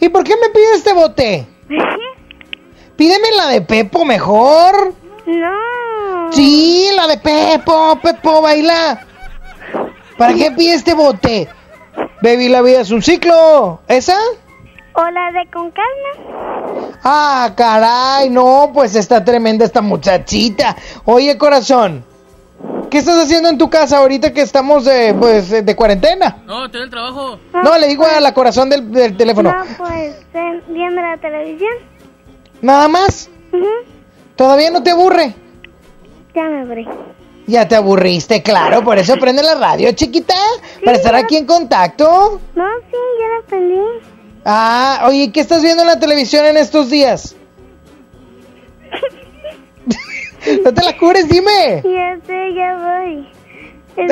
¿Y 0.00 0.08
por 0.08 0.24
qué 0.24 0.34
me 0.34 0.48
pides 0.48 0.82
te 0.82 0.92
boté? 0.92 1.46
Pídeme 2.96 3.28
la 3.36 3.46
de 3.46 3.60
Pepo 3.60 4.04
mejor. 4.04 4.92
No. 5.24 6.32
Sí, 6.32 6.88
la 6.96 7.06
de 7.06 7.18
Pepo, 7.18 8.00
Pepo, 8.02 8.42
baila. 8.42 9.06
¿Para 10.16 10.34
qué 10.34 10.50
pides 10.50 10.78
este 10.78 10.94
bote? 10.94 11.48
Baby, 12.22 12.48
la 12.48 12.60
vida 12.60 12.80
es 12.80 12.90
un 12.90 13.02
ciclo. 13.02 13.82
¿Esa? 13.86 14.18
¿O 14.98 15.10
la 15.10 15.30
de 15.30 15.48
con 15.52 15.70
calma? 15.70 16.98
Ah, 17.04 17.52
caray, 17.56 18.30
no, 18.30 18.72
pues 18.74 18.96
está 18.96 19.24
tremenda 19.24 19.64
esta 19.64 19.80
muchachita. 19.80 20.76
Oye, 21.04 21.38
corazón, 21.38 22.04
¿Qué 22.90 22.98
estás 22.98 23.22
haciendo 23.22 23.50
en 23.50 23.58
tu 23.58 23.68
casa 23.68 23.98
ahorita 23.98 24.32
que 24.32 24.40
estamos 24.40 24.86
de, 24.86 25.14
pues, 25.14 25.50
de 25.50 25.76
cuarentena? 25.76 26.38
No, 26.46 26.64
estoy 26.64 26.80
en 26.80 26.84
el 26.84 26.90
trabajo. 26.90 27.38
No, 27.52 27.78
le 27.78 27.86
digo 27.86 28.04
a 28.06 28.18
la 28.20 28.32
corazón 28.32 28.70
del, 28.70 28.90
del 28.90 29.16
teléfono. 29.16 29.52
No, 29.52 29.64
pues 29.76 30.16
eh, 30.34 30.62
viendo 30.68 31.00
la 31.00 31.18
televisión. 31.18 31.72
¿Nada 32.62 32.88
más? 32.88 33.30
¿Todavía 34.36 34.70
no 34.70 34.82
te 34.82 34.90
aburre? 34.90 35.34
Ya 36.34 36.44
me 36.44 36.62
aburrí. 36.62 36.88
Ya 37.46 37.68
te 37.68 37.76
aburriste, 37.76 38.42
claro, 38.42 38.82
por 38.82 38.98
eso 38.98 39.16
prende 39.16 39.42
la 39.42 39.54
radio, 39.54 39.92
chiquita, 39.92 40.34
para 40.84 40.96
estar 40.96 41.14
aquí 41.14 41.36
en 41.36 41.46
contacto. 41.46 42.40
No, 42.54 42.64
sí, 42.90 42.96
ya 43.20 43.28
la 43.28 43.38
aprendí. 43.44 44.17
Ah, 44.44 45.04
oye, 45.06 45.30
¿qué 45.32 45.40
estás 45.40 45.62
viendo 45.62 45.82
en 45.82 45.88
la 45.88 45.98
televisión 46.00 46.44
en 46.46 46.56
estos 46.56 46.90
días? 46.90 47.34
no 50.64 50.72
te 50.74 50.82
la 50.84 50.96
cures, 50.96 51.28
dime. 51.28 51.82
Ya 51.84 52.16
sé, 52.26 52.54
ya 52.54 52.76
voy. 52.76 53.28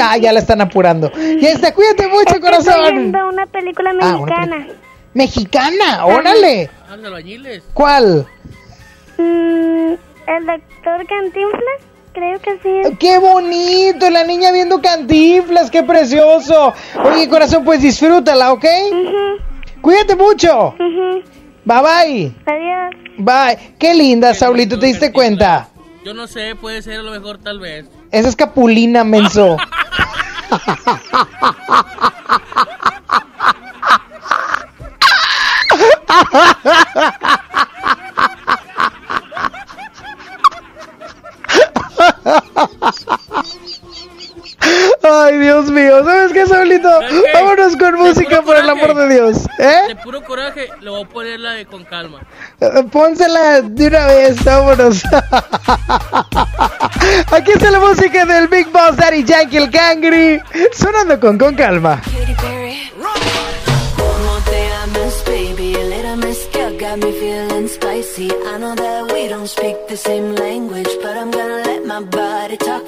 Ah, 0.00 0.16
ya 0.16 0.32
la 0.32 0.40
están 0.40 0.60
apurando. 0.60 1.10
Ya 1.12 1.50
está, 1.50 1.72
cuídate 1.72 2.08
mucho, 2.08 2.22
Estoy 2.34 2.40
corazón. 2.40 2.74
viendo 2.90 3.28
una 3.28 3.46
película 3.46 3.90
Ah, 4.00 4.16
una 4.16 4.36
mexicana. 4.36 4.66
Mexicana, 5.14 6.06
órale. 6.06 6.68
Ah, 6.88 6.96
los 6.96 7.06
albañiles. 7.06 7.62
¿Cuál? 7.72 8.26
Mm, 9.16 9.92
el 10.26 10.46
doctor 10.46 11.06
Cantinflas, 11.06 11.80
creo 12.12 12.38
que 12.40 12.58
sí. 12.62 12.68
es. 12.84 12.98
¡Qué 12.98 13.18
bonito! 13.18 14.10
La 14.10 14.24
niña 14.24 14.50
viendo 14.50 14.82
cantinflas, 14.82 15.70
qué 15.70 15.84
precioso. 15.84 16.74
Oye, 17.04 17.28
corazón, 17.28 17.64
pues 17.64 17.80
disfrútala, 17.80 18.52
¿ok? 18.52 18.64
Cuídate 19.86 20.16
mucho. 20.16 20.74
Bye 21.64 21.80
bye. 21.80 22.34
Adiós. 22.44 22.90
Bye. 23.18 23.56
Qué 23.78 23.94
linda, 23.94 24.34
Saulito, 24.34 24.80
¿te 24.80 24.86
diste 24.86 25.12
cuenta? 25.12 25.68
Yo 26.04 26.12
no 26.12 26.26
sé, 26.26 26.56
puede 26.56 26.82
ser 26.82 26.98
a 26.98 27.02
lo 27.04 27.12
mejor 27.12 27.38
tal 27.38 27.60
vez. 27.60 27.86
Esa 28.10 28.28
es 28.28 28.34
Capulina, 28.34 29.04
menso. 29.04 29.56
Dios 45.46 45.70
mío. 45.70 46.04
¿Sabes 46.04 46.32
qué, 46.32 46.44
Saulito? 46.44 46.90
Vámonos 47.32 47.76
con 47.76 47.94
música, 47.94 48.42
por 48.42 48.56
el 48.56 48.68
amor 48.68 48.96
de 48.96 49.14
Dios. 49.14 49.46
¿Eh? 49.60 49.82
De 49.88 49.94
puro 49.94 50.24
coraje, 50.24 50.68
le 50.80 50.90
voy 50.90 51.04
a 51.04 51.08
poner 51.08 51.38
la 51.38 51.52
de 51.52 51.66
con 51.66 51.84
calma. 51.84 52.22
Eh, 52.60 52.82
Pónsela 52.90 53.60
de 53.60 53.86
una 53.86 54.06
vez, 54.06 54.44
vámonos. 54.44 55.04
Aquí 57.30 57.52
está 57.52 57.70
la 57.70 57.78
música 57.78 58.26
del 58.26 58.48
Big 58.48 58.66
Boss 58.72 58.96
Daddy 58.96 59.22
Yankee 59.22 59.58
el 59.58 59.70
Cangri. 59.70 60.42
Sonando 60.72 61.20
con, 61.20 61.38
con 61.38 61.54
calma. 61.54 62.02
Got 66.78 66.98
me 66.98 67.10
feeling 67.10 67.68
spicy. 67.68 68.30
I 68.30 68.58
know 68.58 68.74
that 68.74 69.10
we 69.12 69.28
don't 69.28 69.46
speak 69.46 69.88
the 69.88 69.96
same 69.96 70.34
language, 70.34 70.88
but 71.02 71.16
I'm 71.16 71.30
gonna 71.30 71.62
let 71.64 71.86
my 71.86 72.02
body 72.02 72.58
talk 72.58 72.85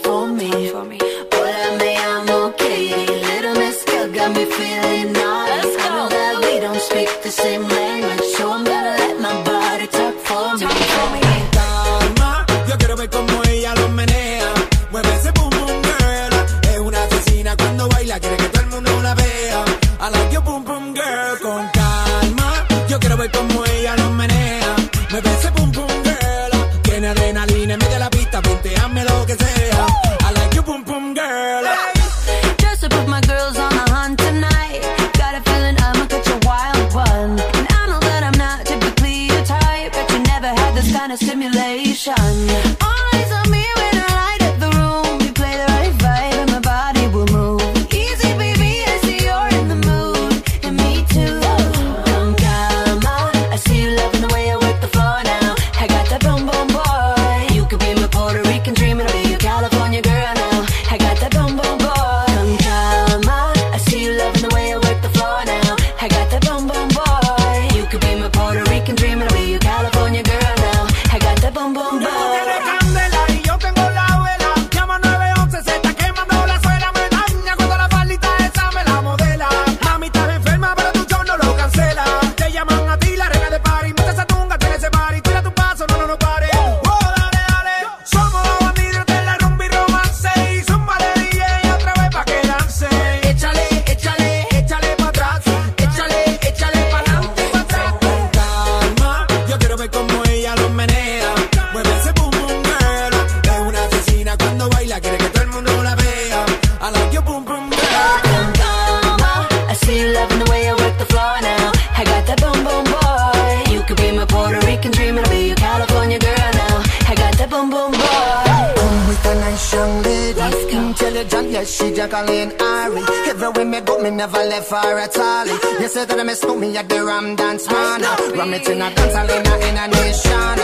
me 124.11 124.17
never 124.17 124.39
left 124.45 124.71
her 124.71 124.99
at 124.99 125.19
all. 125.19 125.47
You 125.81 125.89
say 125.89 126.05
that 126.05 126.19
I 126.19 126.23
miss 126.23 126.45
me 126.45 126.77
at 126.77 126.89
the 126.89 127.05
Ram 127.05 127.37
Dance 127.37 127.67
Man. 127.71 128.03
Ram 128.37 128.55
it 128.55 128.69
in 128.69 128.83
a 128.83 128.89
dance 128.95 129.15
hall 129.15 129.31
in 129.37 129.47
a, 129.47 129.55
in 129.69 129.77
a 129.83 129.87
nation. 129.97 130.59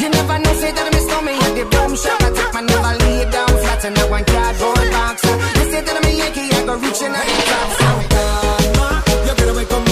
You 0.00 0.08
never 0.10 0.38
know, 0.38 0.54
say 0.60 0.72
that 0.72 0.86
I 0.88 0.92
miss 0.96 1.08
me 1.26 1.34
at 1.46 1.52
the 1.58 1.64
boom 1.72 1.92
shop. 1.96 2.20
I 2.22 2.30
take 2.36 2.54
my 2.54 2.60
never 2.60 2.94
lay 3.04 3.30
down 3.30 3.48
flat 3.62 3.84
in 3.84 3.96
a 3.96 4.04
one 4.16 4.24
cardboard 4.24 4.90
box. 4.94 5.24
You 5.24 5.64
say 5.72 5.80
that 5.86 5.96
I'm 5.96 6.04
a 6.04 6.12
Yankee, 6.20 6.52
I 6.56 6.60
go 6.66 6.74
reaching 6.76 7.14
out 7.18 7.26
the 7.28 7.36
top. 7.50 7.68
So 7.78 7.88
calma, 8.12 8.88
yo 9.26 9.32
quiero 9.36 9.52
ver 9.54 9.89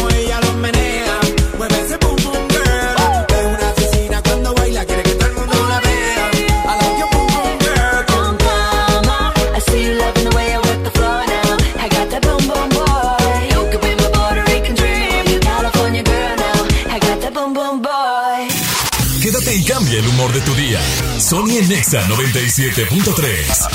en 21.69 21.75
Nexa 21.75 22.03
97.3. 22.07 23.69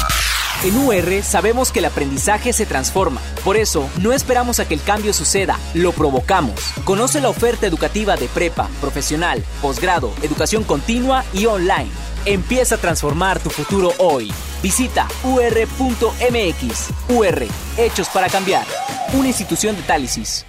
En 0.64 0.78
UR 0.78 1.24
sabemos 1.24 1.72
que 1.72 1.80
el 1.80 1.86
aprendizaje 1.86 2.54
se 2.54 2.66
transforma. 2.66 3.22
Por 3.44 3.58
eso, 3.58 3.90
no 4.02 4.14
esperamos 4.14 4.60
a 4.60 4.68
que 4.68 4.74
el 4.74 4.82
cambio 4.82 5.14
suceda, 5.14 5.60
lo 5.74 5.92
provocamos. 5.92 6.54
Conoce 6.86 7.20
la 7.22 7.30
oferta 7.30 7.68
educativa 7.68 8.16
de 8.16 8.28
prepa, 8.28 8.70
profesional, 8.80 9.44
posgrado, 9.62 10.14
educación 10.22 10.64
continua 10.64 11.26
y 11.34 11.46
online. 11.46 11.92
Empieza 12.26 12.76
a 12.76 12.78
transformar 12.78 13.40
tu 13.40 13.50
futuro 13.50 13.94
hoy. 13.98 14.32
Visita 14.62 15.08
ur.mx. 15.24 16.90
UR, 17.10 17.48
hechos 17.78 18.08
para 18.10 18.30
cambiar. 18.30 18.66
Una 19.14 19.28
institución 19.28 19.76
de 19.76 19.82
Tálisis. 19.84 20.46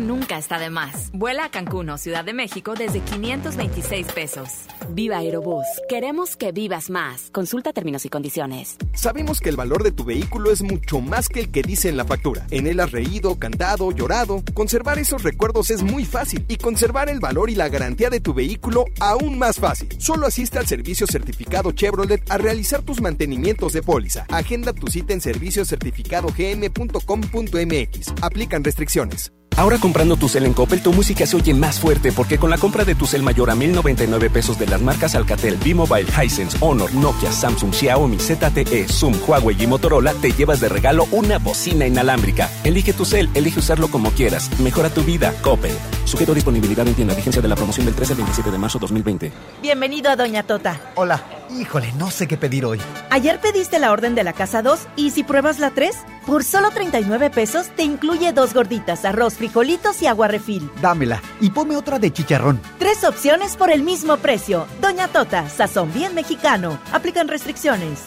Nunca 0.00 0.38
está 0.38 0.58
de 0.58 0.70
más. 0.70 1.10
Vuela 1.12 1.44
a 1.46 1.50
Cancún 1.50 1.98
Ciudad 1.98 2.24
de 2.24 2.32
México 2.32 2.74
desde 2.74 3.00
526 3.00 4.06
pesos. 4.12 4.48
Viva 4.90 5.18
Aerobús. 5.18 5.66
Queremos 5.88 6.36
que 6.36 6.52
vivas 6.52 6.88
más. 6.88 7.30
Consulta 7.32 7.72
términos 7.72 8.06
y 8.06 8.08
condiciones. 8.08 8.76
Sabemos 8.94 9.40
que 9.40 9.48
el 9.48 9.56
valor 9.56 9.82
de 9.82 9.90
tu 9.90 10.04
vehículo 10.04 10.52
es 10.52 10.62
mucho 10.62 11.00
más 11.00 11.28
que 11.28 11.40
el 11.40 11.50
que 11.50 11.62
dice 11.62 11.88
en 11.88 11.96
la 11.96 12.04
factura. 12.04 12.46
En 12.50 12.68
él 12.68 12.78
has 12.78 12.92
reído, 12.92 13.40
cantado, 13.40 13.90
llorado. 13.90 14.44
Conservar 14.54 15.00
esos 15.00 15.24
recuerdos 15.24 15.70
es 15.70 15.82
muy 15.82 16.04
fácil 16.04 16.44
y 16.48 16.58
conservar 16.58 17.08
el 17.10 17.18
valor 17.18 17.50
y 17.50 17.56
la 17.56 17.68
garantía 17.68 18.08
de 18.08 18.20
tu 18.20 18.34
vehículo 18.34 18.84
aún 19.00 19.36
más 19.38 19.58
fácil. 19.58 19.88
Solo 19.98 20.28
asiste 20.28 20.58
al 20.58 20.68
servicio 20.68 21.08
certificado 21.08 21.72
Chevrolet 21.72 22.22
a 22.30 22.38
realizar 22.38 22.82
tus 22.82 23.00
mantenimientos 23.00 23.72
de 23.72 23.82
póliza. 23.82 24.26
Agenda 24.30 24.72
tu 24.72 24.86
cita 24.86 25.12
en 25.12 25.20
serviciocertificadogm.com.mx. 25.20 28.14
Aplican 28.22 28.62
restricciones. 28.64 29.32
Ahora 29.56 29.78
comprando 29.78 30.16
tu 30.16 30.28
cel 30.28 30.46
en 30.46 30.54
Coppel, 30.54 30.82
tu 30.82 30.92
música 30.92 31.26
se 31.26 31.36
oye 31.36 31.52
más 31.52 31.78
fuerte 31.78 32.10
porque 32.10 32.38
con 32.38 32.48
la 32.50 32.56
compra 32.56 32.84
de 32.84 32.94
tu 32.94 33.06
cel 33.06 33.22
mayor 33.22 33.50
a 33.50 33.54
1099 33.54 34.30
pesos 34.30 34.58
de 34.58 34.66
las 34.66 34.80
marcas 34.80 35.14
Alcatel, 35.14 35.56
B-Mobile, 35.62 36.08
Hisense, 36.10 36.56
Honor, 36.60 36.92
Nokia, 36.94 37.30
Samsung, 37.30 37.72
Xiaomi, 37.72 38.18
ZTE, 38.18 38.88
Zoom, 38.88 39.14
Huawei 39.26 39.62
y 39.62 39.66
Motorola, 39.66 40.14
te 40.14 40.32
llevas 40.32 40.60
de 40.60 40.70
regalo 40.70 41.06
una 41.12 41.38
bocina 41.38 41.86
inalámbrica. 41.86 42.50
Elige 42.64 42.94
tu 42.94 43.04
cel, 43.04 43.28
elige 43.34 43.58
usarlo 43.58 43.88
como 43.88 44.10
quieras. 44.12 44.48
Mejora 44.58 44.88
tu 44.88 45.02
vida, 45.02 45.34
Coppel. 45.42 45.72
Sujeto 46.06 46.32
a 46.32 46.34
disponibilidad 46.34 46.86
en 46.88 46.94
tienda. 46.94 47.14
Vigencia 47.14 47.42
de 47.42 47.48
la 47.48 47.56
promoción 47.56 47.86
del 47.86 47.94
13 47.94 48.14
al 48.14 48.16
27 48.18 48.50
de 48.50 48.58
marzo 48.58 48.78
2020. 48.78 49.32
Bienvenido 49.60 50.10
a 50.10 50.16
Doña 50.16 50.42
Tota. 50.44 50.80
Hola. 50.94 51.22
Híjole, 51.58 51.92
no 51.98 52.10
sé 52.10 52.26
qué 52.26 52.38
pedir 52.38 52.64
hoy. 52.64 52.80
Ayer 53.10 53.38
pediste 53.38 53.78
la 53.78 53.92
orden 53.92 54.14
de 54.14 54.24
la 54.24 54.32
casa 54.32 54.62
2 54.62 54.80
y 54.96 55.10
si 55.10 55.22
pruebas 55.22 55.58
la 55.58 55.70
3, 55.70 55.94
por 56.26 56.44
solo 56.44 56.70
39 56.70 57.28
pesos 57.28 57.68
te 57.76 57.82
incluye 57.82 58.32
dos 58.32 58.54
gorditas, 58.54 59.04
arroz, 59.04 59.34
frijolitos 59.42 60.00
y 60.02 60.06
agua 60.06 60.28
refil. 60.28 60.70
Dámela 60.80 61.20
y 61.40 61.50
ponme 61.50 61.76
otra 61.76 61.98
de 61.98 62.12
chicharrón. 62.12 62.60
Tres 62.78 63.02
opciones 63.02 63.56
por 63.56 63.72
el 63.72 63.82
mismo 63.82 64.18
precio. 64.18 64.68
Doña 64.80 65.08
Tota, 65.08 65.48
sazón 65.50 65.92
bien 65.92 66.14
mexicano. 66.14 66.78
Aplican 66.92 67.26
restricciones. 67.26 68.04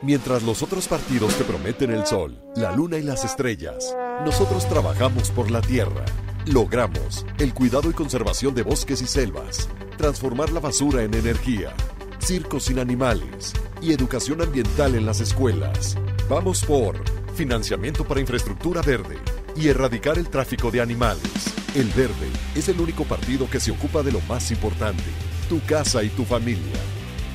Mientras 0.00 0.42
los 0.42 0.62
otros 0.62 0.88
partidos 0.88 1.34
te 1.34 1.44
prometen 1.44 1.90
el 1.90 2.06
sol, 2.06 2.40
la 2.54 2.72
luna 2.72 2.96
y 2.96 3.02
las 3.02 3.22
estrellas, 3.22 3.94
nosotros 4.24 4.66
trabajamos 4.66 5.30
por 5.30 5.50
la 5.50 5.60
tierra. 5.60 6.06
Logramos 6.46 7.26
el 7.38 7.52
cuidado 7.52 7.90
y 7.90 7.92
conservación 7.92 8.54
de 8.54 8.62
bosques 8.62 9.02
y 9.02 9.06
selvas, 9.06 9.68
transformar 9.98 10.52
la 10.52 10.60
basura 10.60 11.02
en 11.02 11.12
energía, 11.12 11.74
circos 12.18 12.64
sin 12.64 12.78
animales 12.78 13.52
y 13.82 13.92
educación 13.92 14.40
ambiental 14.40 14.94
en 14.94 15.04
las 15.04 15.20
escuelas. 15.20 15.98
Vamos 16.30 16.64
por 16.64 16.96
financiamiento 17.34 18.04
para 18.04 18.20
infraestructura 18.20 18.80
verde 18.80 19.18
y 19.56 19.68
erradicar 19.68 20.18
el 20.18 20.28
tráfico 20.28 20.70
de 20.70 20.80
animales. 20.80 21.54
El 21.74 21.88
Verde 21.88 22.28
es 22.54 22.68
el 22.68 22.80
único 22.80 23.04
partido 23.04 23.48
que 23.48 23.60
se 23.60 23.70
ocupa 23.70 24.02
de 24.02 24.12
lo 24.12 24.20
más 24.22 24.50
importante, 24.50 25.04
tu 25.48 25.60
casa 25.64 26.02
y 26.02 26.08
tu 26.08 26.24
familia. 26.24 26.76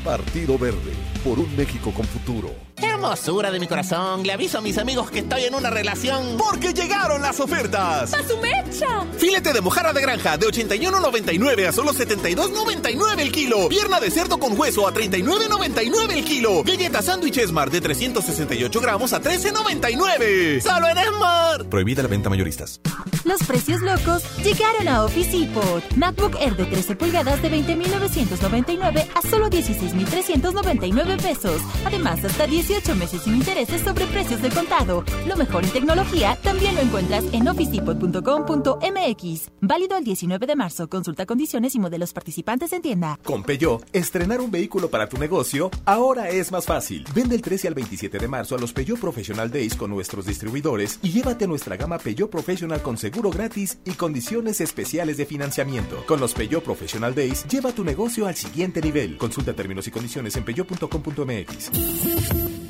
Partido 0.03 0.57
Verde, 0.57 0.93
por 1.23 1.39
un 1.39 1.55
México 1.55 1.91
con 1.91 2.05
futuro. 2.05 2.53
Hermosura 3.01 3.49
de 3.49 3.59
mi 3.59 3.65
corazón, 3.65 4.21
le 4.21 4.31
aviso 4.31 4.59
a 4.59 4.61
mis 4.61 4.77
amigos 4.77 5.09
que 5.09 5.19
estoy 5.19 5.45
en 5.45 5.55
una 5.55 5.71
relación. 5.71 6.37
Porque 6.37 6.71
llegaron 6.71 7.19
las 7.19 7.39
ofertas. 7.39 8.13
¡A 8.13 8.27
su 8.27 8.37
mecha! 8.37 9.07
Filete 9.17 9.53
de 9.53 9.61
mojarra 9.61 9.91
de 9.91 10.01
granja 10.01 10.37
de 10.37 10.45
81.99 10.45 11.67
a 11.67 11.71
solo 11.71 11.93
72.99 11.93 13.19
el 13.19 13.31
kilo. 13.31 13.69
Pierna 13.69 13.99
de 13.99 14.11
cerdo 14.11 14.37
con 14.37 14.57
hueso 14.57 14.87
a 14.87 14.93
39.99 14.93 16.11
el 16.11 16.23
kilo. 16.23 16.63
Galleta 16.63 17.01
sándwich 17.01 17.39
Esmar 17.39 17.71
de 17.71 17.81
368 17.81 18.79
gramos 18.79 19.13
a 19.13 19.19
13.99. 19.19 20.61
¡Solo 20.61 20.87
en 20.87 20.97
Esmar! 20.99 21.65
Prohibida 21.69 22.03
la 22.03 22.07
venta 22.07 22.29
mayoristas. 22.29 22.81
Los 23.23 23.43
precios 23.43 23.81
locos 23.81 24.23
llegaron 24.43 24.87
a 24.87 25.03
Office 25.03 25.37
Depot. 25.37 25.83
MacBook 25.95 26.35
Air 26.39 26.55
de 26.55 26.65
13 26.65 26.95
pulgadas 26.95 27.41
de 27.41 27.51
20.999 27.51 29.07
a 29.13 29.21
solo 29.27 29.49
16.399 29.49 31.21
pesos. 31.21 31.61
Además, 31.85 32.23
hasta 32.23 32.47
18 32.47 32.90
meses 32.95 33.23
sin 33.23 33.35
intereses 33.35 33.81
sobre 33.81 34.05
precios 34.07 34.41
de 34.41 34.49
contado. 34.49 35.03
Lo 35.27 35.35
mejor 35.35 35.63
en 35.63 35.71
tecnología 35.71 36.37
también 36.43 36.75
lo 36.75 36.81
encuentras 36.81 37.23
en 37.31 37.47
officedepot.com.mx. 37.47 39.51
Válido 39.61 39.97
el 39.97 40.03
19 40.03 40.47
de 40.47 40.55
marzo. 40.55 40.89
Consulta 40.89 41.25
condiciones 41.25 41.75
y 41.75 41.79
modelos 41.79 42.13
participantes 42.13 42.73
en 42.73 42.81
tienda. 42.81 43.19
Con 43.23 43.43
Peugeot, 43.43 43.85
estrenar 43.93 44.41
un 44.41 44.51
vehículo 44.51 44.89
para 44.89 45.07
tu 45.07 45.17
negocio 45.17 45.69
ahora 45.85 46.29
es 46.29 46.51
más 46.51 46.65
fácil. 46.65 47.05
Vende 47.13 47.35
el 47.35 47.41
13 47.41 47.67
al 47.67 47.73
27 47.73 48.17
de 48.17 48.27
marzo 48.27 48.55
a 48.55 48.59
los 48.59 48.73
Peugeot 48.73 48.99
Professional 48.99 49.51
Days 49.51 49.75
con 49.75 49.89
nuestros 49.89 50.25
distribuidores 50.25 50.99
y 51.01 51.11
llévate 51.11 51.47
nuestra 51.47 51.77
gama 51.77 51.97
Peugeot 51.97 52.29
Professional 52.29 52.81
con 52.81 52.97
seguro 52.97 53.29
gratis 53.29 53.79
y 53.85 53.91
condiciones 53.91 54.61
especiales 54.61 55.17
de 55.17 55.25
financiamiento. 55.25 56.03
Con 56.05 56.19
los 56.19 56.33
Peugeot 56.33 56.63
Professional 56.63 57.15
Days, 57.15 57.45
lleva 57.47 57.71
tu 57.71 57.83
negocio 57.83 58.27
al 58.27 58.35
siguiente 58.35 58.81
nivel. 58.81 59.17
Consulta 59.17 59.53
términos 59.53 59.87
y 59.87 59.91
condiciones 59.91 60.35
en 60.35 60.45
peugeot.com.mx. 60.45 62.60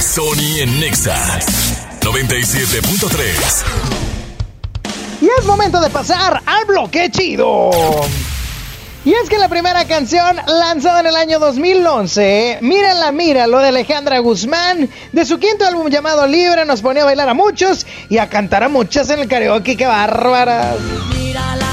Sony 0.00 0.60
en 0.60 0.80
Nexa 0.80 1.40
97.3. 2.00 3.64
Y 5.20 5.28
es 5.38 5.44
momento 5.46 5.80
de 5.80 5.88
pasar 5.90 6.42
al 6.44 6.64
bloque 6.64 7.10
chido. 7.10 7.70
Y 9.04 9.14
es 9.14 9.28
que 9.28 9.38
la 9.38 9.48
primera 9.48 9.84
canción 9.86 10.36
lanzada 10.46 11.00
en 11.00 11.06
el 11.06 11.16
año 11.16 11.40
2011, 11.40 12.58
Mírala, 12.60 13.10
míralo 13.10 13.58
de 13.58 13.68
Alejandra 13.68 14.20
Guzmán, 14.20 14.88
de 15.10 15.24
su 15.24 15.40
quinto 15.40 15.66
álbum 15.66 15.88
llamado 15.88 16.26
Libre, 16.28 16.64
nos 16.64 16.82
ponía 16.82 17.02
a 17.02 17.06
bailar 17.06 17.28
a 17.28 17.34
muchos 17.34 17.84
y 18.08 18.18
a 18.18 18.28
cantar 18.28 18.62
a 18.62 18.68
muchas 18.68 19.10
en 19.10 19.18
el 19.18 19.28
karaoke, 19.28 19.76
qué 19.76 19.86
bárbaras. 19.86 20.76
Mírala, 21.18 21.71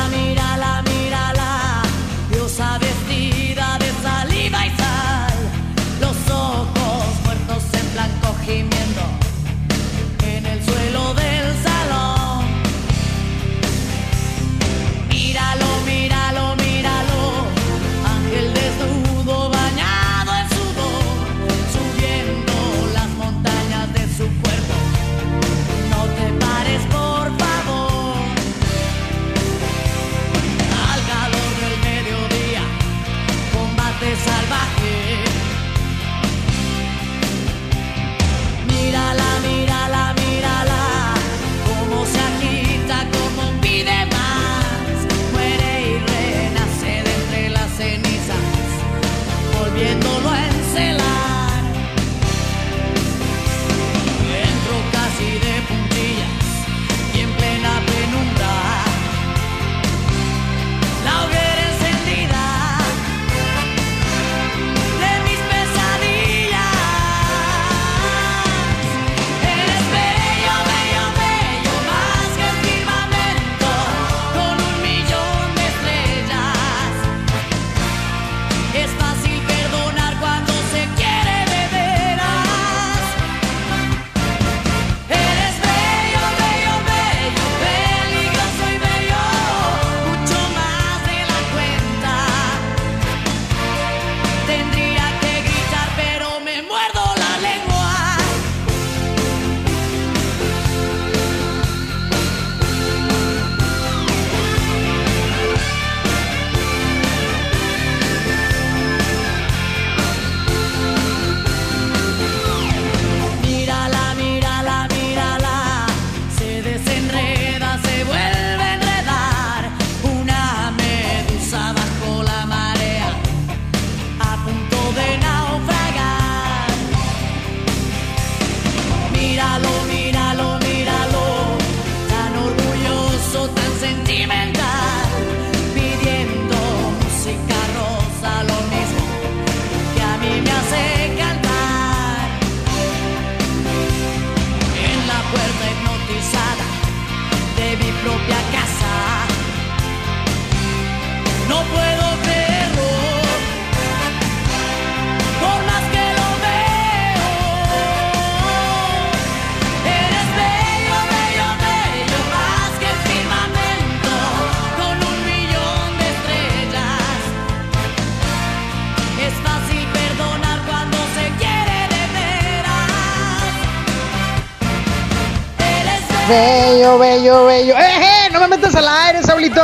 Bello, 176.80 176.98
bello, 176.98 177.46
bello. 177.46 177.74
¡Eh, 177.78 177.82
eh! 177.82 178.30
No 178.32 178.40
me 178.40 178.48
metas 178.48 178.74
al 178.74 178.88
aire, 178.88 179.22
Saulito. 179.22 179.62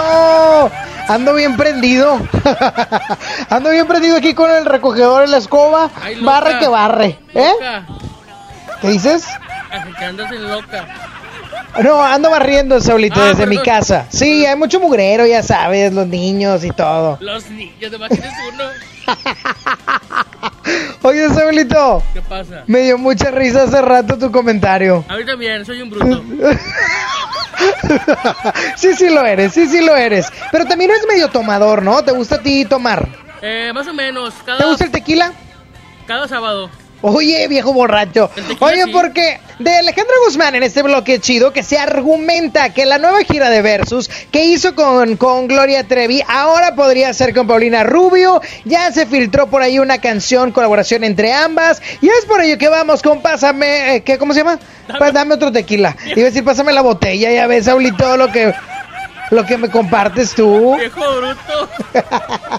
Ando 1.08 1.34
bien 1.34 1.56
prendido. 1.56 2.20
Ando 3.50 3.70
bien 3.70 3.88
prendido 3.88 4.18
aquí 4.18 4.34
con 4.34 4.52
el 4.52 4.66
recogedor 4.66 5.24
en 5.24 5.32
la 5.32 5.38
escoba. 5.38 5.90
Ay, 6.04 6.20
barre 6.20 6.60
que 6.60 6.68
barre. 6.68 7.18
¿Eh? 7.34 7.52
Loca. 7.54 7.86
¿Qué 8.82 8.88
dices? 8.90 9.26
Que 9.98 10.04
andas 10.04 10.30
en 10.30 10.50
loca. 10.50 10.88
No, 11.82 12.04
ando 12.04 12.30
barriendo, 12.30 12.82
Saulito, 12.82 13.22
Ah, 13.22 13.28
desde 13.28 13.46
mi 13.46 13.60
casa. 13.60 14.08
Sí, 14.10 14.46
hay 14.46 14.58
mucho 14.58 14.82
mugrero, 14.82 15.26
ya 15.26 15.42
sabes, 15.42 15.94
los 15.94 16.08
niños 16.08 16.66
y 16.66 16.72
todo. 16.72 17.18
Los 17.22 17.50
niños, 17.50 17.92
de 17.92 17.98
tienes 18.10 18.34
uno. 18.54 18.64
Oye, 21.04 21.30
Saulito, 21.30 22.02
¿Qué 22.14 22.22
pasa? 22.22 22.64
me 22.68 22.80
dio 22.80 22.98
mucha 22.98 23.30
risa 23.32 23.64
hace 23.64 23.82
rato 23.82 24.18
tu 24.18 24.32
comentario. 24.32 25.06
A 25.08 25.16
mí 25.18 25.26
también, 25.26 25.66
soy 25.66 25.82
un 25.82 25.90
bruto. 25.90 26.24
sí, 28.76 28.94
sí 28.96 29.10
lo 29.10 29.22
eres, 29.26 29.54
sí, 29.54 29.68
sí 29.68 29.84
lo 29.84 29.96
eres. 29.96 30.28
Pero 30.52 30.66
también 30.66 30.92
eres 30.92 31.06
medio 31.08 31.28
tomador, 31.30 31.82
¿no? 31.84 32.04
¿Te 32.04 32.12
gusta 32.12 32.36
a 32.36 32.42
ti 32.42 32.66
tomar? 32.66 33.08
Eh, 33.42 33.72
más 33.74 33.88
o 33.88 33.94
menos, 33.94 34.34
cada, 34.46 34.58
¿Te 34.60 34.66
gusta 34.66 34.86
el 34.86 34.92
tequila? 34.92 35.32
cada 36.08 36.28
sábado. 36.28 36.70
Oye, 37.08 37.48
viejo 37.48 37.72
borracho. 37.72 38.32
Oye, 38.62 38.88
porque 38.92 39.40
de 39.60 39.76
Alejandro 39.76 40.16
Guzmán 40.26 40.56
en 40.56 40.64
este 40.64 40.82
bloque 40.82 41.20
chido 41.20 41.54
que 41.54 41.62
se 41.62 41.78
argumenta 41.78 42.74
que 42.74 42.88
la 42.88 42.98
nueva 42.98 43.20
gira 43.24 43.52
de 43.52 43.62
Versus 43.62 44.10
que 44.32 44.46
hizo 44.46 44.74
con, 44.74 45.16
con 45.16 45.48
Gloria 45.48 45.88
Trevi 45.88 46.24
ahora 46.28 46.74
podría 46.74 47.14
ser 47.14 47.36
con 47.36 47.46
Paulina 47.46 47.84
Rubio. 47.84 48.42
Ya 48.64 48.92
se 48.92 49.06
filtró 49.06 49.46
por 49.46 49.62
ahí 49.62 49.78
una 49.78 50.00
canción, 50.00 50.52
colaboración 50.52 51.04
entre 51.04 51.32
ambas. 51.32 51.80
Y 52.02 52.08
es 52.08 52.26
por 52.28 52.42
ello 52.42 52.58
que 52.58 52.70
vamos 52.70 53.04
con 53.04 53.22
Pásame, 53.22 53.98
eh, 53.98 54.02
¿qué, 54.02 54.18
¿cómo 54.18 54.34
se 54.34 54.40
llama? 54.40 54.58
Dame 55.14 55.36
otro 55.36 55.52
tequila. 55.52 55.96
Iba 56.08 56.22
a 56.22 56.32
decir, 56.32 56.44
pásame 56.44 56.74
la 56.74 56.82
botella, 56.82 57.32
ya 57.32 57.46
ves, 57.46 57.66
Sauli, 57.66 57.92
todo 57.92 58.18
lo 58.18 58.32
que, 58.32 58.52
lo 59.32 59.46
que 59.46 59.58
me 59.58 59.70
compartes 59.70 60.34
tú. 60.36 60.76
Viejo 60.78 61.02
bruto. 61.18 61.70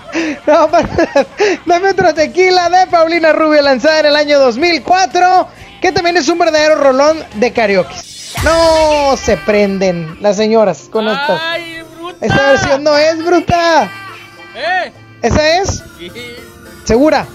No, 0.47 0.69
pa- 0.71 0.83
dame 1.67 1.91
otro 1.91 2.15
tequila 2.15 2.71
de 2.71 2.87
Paulina 2.87 3.33
Rubio 3.33 3.61
lanzada 3.61 4.01
en 4.01 4.07
el 4.07 4.17
año 4.17 4.39
2004, 4.39 5.49
que 5.83 5.93
también 5.93 6.17
es 6.17 6.29
un 6.29 6.39
verdadero 6.39 6.77
rolón 6.77 7.23
de 7.35 7.53
karaoke. 7.53 7.95
No 8.43 9.15
se 9.19 9.37
prenden 9.37 10.17
las 10.23 10.37
señoras 10.37 10.89
con 10.91 11.07
estas. 11.09 11.41
¡Ay, 11.43 11.83
bruta! 11.83 12.17
Esta 12.27 12.47
versión 12.51 12.85
no 12.85 12.97
es 12.97 13.23
bruta. 13.25 13.91
¡Eh! 14.55 14.93
¿Esa 15.23 15.59
es? 15.59 15.83
¿Segura? 16.85 17.27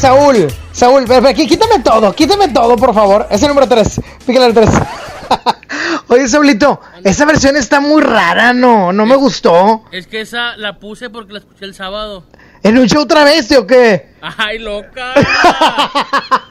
Saúl, 0.00 0.48
Saúl, 0.72 1.04
ve, 1.04 1.20
ve, 1.20 1.28
aquí, 1.28 1.46
quítame 1.46 1.80
todo, 1.80 2.14
quítame 2.14 2.48
todo, 2.48 2.74
por 2.74 2.94
favor. 2.94 3.26
Es 3.30 3.42
el 3.42 3.48
número 3.48 3.68
3. 3.68 4.00
Pícale 4.26 4.46
al 4.46 4.54
3. 4.54 4.70
Oye, 6.08 6.26
Saulito, 6.26 6.80
esa 7.04 7.26
versión 7.26 7.54
está 7.54 7.80
muy 7.80 8.00
rara, 8.00 8.54
¿no? 8.54 8.94
No 8.94 9.04
me 9.04 9.14
gustó. 9.16 9.84
Es 9.92 10.06
que 10.06 10.22
esa 10.22 10.56
la 10.56 10.78
puse 10.78 11.10
porque 11.10 11.34
la 11.34 11.40
escuché 11.40 11.66
el 11.66 11.74
sábado. 11.74 12.24
¿En 12.62 12.78
un 12.78 12.88
show 12.88 13.02
otra 13.02 13.24
vez, 13.24 13.52
o 13.52 13.66
qué? 13.66 14.14
¡Ay, 14.38 14.58
loca! 14.60 15.12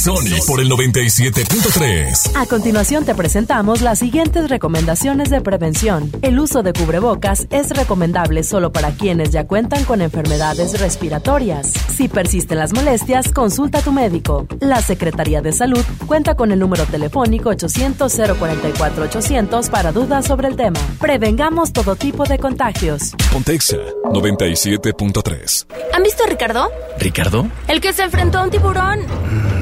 Sony 0.00 0.40
por 0.46 0.62
el 0.62 0.70
97.3. 0.70 2.30
A 2.34 2.46
continuación 2.46 3.04
te 3.04 3.14
presentamos 3.14 3.82
las 3.82 3.98
siguientes 3.98 4.48
recomendaciones 4.48 5.28
de 5.28 5.42
prevención. 5.42 6.10
El 6.22 6.40
uso 6.40 6.62
de 6.62 6.72
cubrebocas 6.72 7.46
es 7.50 7.68
recomendable 7.76 8.42
solo 8.42 8.72
para 8.72 8.92
quienes 8.92 9.30
ya 9.30 9.46
cuentan 9.46 9.84
con 9.84 10.00
enfermedades 10.00 10.80
respiratorias. 10.80 11.74
Si 11.94 12.08
persisten 12.08 12.56
las 12.56 12.72
molestias, 12.72 13.30
consulta 13.30 13.80
a 13.80 13.82
tu 13.82 13.92
médico. 13.92 14.46
La 14.60 14.80
Secretaría 14.80 15.42
de 15.42 15.52
Salud 15.52 15.84
cuenta 16.06 16.34
con 16.34 16.50
el 16.50 16.60
número 16.60 16.86
telefónico 16.86 17.50
800-044-800 17.50 19.68
para 19.68 19.92
dudas 19.92 20.24
sobre 20.24 20.48
el 20.48 20.56
tema. 20.56 20.80
Prevengamos 20.98 21.74
todo 21.74 21.94
tipo 21.94 22.24
de 22.24 22.38
contagios. 22.38 23.14
Pontexa 23.30 23.76
97.3. 24.04 25.66
¿Han 25.92 26.02
visto 26.02 26.24
a 26.24 26.26
Ricardo? 26.26 26.70
¿Ricardo? 26.98 27.50
El 27.68 27.82
que 27.82 27.92
se 27.92 28.04
enfrentó 28.04 28.38
a 28.38 28.44
un 28.44 28.50
tiburón. 28.50 29.00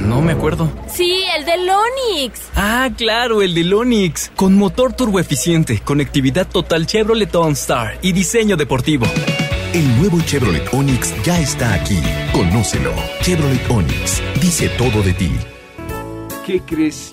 No 0.09 0.23
me 0.23 0.33
acuerdo. 0.33 0.73
Sí, 0.89 1.23
el 1.37 1.45
del 1.45 1.69
Onix. 1.69 2.41
Ah, 2.57 2.89
claro, 2.97 3.43
el 3.43 3.53
del 3.55 3.75
Onix. 3.75 4.31
Con 4.35 4.57
motor 4.57 4.95
turboeficiente, 4.95 5.81
conectividad 5.81 6.49
total 6.49 6.87
Chevrolet 6.87 7.35
OnStar 7.35 7.99
y 8.01 8.13
diseño 8.13 8.57
deportivo. 8.57 9.05
El 9.75 9.99
nuevo 9.99 10.19
Chevrolet 10.23 10.67
Onix 10.73 11.13
ya 11.25 11.39
está 11.39 11.75
aquí. 11.75 12.01
Conócelo. 12.33 12.95
Chevrolet 13.21 13.71
Onix. 13.71 14.23
Dice 14.41 14.71
todo 14.79 15.03
de 15.03 15.13
ti. 15.13 15.31
¿Qué 16.47 16.61
crees? 16.61 17.13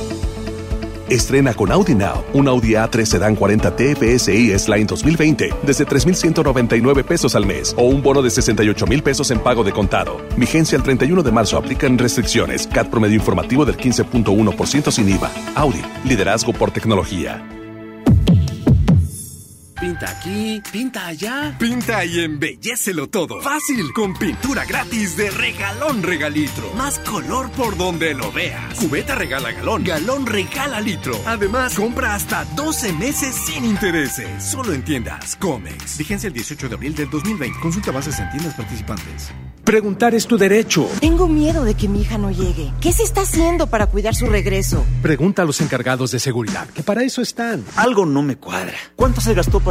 Estrena 1.11 1.53
con 1.53 1.69
Audi 1.73 1.93
Now 1.93 2.23
un 2.33 2.47
Audi 2.47 2.73
A3 2.75 3.05
Sedan 3.05 3.35
40 3.35 3.75
TFSI 3.75 4.53
S-Line 4.53 4.85
2020 4.85 5.49
desde 5.61 5.85
3,199 5.85 7.03
pesos 7.03 7.35
al 7.35 7.45
mes 7.45 7.75
o 7.77 7.83
un 7.83 8.01
bono 8.01 8.21
de 8.21 8.29
68 8.29 8.87
mil 8.87 9.03
pesos 9.03 9.29
en 9.31 9.39
pago 9.39 9.65
de 9.65 9.73
contado. 9.73 10.21
Vigencia 10.37 10.77
el 10.77 10.83
31 10.83 11.21
de 11.21 11.31
marzo. 11.31 11.57
Aplican 11.57 11.97
restricciones. 11.97 12.65
CAT 12.67 12.87
promedio 12.87 13.17
informativo 13.17 13.65
del 13.65 13.75
15.1% 13.75 14.89
sin 14.89 15.09
IVA. 15.09 15.29
Audi. 15.55 15.81
Liderazgo 16.05 16.53
por 16.53 16.71
tecnología. 16.71 17.60
Pinta 19.81 20.11
aquí, 20.11 20.61
pinta 20.71 21.07
allá. 21.07 21.55
Pinta 21.57 22.05
y 22.05 22.19
embellecelo 22.19 23.09
todo. 23.09 23.41
Fácil, 23.41 23.91
con 23.93 24.13
pintura 24.13 24.63
gratis 24.63 25.17
de 25.17 25.31
regalón 25.31 26.03
regalitro. 26.03 26.71
Más 26.75 26.99
color 26.99 27.49
por 27.49 27.75
donde 27.75 28.13
lo 28.13 28.31
veas. 28.31 28.75
Cubeta 28.75 29.15
regala 29.15 29.51
galón, 29.51 29.83
galón 29.83 30.27
regala 30.27 30.79
litro. 30.81 31.19
Además, 31.25 31.73
compra 31.73 32.13
hasta 32.13 32.45
12 32.55 32.93
meses 32.93 33.33
sin 33.33 33.65
intereses. 33.65 34.43
Solo 34.43 34.71
en 34.71 34.83
tiendas 34.83 35.35
Comex. 35.37 35.97
Vigencia 35.97 36.27
el 36.27 36.33
18 36.33 36.69
de 36.69 36.75
abril 36.75 36.93
del 36.93 37.09
2020. 37.09 37.59
Consulta 37.59 37.89
bases 37.89 38.19
en 38.19 38.29
tiendas 38.29 38.53
participantes. 38.53 39.31
Preguntar 39.63 40.15
es 40.15 40.27
tu 40.27 40.37
derecho. 40.37 40.87
Tengo 40.99 41.27
miedo 41.27 41.63
de 41.63 41.75
que 41.75 41.87
mi 41.87 42.01
hija 42.01 42.17
no 42.17 42.29
llegue. 42.31 42.73
¿Qué 42.81 42.91
se 42.91 43.03
está 43.03 43.21
haciendo 43.21 43.67
para 43.67 43.87
cuidar 43.87 44.15
su 44.15 44.25
regreso? 44.25 44.83
Pregunta 45.01 45.43
a 45.43 45.45
los 45.45 45.61
encargados 45.61 46.11
de 46.11 46.19
seguridad, 46.19 46.67
que 46.69 46.83
para 46.83 47.03
eso 47.03 47.21
están. 47.21 47.63
Algo 47.75 48.05
no 48.05 48.21
me 48.21 48.35
cuadra. 48.35 48.73
¿Cuánto 48.95 49.21
se 49.21 49.33
gastó 49.33 49.59
para 49.59 49.70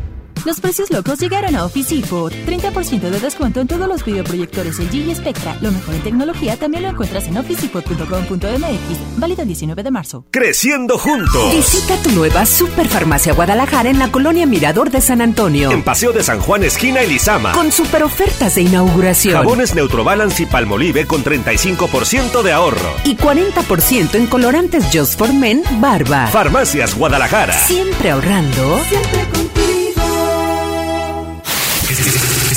Los 0.45 0.59
precios 0.59 0.89
locos 0.89 1.19
llegaron 1.19 1.55
a 1.55 1.65
Office 1.65 1.95
Depot. 1.95 2.33
30% 2.33 2.99
de 2.99 3.19
descuento 3.19 3.59
en 3.59 3.67
todos 3.67 3.87
los 3.87 4.03
videoproyectores 4.03 4.79
LG 4.79 4.95
y 4.95 5.15
Spectra. 5.15 5.55
Lo 5.61 5.71
mejor 5.71 5.93
en 5.93 6.01
tecnología 6.01 6.57
también 6.57 6.83
lo 6.83 6.89
encuentras 6.89 7.27
en 7.27 7.37
officedepot.com.mx. 7.37 9.17
Válido 9.17 9.41
el 9.43 9.47
19 9.47 9.83
de 9.83 9.91
marzo. 9.91 10.25
Creciendo 10.31 10.97
juntos. 10.97 11.53
Visita 11.53 11.95
tu 12.01 12.11
nueva 12.11 12.45
Superfarmacia 12.45 13.33
Guadalajara 13.33 13.89
en 13.89 13.99
la 13.99 14.11
colonia 14.11 14.47
Mirador 14.47 14.89
de 14.89 15.01
San 15.01 15.21
Antonio. 15.21 15.69
En 15.71 15.83
Paseo 15.83 16.11
de 16.11 16.23
San 16.23 16.39
Juan, 16.39 16.63
esquina 16.63 17.01
Elizama. 17.01 17.51
Con 17.51 17.71
super 17.71 18.01
ofertas 18.03 18.55
de 18.55 18.63
inauguración. 18.63 19.35
Jabones 19.35 19.75
Neutrobalance 19.75 20.41
y 20.41 20.45
Palmolive 20.47 21.05
con 21.05 21.23
35% 21.23 22.41
de 22.41 22.51
ahorro. 22.51 22.95
Y 23.03 23.15
40% 23.15 24.15
en 24.15 24.27
colorantes 24.27 24.85
Just 24.91 25.19
for 25.19 25.31
Men, 25.31 25.61
Barba. 25.79 26.27
Farmacias 26.27 26.95
Guadalajara. 26.95 27.53
Siempre 27.53 28.09
ahorrando. 28.09 28.79
Siempre 28.89 29.21
contigo. 29.31 29.60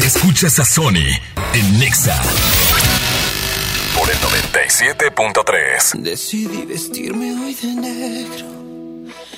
Escuchas 0.05 0.59
a 0.59 0.67
Sony 0.67 1.09
en 1.55 1.79
Nexa 1.79 2.21
por 3.97 4.11
el 4.11 4.17
97.3. 4.19 6.03
Decidí 6.03 6.67
vestirme 6.67 7.33
hoy 7.41 7.55
de 7.55 7.69
negro 7.69 8.47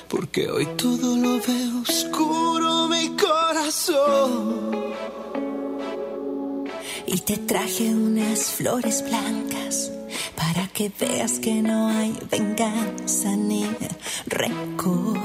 porque 0.09 0.51
hoy 0.51 0.67
todo 0.77 1.17
lo 1.17 1.41
veo 1.41 1.83
oscuro 1.89 2.89
mi 2.89 3.17
corazón. 3.17 4.93
Y 7.07 7.21
te 7.21 7.37
traje 7.37 7.95
unas 7.95 8.51
flores 8.51 9.05
blancas 9.09 9.93
para 10.35 10.67
que 10.67 10.91
veas 10.99 11.39
que 11.39 11.63
no 11.63 11.91
hay 11.91 12.13
venganza 12.29 13.37
ni 13.37 13.71
rencor. 14.27 15.21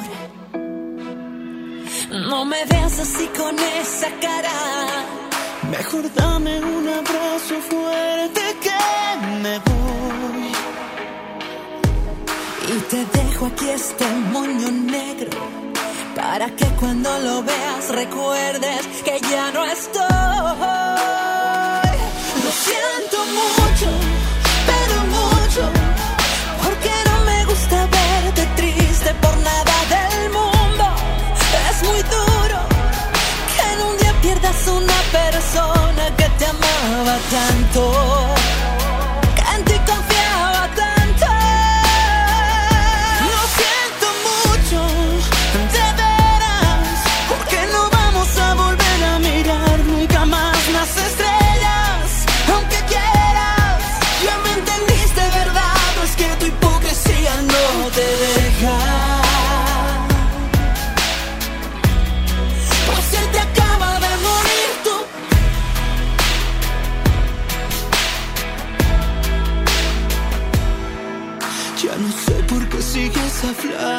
No 2.12 2.46
me 2.46 2.64
veas 2.66 3.00
así 3.00 3.28
con 3.36 3.58
esa 3.58 4.08
cara. 4.20 5.31
Mejor 5.72 6.14
dame 6.14 6.60
un 6.60 6.86
abrazo 6.90 7.56
fuerte 7.70 8.42
que 8.62 8.82
me 9.42 9.58
voy. 9.60 10.52
Y 12.74 12.80
te 12.92 13.06
dejo 13.18 13.46
aquí 13.46 13.70
este 13.70 14.06
moño 14.34 14.70
negro 14.70 15.32
para 16.14 16.48
que 16.58 16.66
cuando 16.80 17.10
lo 17.20 17.42
veas 17.44 17.88
recuerdes 17.88 18.82
que 19.06 19.18
ya 19.32 19.52
no 19.54 19.64
estoy. 19.64 20.04
Lo 22.44 22.52
siento 22.68 23.18
mucho, 23.40 23.88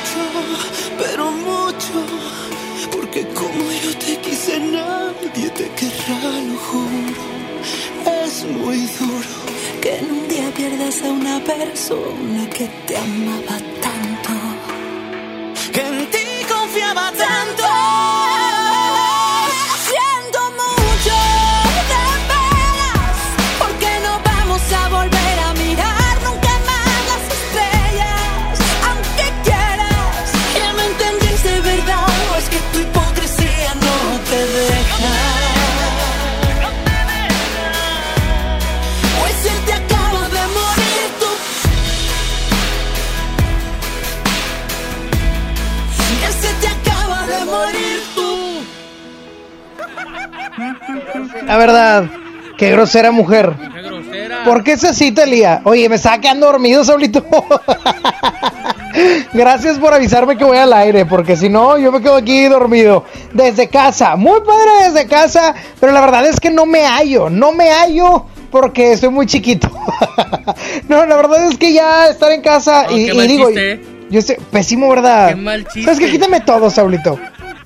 Mucho, 0.00 0.98
pero 0.98 1.30
mucho. 1.30 2.06
Porque 2.90 3.26
como 3.28 3.70
yo 3.82 3.96
te 3.98 4.16
quise, 4.18 4.58
nadie 4.60 5.50
te 5.50 5.68
querrá, 5.70 6.20
lo 6.48 6.56
juro. 6.58 7.22
Es 8.24 8.44
muy 8.44 8.86
duro 8.98 9.28
que 9.80 9.98
en 9.98 10.10
un 10.10 10.28
día 10.28 10.50
pierdas 10.54 11.02
a 11.02 11.08
una 11.08 11.40
persona 11.40 12.48
que 12.50 12.66
te 12.86 12.96
amaba 12.96 13.58
tanto. 13.82 14.32
Que 15.72 15.80
en 15.80 16.10
ti 16.10 16.26
confiaba 16.48 17.12
tanto. 17.12 18.19
La 51.50 51.56
verdad, 51.56 52.04
qué 52.56 52.70
grosera 52.70 53.10
mujer. 53.10 53.56
Qué 53.58 53.82
grosera. 53.82 54.44
¿Por 54.44 54.62
qué 54.62 54.70
es 54.70 54.84
así, 54.84 55.10
Talía? 55.10 55.62
Oye, 55.64 55.88
me 55.88 55.96
estaba 55.96 56.20
quedando 56.20 56.46
dormido, 56.46 56.84
Saulito. 56.84 57.26
Gracias 59.32 59.76
por 59.78 59.92
avisarme 59.92 60.36
que 60.38 60.44
voy 60.44 60.58
al 60.58 60.72
aire, 60.72 61.06
porque 61.06 61.36
si 61.36 61.48
no, 61.48 61.76
yo 61.76 61.90
me 61.90 62.00
quedo 62.00 62.14
aquí 62.14 62.44
dormido. 62.44 63.04
Desde 63.32 63.66
casa, 63.66 64.14
muy 64.14 64.38
padre 64.42 64.92
desde 64.92 65.08
casa, 65.08 65.52
pero 65.80 65.90
la 65.90 66.00
verdad 66.00 66.24
es 66.24 66.38
que 66.38 66.50
no 66.50 66.66
me 66.66 66.84
hallo, 66.84 67.28
no 67.28 67.50
me 67.50 67.68
hallo 67.68 68.26
porque 68.52 68.92
estoy 68.92 69.08
muy 69.08 69.26
chiquito. 69.26 69.72
no, 70.88 71.04
la 71.04 71.16
verdad 71.16 71.48
es 71.50 71.58
que 71.58 71.72
ya 71.72 72.06
estar 72.06 72.30
en 72.30 72.42
casa 72.42 72.86
y, 72.92 73.06
qué 73.06 73.12
y 73.12 73.16
mal 73.16 73.26
digo, 73.26 73.46
chiste, 73.48 73.80
yo 74.08 74.20
estoy 74.20 74.36
pésimo, 74.52 74.88
¿verdad? 74.88 75.30
Qué 75.30 75.34
mal 75.34 75.64
chiste. 75.64 75.82
¿Sabes 75.82 75.98
qué? 75.98 76.12
Quítame 76.12 76.42
todo, 76.42 76.70
Saulito. 76.70 77.18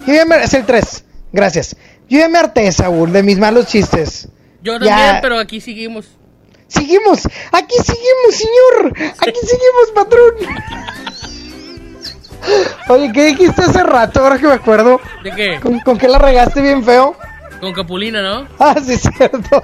Me, 0.06 0.42
es 0.42 0.54
el 0.54 0.64
3, 0.64 1.04
gracias. 1.34 1.76
Yo 2.08 2.18
ya 2.18 2.28
me 2.28 2.38
harté, 2.38 2.70
Saúl, 2.72 3.12
de 3.12 3.22
mis 3.22 3.38
malos 3.38 3.66
chistes. 3.66 4.28
Yo 4.62 4.74
Ya. 4.78 4.78
también, 4.96 5.18
pero 5.22 5.38
aquí 5.38 5.60
seguimos. 5.60 6.06
Seguimos, 6.68 7.26
aquí 7.52 7.76
seguimos, 7.84 8.34
señor. 8.34 8.92
Aquí 9.20 9.40
seguimos, 9.42 9.90
patrón. 9.94 10.34
Oye, 12.88 13.12
¿qué 13.12 13.24
dijiste 13.26 13.62
hace 13.62 13.82
rato? 13.82 14.20
Ahora 14.20 14.38
que 14.38 14.46
me 14.46 14.52
acuerdo. 14.54 15.00
¿De 15.22 15.30
qué? 15.30 15.60
¿Con, 15.60 15.80
con 15.80 15.96
qué 15.98 16.08
la 16.08 16.18
regaste 16.18 16.60
bien 16.60 16.84
feo? 16.84 17.16
Con 17.60 17.72
Capulina, 17.72 18.20
¿no? 18.22 18.46
Ah, 18.58 18.74
sí, 18.84 18.96
cierto. 19.16 19.62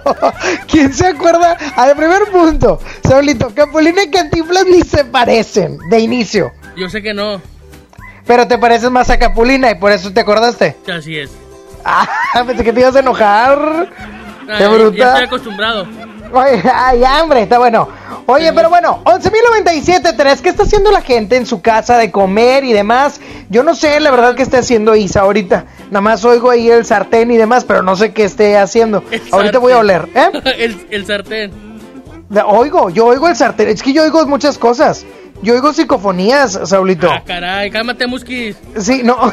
¿Quién 0.71 0.93
se 0.95 1.09
acuerda? 1.09 1.57
Al 1.77 1.95
primer 1.97 2.25
punto, 2.31 2.81
Saulito, 3.07 3.53
Capulina 3.55 4.03
y 4.05 4.11
Cantinflas 4.11 4.65
ni 4.67 4.81
se 4.83 5.05
parecen 5.05 5.79
de 5.91 5.99
inicio. 6.01 6.53
Yo 6.77 6.89
sé 6.89 7.03
que 7.03 7.13
no. 7.13 7.43
Pero 8.27 8.47
te 8.49 8.57
pareces 8.57 8.91
más 8.91 9.11
a 9.11 9.19
Capulina 9.19 9.71
y 9.71 9.75
por 9.75 9.93
eso 9.93 10.13
te 10.13 10.21
acordaste. 10.21 10.77
Así 10.91 11.19
es. 11.19 11.31
Ah, 12.35 12.45
pensé 12.47 12.63
que 12.63 12.73
te 12.73 12.81
ibas 12.81 12.95
a 12.95 13.01
enojar. 13.01 13.89
Ah, 14.49 14.55
Qué 14.57 14.65
ya- 14.65 14.69
bruta. 14.69 14.97
Ya 14.97 15.09
estoy 15.09 15.25
acostumbrado. 15.25 15.87
Oye, 16.33 16.63
ay, 16.73 17.03
hambre, 17.05 17.43
está 17.43 17.59
bueno. 17.59 17.89
Oye, 18.27 18.53
pero 18.53 18.69
bueno, 18.69 19.03
11.097.3, 19.05 20.41
¿qué 20.41 20.49
está 20.51 20.63
haciendo 20.63 20.93
la 20.93 21.01
gente 21.01 21.37
en 21.37 21.45
su 21.45 21.61
casa 21.61 21.99
de 21.99 22.13
comer 22.13 22.63
y 22.63 22.73
demás? 22.73 23.21
Yo 23.49 23.65
no 23.65 23.75
sé, 23.75 23.99
la 23.99 24.13
verdad, 24.13 24.37
qué 24.37 24.43
esté 24.45 24.59
haciendo 24.59 24.95
Isa 24.95 25.23
ahorita. 25.23 25.65
Nada 25.91 26.01
más 26.01 26.25
oigo 26.25 26.51
ahí 26.51 26.71
el 26.71 26.85
sartén 26.87 27.33
y 27.33 27.37
demás, 27.37 27.65
pero 27.65 27.83
no 27.83 27.97
sé 27.97 28.13
qué 28.13 28.23
esté 28.23 28.57
haciendo. 28.57 29.03
ahorita 29.33 29.59
voy 29.59 29.73
a 29.73 29.79
oler, 29.79 30.09
¿eh? 30.15 30.31
el, 30.59 30.87
el 30.91 31.07
sartén. 31.07 31.51
Oigo, 32.47 32.91
yo 32.91 33.07
oigo 33.07 33.27
el 33.27 33.35
sartén. 33.35 33.69
Es 33.69 33.83
que 33.83 33.93
yo 33.93 34.05
oigo 34.05 34.25
muchas 34.29 34.57
cosas. 34.57 35.05
Yo 35.43 35.55
oigo 35.55 35.73
psicofonías, 35.73 36.61
Saulito. 36.65 37.11
Ah, 37.11 37.23
caray, 37.27 37.71
cálmate, 37.73 38.07
Muskis. 38.07 38.57
Sí, 38.79 39.03
no. 39.03 39.17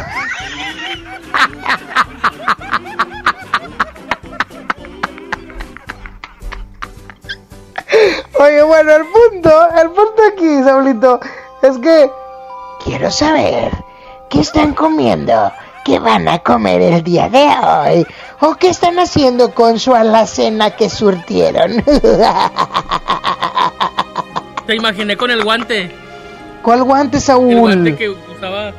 Oye, 8.39 8.61
bueno, 8.63 8.91
el 8.95 9.03
punto, 9.05 9.51
el 9.81 9.89
punto 9.89 10.21
aquí, 10.33 10.63
Saulito, 10.63 11.19
es 11.61 11.77
que 11.79 12.09
quiero 12.83 13.09
saber 13.09 13.71
qué 14.29 14.41
están 14.41 14.73
comiendo, 14.73 15.51
qué 15.83 15.97
van 15.99 16.27
a 16.27 16.39
comer 16.39 16.81
el 16.81 17.03
día 17.03 17.29
de 17.29 17.45
hoy, 17.47 18.05
o 18.41 18.55
qué 18.55 18.69
están 18.69 18.99
haciendo 18.99 19.53
con 19.53 19.79
su 19.79 19.95
alacena 19.95 20.71
que 20.71 20.89
surtieron. 20.89 21.83
Te 24.67 24.75
imaginé 24.75 25.15
con 25.17 25.31
el 25.31 25.43
guante. 25.43 25.91
¿Cuál 26.61 26.83
guante, 26.83 27.19
Saúl? 27.21 27.51
El 27.53 27.59
guante 27.59 27.95
que 27.95 28.09
usaba. 28.09 28.71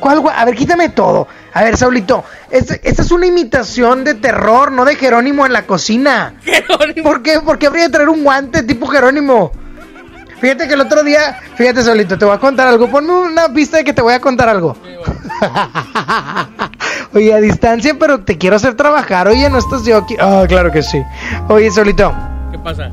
¿Cuál 0.00 0.20
gua- 0.20 0.32
A 0.36 0.44
ver, 0.46 0.56
quítame 0.56 0.88
todo. 0.88 1.28
A 1.54 1.64
ver, 1.64 1.76
Saulito, 1.76 2.24
es- 2.50 2.80
esta 2.82 3.02
es 3.02 3.10
una 3.10 3.26
imitación 3.26 4.04
de 4.04 4.14
terror, 4.14 4.72
no 4.72 4.84
de 4.84 4.96
Jerónimo 4.96 5.44
en 5.46 5.52
la 5.52 5.66
cocina. 5.66 6.34
¿Jerónimo? 6.42 7.02
¿Por 7.02 7.22
qué? 7.22 7.40
¿Por 7.40 7.58
qué 7.58 7.66
habría 7.66 7.84
de 7.84 7.90
traer 7.90 8.08
un 8.08 8.24
guante 8.24 8.62
tipo 8.62 8.86
Jerónimo? 8.86 9.52
Fíjate 10.40 10.66
que 10.66 10.74
el 10.74 10.80
otro 10.80 11.04
día, 11.04 11.38
fíjate, 11.54 11.82
Saulito, 11.82 12.18
te 12.18 12.24
voy 12.24 12.34
a 12.34 12.38
contar 12.38 12.66
algo. 12.66 12.88
Ponme 12.90 13.12
una 13.12 13.48
pista 13.52 13.76
de 13.76 13.84
que 13.84 13.92
te 13.92 14.02
voy 14.02 14.12
a 14.14 14.20
contar 14.20 14.48
algo. 14.48 14.76
Oye, 17.14 17.32
a 17.34 17.38
distancia, 17.40 17.94
pero 17.98 18.20
te 18.24 18.38
quiero 18.38 18.56
hacer 18.56 18.74
trabajar. 18.74 19.28
Oye, 19.28 19.48
no 19.50 19.58
estás 19.58 19.84
yo 19.84 19.98
aquí. 19.98 20.16
Ah, 20.18 20.44
claro 20.48 20.72
que 20.72 20.82
sí. 20.82 21.02
Oye, 21.48 21.70
Saulito, 21.70 22.12
¿Qué 22.50 22.58
pasa? 22.58 22.90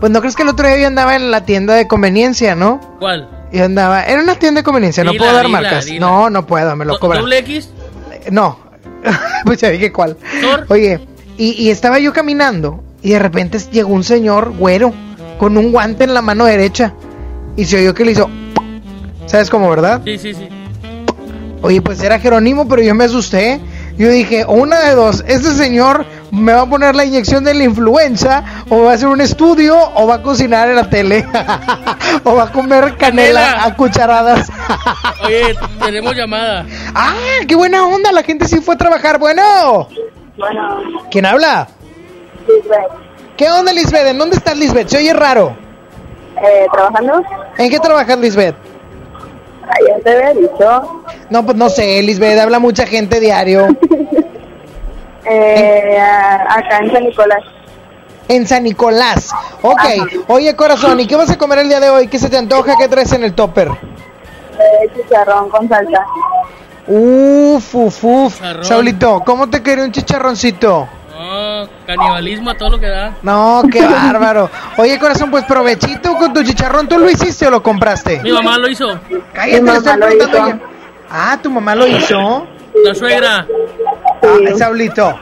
pues 0.00 0.12
no 0.12 0.20
crees 0.20 0.36
que 0.36 0.42
el 0.44 0.48
otro 0.48 0.66
día 0.66 0.78
yo 0.78 0.86
andaba 0.86 1.16
en 1.16 1.30
la 1.30 1.44
tienda 1.44 1.74
de 1.74 1.86
conveniencia, 1.88 2.54
¿no? 2.54 2.80
¿Cuál? 3.00 3.28
Y 3.50 3.60
andaba, 3.60 4.04
era 4.04 4.22
una 4.22 4.34
tienda 4.36 4.60
de 4.60 4.64
conveniencia, 4.64 5.02
no 5.04 5.10
Dila, 5.12 5.24
puedo 5.24 5.34
dar 5.36 5.46
dila, 5.46 5.60
marcas. 5.60 5.84
dila. 5.86 6.06
No, 6.06 6.30
no 6.30 6.46
puedo, 6.46 6.76
me 6.76 6.84
lo 6.84 6.98
cobran. 6.98 7.22
¿Doble 7.22 7.38
X? 7.38 7.70
No, 8.30 8.58
pues 9.44 9.60
ya 9.60 9.70
dije 9.70 9.92
cuál. 9.92 10.16
Oye, 10.68 11.00
y, 11.36 11.52
y 11.52 11.70
estaba 11.70 11.98
yo 11.98 12.12
caminando 12.12 12.82
y 13.02 13.10
de 13.10 13.18
repente 13.18 13.58
llegó 13.70 13.92
un 13.92 14.04
señor 14.04 14.52
güero 14.56 14.92
con 15.38 15.56
un 15.56 15.72
guante 15.72 16.04
en 16.04 16.14
la 16.14 16.22
mano 16.22 16.44
derecha 16.44 16.94
y 17.56 17.64
se 17.64 17.78
oyó 17.78 17.94
que 17.94 18.04
le 18.04 18.12
hizo. 18.12 18.28
¿Sabes 19.26 19.50
cómo, 19.50 19.68
verdad? 19.68 20.00
Sí, 20.04 20.18
sí, 20.18 20.34
sí. 20.34 20.48
Oye, 21.60 21.82
pues 21.82 22.02
era 22.02 22.18
Jerónimo, 22.18 22.68
pero 22.68 22.82
yo 22.82 22.94
me 22.94 23.04
asusté. 23.04 23.60
Yo 23.98 24.08
dije, 24.10 24.44
una 24.46 24.80
de 24.80 24.94
dos, 24.94 25.24
este 25.26 25.50
señor 25.50 26.06
me 26.30 26.52
va 26.52 26.62
a 26.62 26.66
poner 26.66 26.94
la 26.94 27.04
inyección 27.04 27.44
de 27.44 27.54
la 27.54 27.64
influenza, 27.64 28.44
o 28.68 28.82
va 28.84 28.92
a 28.92 28.94
hacer 28.94 29.08
un 29.08 29.20
estudio, 29.20 29.76
o 29.94 30.06
va 30.06 30.16
a 30.16 30.22
cocinar 30.22 30.68
en 30.68 30.76
la 30.76 30.88
tele, 30.90 31.26
o 32.24 32.34
va 32.34 32.44
a 32.44 32.52
comer 32.52 32.96
canela, 32.96 33.64
a 33.64 33.74
cucharadas. 33.74 34.48
Oye, 35.24 35.54
tenemos 35.82 36.14
llamada. 36.14 36.66
¡Ah, 36.94 37.14
qué 37.46 37.54
buena 37.54 37.84
onda! 37.84 38.12
La 38.12 38.22
gente 38.22 38.46
sí 38.46 38.60
fue 38.60 38.74
a 38.74 38.78
trabajar. 38.78 39.18
Bueno, 39.18 39.88
Bueno, 40.36 40.78
¿quién 41.10 41.26
habla? 41.26 41.68
¿Qué 43.36 43.50
onda, 43.50 43.72
Lisbeth? 43.72 44.06
¿En 44.06 44.18
dónde 44.18 44.36
estás, 44.36 44.56
Lisbeth? 44.56 44.88
Se 44.88 44.98
oye 44.98 45.12
raro. 45.12 45.56
eh, 46.42 46.66
¿trabajando? 46.72 47.22
¿En 47.56 47.70
qué 47.70 47.78
trabajas, 47.78 48.18
Lisbeth? 48.18 48.54
Ayer 49.62 50.02
te 50.02 50.10
había 50.10 50.34
dicho. 50.34 51.04
No, 51.30 51.44
pues 51.44 51.56
no 51.56 51.68
sé, 51.68 52.02
Lisbeth, 52.02 52.38
habla 52.38 52.58
mucha 52.58 52.86
gente 52.86 53.20
diario. 53.20 53.66
Eh, 55.30 55.98
acá 56.00 56.78
en 56.82 56.92
San 56.92 57.04
Nicolás. 57.04 57.42
En 58.28 58.46
San 58.46 58.62
Nicolás. 58.64 59.30
Ok. 59.62 59.80
Oye, 60.28 60.54
corazón, 60.54 61.00
¿y 61.00 61.06
qué 61.06 61.16
vas 61.16 61.30
a 61.30 61.38
comer 61.38 61.60
el 61.60 61.68
día 61.68 61.80
de 61.80 61.90
hoy? 61.90 62.08
¿Qué 62.08 62.18
se 62.18 62.28
te 62.28 62.36
antoja? 62.36 62.74
¿Qué 62.78 62.88
traes 62.88 63.12
en 63.12 63.24
el 63.24 63.34
topper? 63.34 63.68
Eh, 63.68 64.90
chicharrón 64.96 65.48
con 65.48 65.68
salsa. 65.68 66.04
Uf, 66.86 67.74
uf, 67.74 68.04
uf. 68.04 68.40
Saulito, 68.62 69.22
¿cómo 69.24 69.48
te 69.48 69.62
quería 69.62 69.84
un 69.84 69.92
chicharroncito? 69.92 70.88
No, 71.18 71.68
canibalismo 71.86 72.50
a 72.50 72.54
todo 72.56 72.70
lo 72.70 72.80
que 72.80 72.86
da. 72.88 73.12
No, 73.22 73.62
qué 73.70 73.84
bárbaro. 73.86 74.50
Oye, 74.76 74.98
corazón, 74.98 75.30
pues 75.30 75.44
provechito 75.44 76.16
con 76.16 76.32
tu 76.32 76.42
chicharrón. 76.42 76.88
¿Tú 76.88 76.98
lo 76.98 77.10
hiciste 77.10 77.46
o 77.46 77.50
lo 77.50 77.62
compraste? 77.62 78.20
Mi 78.22 78.32
mamá 78.32 78.56
lo 78.58 78.68
hizo. 78.68 78.98
Cállate, 79.32 79.62
le 79.62 79.72
estoy 79.72 79.96
preguntando 79.98 80.48
ya. 80.48 80.58
Ah, 81.10 81.38
tu 81.42 81.50
mamá 81.50 81.74
lo 81.74 81.86
hizo. 81.86 82.46
La 82.84 82.94
suegra. 82.94 83.46
Ah, 84.22 84.56
Saulito. 84.56 85.18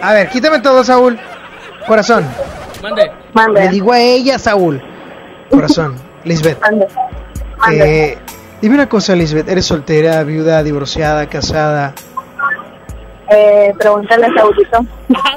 A 0.00 0.12
ver, 0.12 0.28
quítame 0.28 0.60
todo, 0.60 0.84
Saúl. 0.84 1.18
Corazón. 1.86 2.24
Mande. 2.82 3.60
Le 3.60 3.68
digo 3.68 3.92
a 3.92 3.98
ella, 3.98 4.38
Saúl. 4.38 4.82
Corazón. 5.50 5.96
Lisbeth. 6.24 6.58
Eh, 7.72 8.18
dime 8.60 8.74
una 8.74 8.88
cosa, 8.88 9.14
Lisbeth. 9.14 9.48
¿Eres 9.48 9.66
soltera, 9.66 10.22
viuda, 10.22 10.62
divorciada, 10.62 11.26
casada? 11.26 11.94
Eh, 13.30 13.74
pregúntale 13.78 14.26
a 14.26 14.34
Saulito. 14.34 14.86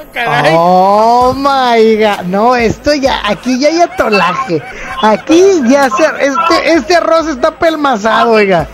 Oh 0.53 1.34
my 1.34 1.95
god. 1.95 2.26
No, 2.26 2.55
esto 2.55 2.93
ya, 2.93 3.22
aquí 3.26 3.59
ya 3.59 3.69
hay 3.69 3.81
atolaje. 3.81 4.61
Aquí 5.01 5.61
ya 5.69 5.89
se, 5.89 6.03
este, 6.03 6.73
este 6.73 6.95
arroz 6.95 7.27
está 7.27 7.51
pelmazado, 7.51 8.31
oiga. 8.31 8.68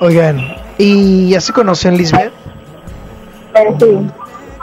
Oigan, 0.00 0.38
¿y 0.78 1.30
ya 1.30 1.40
se 1.40 1.52
conocen, 1.52 1.96
Lisbeth? 1.96 2.32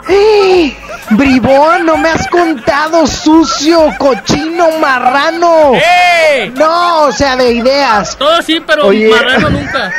¡Eh! 0.08 0.76
Bribón, 1.10 1.86
no 1.86 1.96
me 1.96 2.10
has 2.10 2.26
contado, 2.28 3.06
sucio, 3.06 3.88
cochino, 3.98 4.78
marrano. 4.78 5.72
¡Ey! 5.74 6.50
No, 6.50 7.04
o 7.04 7.12
sea, 7.12 7.36
de 7.36 7.52
ideas. 7.52 8.16
Todo 8.16 8.42
sí, 8.42 8.62
pero 8.66 8.86
Oye. 8.86 9.08
marrano 9.10 9.50
nunca. 9.50 9.92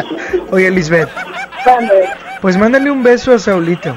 Oye, 0.50 0.70
Lisbeth, 0.70 1.08
pues 2.40 2.56
mándale 2.56 2.90
un 2.90 3.02
beso 3.02 3.34
a 3.34 3.38
Saulito. 3.38 3.96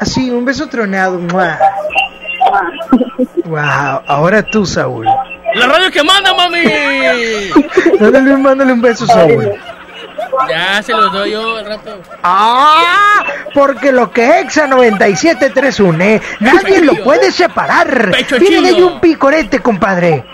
Así, 0.00 0.30
un 0.30 0.44
beso 0.44 0.68
tronado. 0.68 1.18
¡mua! 1.18 1.58
Wow, 3.44 4.02
ahora 4.06 4.42
tú, 4.42 4.66
Saúl. 4.66 5.06
La 5.54 5.66
radio 5.66 5.90
que 5.90 6.02
manda, 6.02 6.32
mami. 6.34 6.64
Mándale, 8.00 8.36
mándale 8.38 8.72
un 8.72 8.80
beso, 8.80 9.06
Saúl. 9.06 9.52
Ya 10.48 10.82
se 10.82 10.92
los 10.92 11.12
doy 11.12 11.32
yo 11.32 11.56
al 11.58 11.66
rato. 11.66 12.00
¡Ah! 12.22 13.22
Porque 13.54 13.92
lo 13.92 14.10
que 14.10 14.40
Exa 14.40 14.66
97.3 14.66 15.80
une, 15.84 16.20
nadie 16.40 16.80
lo 16.82 16.94
puede 17.04 17.30
separar. 17.30 18.10
Pecho 18.10 18.38
Tiene 18.38 18.60
de 18.62 18.68
ahí 18.68 18.74
chillo. 18.74 18.86
un 18.94 19.00
picorete, 19.00 19.60
compadre. 19.60 20.24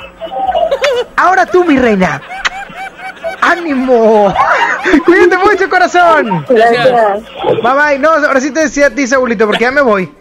Ahora 1.17 1.47
tú, 1.47 1.65
mi 1.65 1.77
reina. 1.79 2.23
¡Ánimo! 3.41 4.35
Cuídate 5.05 5.39
mucho, 5.39 5.69
corazón. 5.69 6.45
Gracias. 6.49 7.23
Bye 7.63 7.73
bye. 7.75 7.99
No, 7.99 8.11
ahora 8.11 8.41
sí 8.41 8.51
te 8.51 8.61
decía 8.61 8.87
a 8.87 8.91
ti, 8.91 9.07
Saulito, 9.07 9.47
porque 9.47 9.65
ya 9.65 9.71
me 9.71 9.81
voy. 9.81 10.13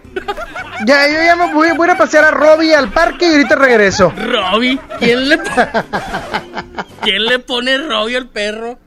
Ya, 0.86 1.08
yo 1.08 1.22
ya 1.24 1.36
me 1.36 1.54
voy, 1.54 1.72
voy 1.72 1.90
a 1.90 1.98
pasear 1.98 2.26
a 2.26 2.32
Robbie 2.32 2.76
al 2.76 2.90
parque 2.90 3.28
y 3.28 3.32
ahorita 3.34 3.56
regreso. 3.56 4.12
Robbie, 4.16 4.80
¿quién 5.00 5.30
le, 5.30 5.40
¿quién 7.02 7.26
le 7.26 7.40
pone 7.40 7.78
Robbie 7.78 8.18
al 8.18 8.28
perro? 8.28 8.78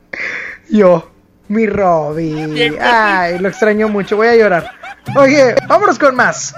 Yo, 0.71 1.11
mi 1.49 1.67
Robbie. 1.67 2.79
Ay, 2.81 3.39
lo 3.39 3.49
extraño 3.49 3.89
mucho, 3.89 4.17
voy 4.17 4.29
a 4.29 4.37
llorar. 4.37 4.71
Oye, 5.17 5.55
vámonos 5.69 5.99
con 5.99 6.15
más. 6.15 6.55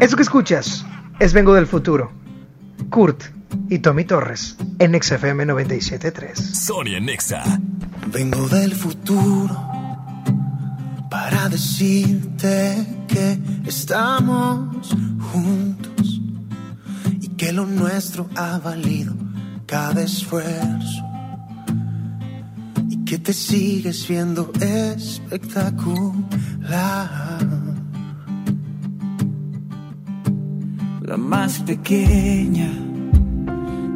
Eso 0.00 0.16
que 0.16 0.22
escuchas 0.22 0.84
es 1.18 1.32
Vengo 1.32 1.54
del 1.54 1.66
Futuro. 1.66 2.12
Kurt 2.90 3.24
y 3.68 3.78
Tommy 3.78 4.04
Torres 4.04 4.56
en 4.78 5.00
XFM 5.00 5.46
97.3. 5.46 6.34
Sonia 6.34 7.00
Nexa. 7.00 7.42
Vengo 8.08 8.48
del 8.48 8.74
futuro 8.74 9.68
para 11.10 11.48
decirte 11.48 12.86
que 13.06 13.38
estamos 13.66 14.88
juntos 15.32 16.20
y 17.20 17.28
que 17.36 17.52
lo 17.52 17.66
nuestro 17.66 18.28
ha 18.34 18.58
valido 18.58 19.14
cada 19.66 20.02
esfuerzo 20.02 21.07
que 23.08 23.18
te 23.18 23.32
sigues 23.32 24.06
viendo 24.06 24.52
espectacular. 24.60 27.38
La 31.00 31.16
más 31.16 31.58
pequeña 31.60 32.70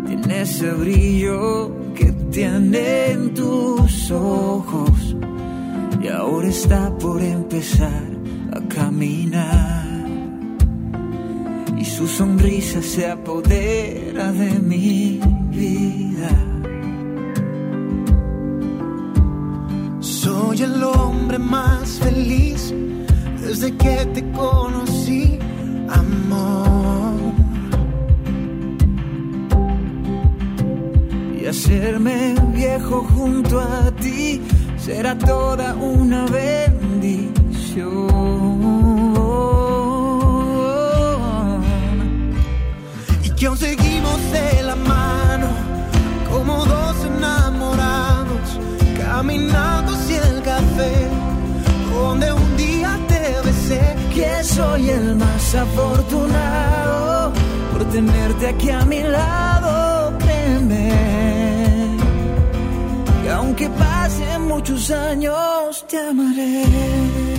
tiene 0.07 0.41
ese 0.41 0.71
brillo 0.71 1.93
que 1.95 2.11
tienen 2.31 3.35
tus 3.35 4.11
ojos 4.11 5.15
y 6.03 6.09
ahora 6.09 6.49
está 6.49 6.97
por 6.97 7.21
empezar 7.21 8.09
a 8.51 8.67
caminar 8.67 10.07
y 11.77 11.85
su 11.85 12.09
sonrisa 12.09 12.81
se 12.81 13.11
apodera 13.11 14.33
de 14.33 14.59
mi 14.59 15.21
vida. 15.51 16.31
Soy 20.33 20.63
el 20.63 20.83
hombre 20.83 21.39
más 21.39 21.99
feliz 21.99 22.73
desde 23.43 23.77
que 23.77 23.97
te 24.15 24.23
conocí, 24.33 25.39
amor. 25.91 27.35
Y 31.39 31.45
hacerme 31.45 32.35
viejo 32.55 33.07
junto 33.15 33.61
a 33.61 33.91
ti 34.01 34.41
será 34.79 35.19
toda 35.19 35.75
una 35.75 36.25
bendición. 36.25 38.09
Y 43.23 43.29
que 43.37 43.47
aún 43.49 43.59
seguimos 43.59 44.19
de 44.33 44.63
la 44.63 44.77
mano 44.77 45.49
como 46.33 46.65
dos 46.65 46.97
enamorados 47.05 48.59
caminando 48.97 49.82
donde 51.93 52.33
un 52.33 52.57
día 52.57 52.99
te 53.09 53.41
besé. 53.45 53.97
Que 54.15 54.45
soy 54.45 54.91
el 54.91 55.17
más 55.17 55.55
afortunado 55.55 57.33
por 57.73 57.85
tenerte 57.87 58.49
aquí 58.49 58.71
a 58.71 58.85
mi 58.85 59.03
lado, 59.03 60.19
créeme. 60.19 60.93
Y 63.25 63.29
aunque 63.29 63.69
pasen 63.71 64.43
muchos 64.49 64.91
años, 64.91 65.85
te 65.89 65.99
amaré. 65.99 67.32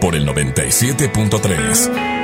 Por 0.00 0.14
el 0.14 0.24
97.3. 0.24 2.17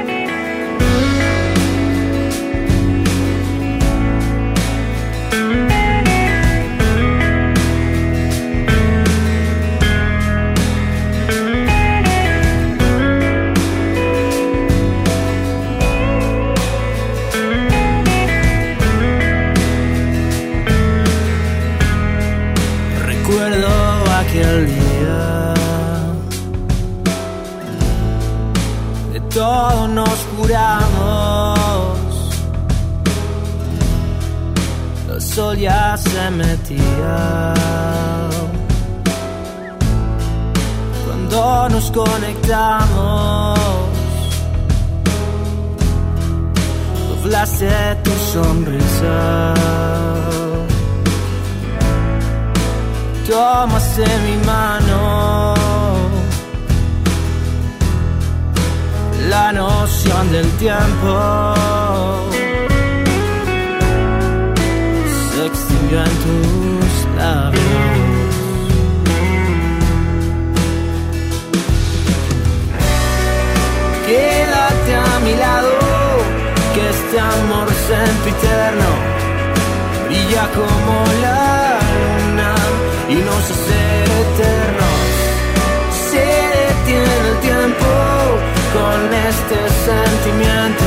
este 89.44 89.68
sentimiento 89.84 90.84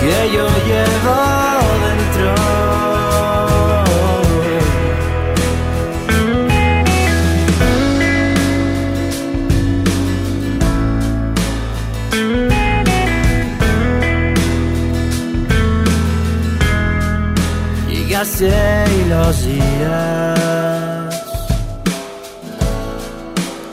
que 0.00 0.30
yo 0.32 0.46
llevo 0.66 1.16
dentro. 1.84 2.54
Y 17.96 19.08
los 19.08 19.44
días 19.44 20.40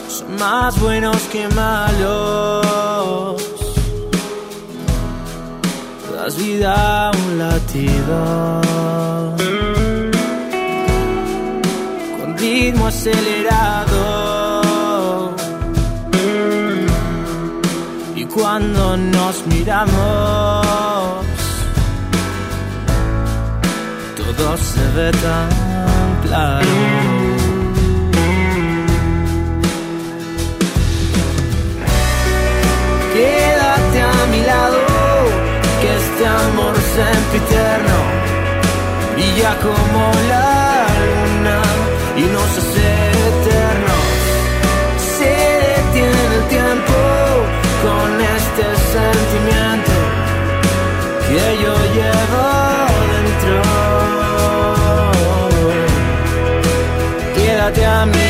son 0.07 0.36
más 0.38 0.80
buenos 0.80 1.18
que 1.32 1.48
malos. 1.49 2.60
Un 6.60 7.38
latido 7.38 8.61
con 12.19 12.38
ritmo 12.38 12.88
acelerado. 12.88 14.02
Y 18.15 18.26
cuando 18.26 18.98
nos 18.98 19.48
miramos, 19.48 19.95
todo 24.18 24.57
se 24.57 24.88
ve 24.95 25.11
tan 25.11 25.49
claro. 26.26 26.68
Quédate 33.14 34.02
a 34.02 34.26
mi 34.32 34.41
lado, 34.45 34.80
sempiterno 36.95 37.97
brilla 39.13 39.53
como 39.61 40.03
la 40.31 40.88
luna 41.07 41.59
y 42.18 42.23
nos 42.35 42.49
hace 42.59 42.88
eternos. 43.30 44.07
Se 45.18 45.34
detiene 45.68 46.22
el 46.35 46.43
tiempo 46.55 46.97
con 47.85 48.09
este 48.38 48.65
sentimiento 48.95 49.95
que 51.27 51.43
yo 51.63 51.76
llevo 51.97 52.45
dentro. 53.13 53.57
Quédate 57.35 57.85
a 57.85 58.05
mi 58.05 58.20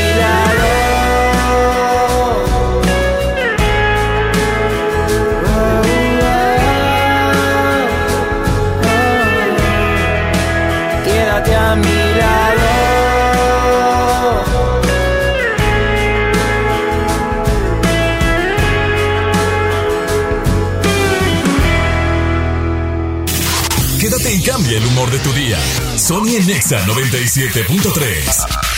Sony 26.11 26.35
en 26.35 26.45
Nexa 26.45 26.85
97.3. 26.85 28.70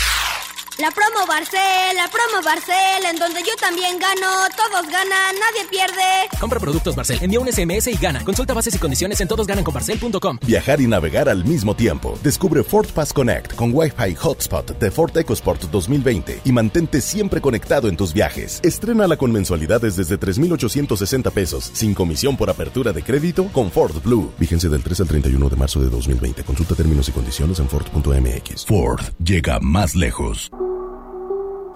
La 1.34 1.40
promo 1.40 1.50
Barcel, 1.50 1.96
la 1.96 2.08
promo 2.10 2.44
Barcel, 2.44 3.04
en 3.10 3.18
donde 3.18 3.40
yo 3.40 3.56
también 3.60 3.98
gano, 3.98 4.46
todos 4.56 4.86
ganan, 4.86 5.34
nadie 5.34 5.68
pierde. 5.68 6.28
Compra 6.38 6.60
productos 6.60 6.94
Barcel, 6.94 7.18
envía 7.22 7.40
un 7.40 7.52
SMS 7.52 7.88
y 7.88 7.96
gana. 7.96 8.22
Consulta 8.22 8.54
bases 8.54 8.72
y 8.76 8.78
condiciones 8.78 9.20
en 9.20 9.26
todosgananconbarcel.com. 9.26 10.38
Viajar 10.46 10.80
y 10.80 10.86
navegar 10.86 11.28
al 11.28 11.44
mismo 11.44 11.74
tiempo. 11.74 12.16
Descubre 12.22 12.62
Ford 12.62 12.86
Pass 12.86 13.12
Connect 13.12 13.56
con 13.56 13.74
Wi-Fi 13.74 14.14
Hotspot 14.14 14.78
de 14.78 14.90
Ford 14.92 15.16
EcoSport 15.16 15.62
2020 15.62 16.42
y 16.44 16.52
mantente 16.52 17.00
siempre 17.00 17.40
conectado 17.40 17.88
en 17.88 17.96
tus 17.96 18.12
viajes. 18.12 18.60
Estrénala 18.62 19.16
con 19.16 19.32
mensualidades 19.32 19.96
desde 19.96 20.16
3,860 20.16 21.32
pesos, 21.32 21.68
sin 21.74 21.94
comisión 21.94 22.36
por 22.36 22.48
apertura 22.48 22.92
de 22.92 23.02
crédito 23.02 23.46
con 23.52 23.72
Ford 23.72 24.00
Blue. 24.04 24.32
Vigencia 24.38 24.70
del 24.70 24.84
3 24.84 25.00
al 25.00 25.08
31 25.08 25.48
de 25.48 25.56
marzo 25.56 25.80
de 25.80 25.90
2020. 25.90 26.44
Consulta 26.44 26.76
términos 26.76 27.08
y 27.08 27.12
condiciones 27.12 27.58
en 27.58 27.68
Ford.mx. 27.68 28.66
Ford 28.66 29.00
llega 29.18 29.58
más 29.58 29.96
lejos. 29.96 30.52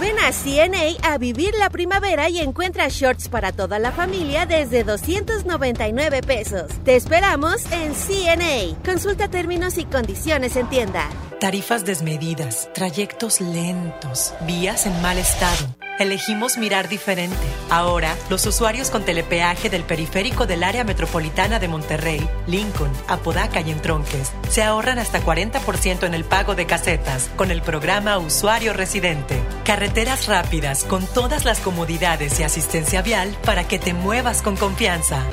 Ven 0.00 0.16
a 0.20 0.30
CNA 0.30 0.96
a 1.02 1.18
vivir 1.18 1.54
la 1.58 1.70
primavera 1.70 2.28
y 2.28 2.38
encuentra 2.38 2.86
shorts 2.88 3.28
para 3.28 3.50
toda 3.50 3.80
la 3.80 3.90
familia 3.90 4.46
desde 4.46 4.84
299 4.84 6.22
pesos. 6.22 6.70
Te 6.84 6.94
esperamos 6.94 7.64
en 7.72 7.94
CNA. 7.94 8.80
Consulta 8.84 9.28
términos 9.28 9.76
y 9.76 9.84
condiciones 9.86 10.54
en 10.54 10.68
tienda. 10.68 11.08
Tarifas 11.40 11.84
desmedidas, 11.84 12.68
trayectos 12.74 13.40
lentos, 13.40 14.34
vías 14.46 14.86
en 14.86 15.02
mal 15.02 15.18
estado. 15.18 15.66
Elegimos 15.98 16.58
mirar 16.58 16.88
diferente. 16.88 17.36
Ahora, 17.70 18.14
los 18.30 18.46
usuarios 18.46 18.88
con 18.88 19.04
telepeaje 19.04 19.68
del 19.68 19.82
periférico 19.82 20.46
del 20.46 20.62
área 20.62 20.84
metropolitana 20.84 21.58
de 21.58 21.66
Monterrey, 21.66 22.28
Lincoln, 22.46 22.92
Apodaca 23.08 23.60
y 23.60 23.72
Entronques 23.72 24.32
se 24.48 24.62
ahorran 24.62 25.00
hasta 25.00 25.20
40% 25.20 26.06
en 26.06 26.14
el 26.14 26.24
pago 26.24 26.54
de 26.54 26.66
casetas 26.66 27.30
con 27.34 27.50
el 27.50 27.62
programa 27.62 28.18
Usuario 28.18 28.72
Residente. 28.72 29.40
Carreteras 29.88 30.26
rápidas 30.26 30.84
con 30.84 31.06
todas 31.06 31.46
las 31.46 31.60
comodidades 31.60 32.38
y 32.38 32.42
asistencia 32.42 33.00
vial 33.00 33.34
para 33.42 33.66
que 33.66 33.78
te 33.78 33.94
muevas 33.94 34.42
con 34.42 34.54
confianza. 34.54 35.24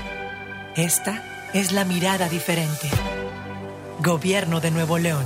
Esta 0.78 1.50
es 1.54 1.74
la 1.74 1.84
mirada 1.84 2.30
diferente. 2.30 2.88
Gobierno 4.02 4.62
de 4.62 4.72
Nuevo 4.72 4.98
León. 4.98 5.26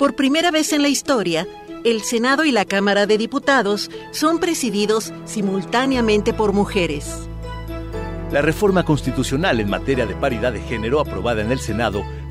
Por 0.00 0.16
primera 0.16 0.50
vez 0.50 0.72
en 0.72 0.82
la 0.82 0.88
historia, 0.88 1.46
el 1.84 2.02
Senado 2.02 2.44
y 2.44 2.50
la 2.50 2.64
Cámara 2.64 3.06
de 3.06 3.18
Diputados 3.18 3.88
son 4.10 4.40
presididos 4.40 5.12
simultáneamente 5.26 6.34
por 6.34 6.52
mujeres. 6.52 7.28
La 8.32 8.42
reforma 8.42 8.84
constitucional 8.84 9.60
en 9.60 9.70
materia 9.70 10.06
de 10.06 10.16
paridad 10.16 10.52
de 10.52 10.60
género 10.60 10.98
aprobada 10.98 11.40
en 11.40 11.52
el 11.52 11.60
Senado 11.60 12.04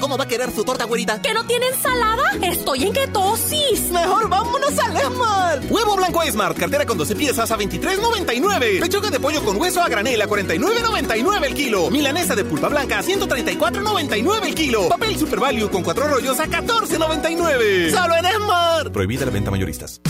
¿Cómo 0.00 0.18
va 0.18 0.24
a 0.24 0.28
querer 0.28 0.50
su 0.52 0.64
torta, 0.64 0.84
güerita? 0.84 1.20
¿Que 1.22 1.32
no 1.32 1.44
tiene 1.46 1.66
ensalada? 1.68 2.22
Estoy 2.42 2.84
en 2.84 2.92
ketosis. 2.92 3.90
Mejor 3.90 4.28
vámonos 4.28 4.78
al 4.78 4.96
Esmar. 4.96 5.60
Huevo 5.70 5.96
blanco 5.96 6.22
Smart, 6.30 6.56
cartera 6.56 6.84
con 6.84 6.98
12 6.98 7.16
piezas 7.16 7.50
a 7.50 7.58
23.99. 7.58 8.80
Pechuga 8.80 9.10
de 9.10 9.20
pollo 9.20 9.42
con 9.42 9.60
hueso 9.60 9.82
a 9.82 9.88
granel 9.88 10.20
a 10.20 10.26
49.99 10.26 11.44
el 11.44 11.54
kilo. 11.54 11.90
Milanesa 11.90 12.34
de 12.34 12.44
pulpa 12.44 12.68
blanca 12.68 12.98
a 12.98 13.02
134.99 13.02 14.46
el 14.46 14.54
kilo. 14.54 14.88
Papel 14.88 15.18
Super 15.18 15.40
Value 15.40 15.70
con 15.70 15.82
cuatro 15.82 16.06
rollos 16.08 16.38
a 16.40 16.46
14.99. 16.46 17.90
Solo 17.90 18.16
en 18.16 18.26
Esmar. 18.26 18.92
Prohibida 18.92 19.24
la 19.24 19.30
venta 19.30 19.50
mayoristas. 19.50 20.00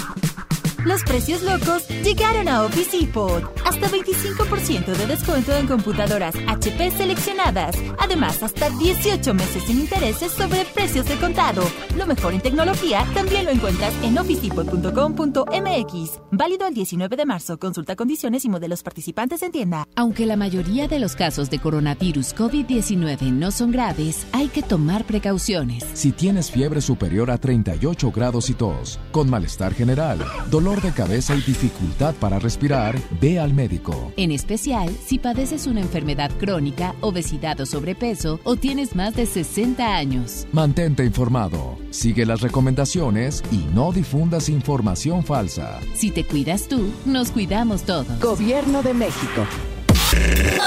Los 0.87 1.03
precios 1.03 1.43
locos 1.43 1.89
llegaron 2.05 2.47
a 2.47 2.63
Office 2.63 2.97
Depot. 2.97 3.43
Hasta 3.65 3.89
25% 3.89 4.87
de 4.87 5.07
descuento 5.09 5.53
en 5.53 5.67
computadoras 5.67 6.37
HP 6.47 6.93
seleccionadas. 6.93 7.75
Además, 7.99 8.41
hasta 8.41 8.71
18 8.71 9.35
meses 9.35 9.65
sin 9.65 9.81
intereses 9.81 10.31
sobre 10.31 10.65
precios 10.65 11.07
de 11.07 11.17
contado. 11.17 11.65
Lo 11.97 12.07
mejor 12.07 12.35
en 12.35 12.41
tecnología 12.41 13.05
también 13.15 13.47
lo 13.47 13.51
encuentras 13.51 13.93
en 14.05 14.17
officedepot.com.mx. 14.17 16.21
Válido 16.31 16.69
el 16.69 16.75
19 16.75 17.17
de 17.17 17.27
marzo. 17.27 17.59
Consulta 17.59 17.97
condiciones 17.97 18.45
y 18.45 18.49
modelos 18.49 18.85
participantes 18.85 19.43
en 19.43 19.51
tienda. 19.51 19.89
Aunque 19.97 20.25
la 20.25 20.37
mayoría 20.37 20.87
de 20.87 21.01
los 21.01 21.17
casos 21.17 21.51
de 21.51 21.59
coronavirus 21.59 22.37
COVID-19 22.37 23.33
no 23.33 23.51
son 23.51 23.73
graves, 23.73 24.25
hay 24.31 24.47
que 24.47 24.63
tomar 24.63 25.05
precauciones. 25.05 25.85
Si 25.95 26.13
tienes 26.13 26.49
fiebre 26.49 26.81
superior 26.81 27.33
a 27.33 27.39
38 27.39 28.13
grados 28.13 28.51
y 28.51 28.55
tos, 28.55 29.01
con 29.11 29.29
malestar 29.29 29.75
general, 29.75 30.25
dolor 30.49 30.76
de 30.81 30.93
cabeza 30.93 31.35
y 31.35 31.41
dificultad 31.41 32.15
para 32.17 32.39
respirar, 32.39 32.99
ve 33.21 33.39
al 33.39 33.55
médico. 33.55 34.13
En 34.17 34.31
especial 34.31 34.91
si 35.05 35.19
padeces 35.19 35.67
una 35.67 35.81
enfermedad 35.81 36.31
crónica, 36.39 36.95
obesidad 37.01 37.61
o 37.61 37.67
sobrepeso 37.67 38.41
o 38.45 38.57
tienes 38.57 38.95
más 38.95 39.15
de 39.15 39.27
60 39.27 39.97
años. 39.97 40.47
Mantente 40.53 41.05
informado, 41.05 41.79
sigue 41.91 42.27
las 42.27 42.41
recomendaciones 42.41 43.43
y 43.51 43.59
no 43.75 43.93
difundas 43.93 44.49
información 44.49 45.25
falsa. 45.25 45.81
Si 45.95 46.11
te 46.11 46.25
cuidas 46.25 46.69
tú, 46.69 46.93
nos 47.05 47.31
cuidamos 47.31 47.83
todos. 47.83 48.21
Gobierno 48.21 48.83
de 48.83 48.95
México. 48.95 49.47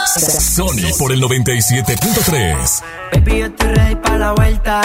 Sony 0.06 0.92
por 0.98 1.12
el 1.12 1.22
97.3. 1.22 2.84
Baby, 3.14 3.40
yo 3.40 3.46
estoy 3.46 3.68
ready 3.70 3.96
para 3.96 4.18
la 4.18 4.32
vuelta. 4.34 4.82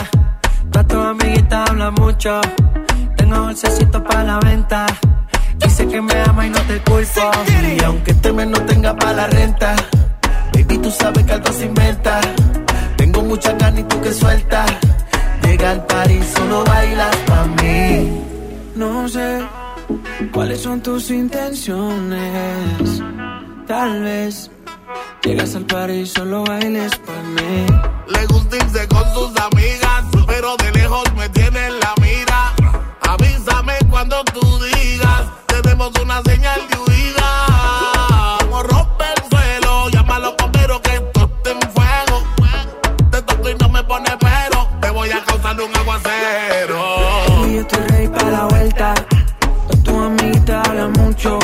Todas 0.70 0.86
tus 0.86 0.98
amiguitas 0.98 1.70
hablan 1.70 1.94
mucho. 1.94 2.40
Tengo 3.16 3.42
bolsecito 3.42 4.02
para 4.02 4.24
la 4.24 4.38
venta. 4.40 4.86
Dice 5.58 5.86
que 5.88 6.00
me 6.00 6.14
ama 6.22 6.46
y 6.46 6.50
no 6.50 6.60
te 6.60 6.78
culpo. 6.82 7.30
Y 7.76 7.84
aunque 7.84 8.10
este 8.12 8.32
mes 8.32 8.46
no 8.48 8.60
tenga 8.66 8.94
para 8.96 9.12
la 9.12 9.26
renta, 9.28 9.74
baby, 10.52 10.78
tú 10.78 10.90
sabes 10.90 11.24
que 11.24 11.32
algo 11.32 11.52
se 11.52 11.66
inventa. 11.66 12.20
Tengo 12.96 13.22
mucha 13.22 13.52
ganas 13.52 13.80
y 13.80 13.84
tú 13.84 14.00
que 14.00 14.12
sueltas. 14.12 14.70
Llega 15.42 15.70
al 15.70 15.86
París, 15.86 16.24
solo 16.36 16.64
bailas 16.64 17.16
para 17.26 17.46
mí. 17.46 18.22
No 18.76 19.08
sé 19.08 19.44
cuáles 20.32 20.60
son 20.60 20.80
tus 20.80 21.10
intenciones. 21.10 23.02
Tal 23.66 24.02
vez 24.02 24.50
llegas 25.22 25.54
al 25.54 25.64
París, 25.64 26.12
solo 26.12 26.44
bailes 26.44 26.96
para 26.98 27.22
mí. 27.22 27.66
Le 28.08 28.26
gusta 28.26 28.56
irse 28.56 28.88
con 28.88 29.04
sus 29.14 29.32
amigas, 29.40 30.04
pero 30.26 30.56
de 30.56 30.72
lejos 30.72 31.04
me 31.16 31.28
tiene 31.30 31.66
en 31.66 31.80
la 31.80 31.94
mira. 32.00 32.52
Avísame 33.00 33.74
cuando 33.90 34.22
tú 34.24 34.40
digas, 34.64 35.22
tenemos 35.74 35.92
una 36.00 36.22
señal 36.22 36.60
de 36.68 36.78
huida. 36.78 38.38
Como 38.38 38.62
rompe 38.62 39.04
el 39.16 39.28
suelo, 39.28 39.88
llama 39.88 40.16
a 40.16 40.18
los 40.20 40.36
bomberos 40.36 40.80
que 40.80 40.94
esto 40.94 41.30
en 41.46 41.60
fuego. 41.72 42.22
Te 43.10 43.22
toco 43.22 43.48
y 43.50 43.54
no 43.56 43.68
me 43.68 43.82
pone 43.82 44.10
pero, 44.20 44.68
te 44.80 44.90
voy 44.90 45.10
a 45.10 45.24
causar 45.24 45.60
un 45.60 45.76
aguacero. 45.76 46.80
Baby, 47.28 47.54
yo 47.54 47.60
estoy 47.62 47.80
ready 47.88 48.08
para 48.08 48.30
la 48.30 48.44
vuelta. 48.44 48.94
Todas 49.66 49.82
tus 49.82 49.94
amiguitas 49.94 50.68
hablan 50.68 50.92
mucho. 50.92 51.38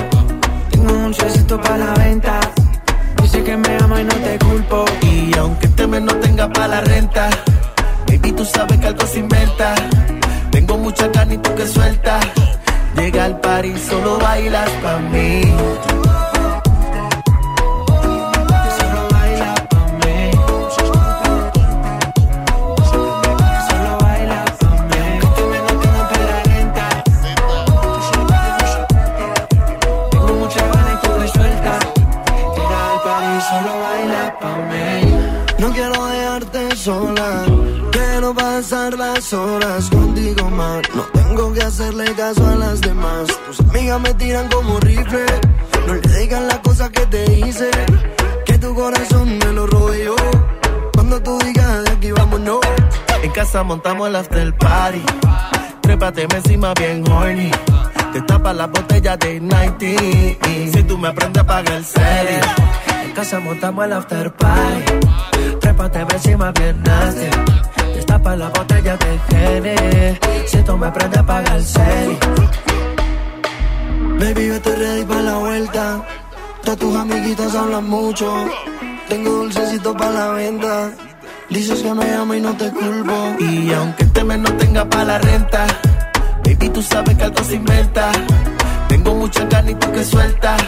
Tengo 0.71 0.93
un 0.93 1.03
dulcecito 1.03 1.61
para 1.61 1.79
la 1.79 1.95
venta. 1.95 2.41
Dice 3.23 3.43
que 3.43 3.57
me 3.57 3.77
ama 3.79 4.01
y 4.01 4.05
no 4.05 4.15
te 4.15 4.39
culpo. 4.39 4.85
Y 5.03 5.37
aunque 5.39 5.67
este 5.67 5.87
mes 5.89 6.03
no 6.03 6.15
tenga 6.17 6.49
para 6.49 6.69
la 6.69 6.81
renta, 6.83 7.31
baby, 8.07 8.31
tú 8.31 8.45
sabes 8.45 8.79
que 8.79 8.87
algo 8.87 9.07
se 9.09 9.19
inventa. 9.19 9.75
Tengo 10.53 10.79
mucha 10.79 11.09
ganas 11.09 11.35
y 11.35 11.39
tú 11.39 11.53
que 11.57 11.67
sueltas. 11.67 12.25
Llega 12.97 13.25
al 13.25 13.41
París, 13.41 13.81
solo 13.89 14.19
bailas 14.19 14.71
pa' 14.83 14.99
mí. 14.99 15.43
Solo 18.79 19.09
baila 19.11 19.55
pa' 19.71 19.87
mí. 20.01 20.19
Solo 23.69 23.93
baila 24.01 24.45
pa' 24.61 24.77
mí. 24.89 25.03
Este 25.23 25.43
mes 25.51 25.63
no 25.67 25.73
tenga 25.81 26.03
para 26.11 26.25
la 26.25 26.39
renta. 26.45 26.87
Tengo 30.11 30.33
mucha 30.35 30.63
ganas 30.67 30.95
y 30.95 30.97
tú 31.07 31.11
que 31.21 31.29
sueltas. 31.29 31.81
Llega 32.57 32.79
al 32.93 32.99
París, 33.07 33.43
solo 33.51 33.73
baila 33.85 34.25
pa' 34.41 34.59
mí. 34.71 34.89
No 35.59 35.69
quiero 35.73 35.99
dejarte 36.07 36.77
sola. 36.77 37.29
Quiero 37.93 38.35
pasar 38.35 38.93
las 38.99 39.33
horas 39.33 39.91
No 40.61 41.05
tengo 41.15 41.55
que 41.55 41.63
hacerle 41.63 42.05
caso 42.15 42.47
a 42.47 42.55
las 42.55 42.83
demás. 42.83 43.29
Tus 43.47 43.61
amigas 43.61 43.99
me 43.99 44.13
tiran 44.13 44.47
como 44.51 44.79
rifle. 44.81 45.25
No 45.87 45.95
le 45.95 46.19
digan 46.19 46.49
las 46.49 46.59
cosas 46.59 46.91
que 46.91 47.07
te 47.07 47.33
hice. 47.33 47.71
Que 48.45 48.59
tu 48.59 48.75
corazón 48.75 49.39
me 49.39 49.53
lo 49.55 49.67
robe 49.67 50.05
yo. 50.05 50.17
Cuando 50.93 51.23
tú 51.23 51.39
digas 51.39 51.85
de 51.85 51.91
aquí 51.93 52.13
vámonos. 52.13 52.61
En 53.23 53.31
casa 53.31 53.63
montamos 53.63 54.09
el 54.09 54.17
after 54.17 54.55
party. 54.59 55.03
Trépate 55.81 56.27
encima 56.31 56.75
bien 56.75 57.11
horny. 57.11 57.51
Te 58.13 58.21
tapa 58.21 58.53
la 58.53 58.67
botella 58.67 59.17
de 59.17 59.41
90. 59.41 60.77
Si 60.77 60.83
tú 60.83 60.99
me 60.99 61.09
aprendes 61.09 61.43
a 61.43 61.47
pagar 61.47 61.73
el 61.73 61.85
serie. 61.87 62.41
En 63.03 63.13
casa 63.13 63.41
montamos 63.41 63.87
el 63.87 63.95
after 63.95 64.31
party. 64.35 64.85
Trépate 65.59 66.01
encima 66.01 66.53
bien 66.53 66.83
nasty. 66.83 67.31
Destapa 68.11 68.35
la 68.35 68.49
botella 68.49 68.97
de 68.97 69.21
Gene. 69.29 70.21
Si 70.45 70.57
tú 70.65 70.77
me 70.77 70.91
prendes 70.91 71.21
a 71.21 71.23
pagar 71.25 71.57
el 71.57 71.65
serie. 71.65 72.19
Baby, 74.19 74.49
yo 74.49 74.55
estoy 74.55 74.75
ready 74.75 75.05
para 75.05 75.23
la 75.23 75.39
vuelta. 75.39 76.05
Todas 76.65 76.79
tus 76.81 76.97
amiguitas 76.97 77.55
hablan 77.55 77.89
mucho. 77.89 78.27
Tengo 79.09 79.31
dulcecito 79.31 79.97
para 79.97 80.11
la 80.11 80.29
venta. 80.33 80.91
Dices 81.51 81.83
que 81.83 81.95
me 81.95 82.13
amo 82.13 82.35
y 82.35 82.41
no 82.41 82.53
te 82.57 82.69
culpo. 82.73 83.37
Y 83.39 83.73
aunque 83.75 84.03
este 84.03 84.25
mes 84.25 84.39
no 84.41 84.53
tenga 84.55 84.85
para 84.91 85.05
la 85.05 85.19
renta, 85.19 85.67
baby, 86.45 86.69
tú 86.69 86.83
sabes 86.83 87.17
que 87.17 87.23
algo 87.23 87.45
se 87.45 87.55
inventa. 87.55 88.11
Tengo 88.89 89.15
mucha 89.15 89.45
ganas 89.45 89.71
y 89.71 89.75
tú 89.77 89.93
que 89.93 90.05
sueltas. 90.05 90.61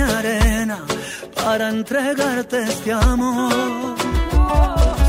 Arena 0.00 0.84
para 1.34 1.68
entregarte 1.68 2.62
este 2.62 2.92
amor. 2.92 3.96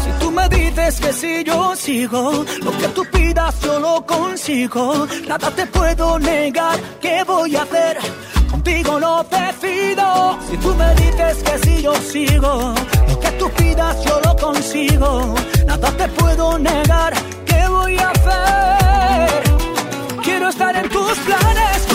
Si 0.04 0.12
tú 0.20 0.32
me 0.32 0.48
dices 0.50 1.00
que 1.00 1.14
si 1.14 1.44
yo 1.44 1.76
sigo, 1.76 2.46
lo 2.64 2.72
que 2.78 2.88
tú 2.90 3.06
pidas 3.12 3.60
yo 3.62 3.80
lo 3.80 4.06
consigo. 4.06 5.08
Nada 5.28 5.52
te 5.52 5.66
puedo 5.68 6.20
negar, 6.20 6.80
¿qué 7.00 7.24
voy 7.26 7.56
a 7.56 7.64
hacer? 7.64 7.98
Contigo 8.50 9.00
no 9.00 9.24
decido. 9.24 10.38
Si 10.50 10.58
tú 10.58 10.76
me 10.76 10.96
dices 10.96 11.44
que 11.44 11.58
si 11.60 11.82
yo 11.82 11.94
sigo, 11.96 12.74
lo 13.08 13.20
que 13.20 13.32
tú 13.40 13.50
pidas 13.52 14.04
yo 14.04 14.20
lo 14.26 14.36
consigo. 14.36 15.36
Nada 15.66 15.92
te 15.92 16.08
puedo 16.10 16.58
negar, 16.60 17.14
¿qué 17.46 17.68
voy 17.68 17.98
a 17.98 18.10
hacer? 18.10 19.44
Quiero 20.24 20.50
estar 20.50 20.76
en 20.76 20.90
tus 20.90 21.18
planes 21.20 21.91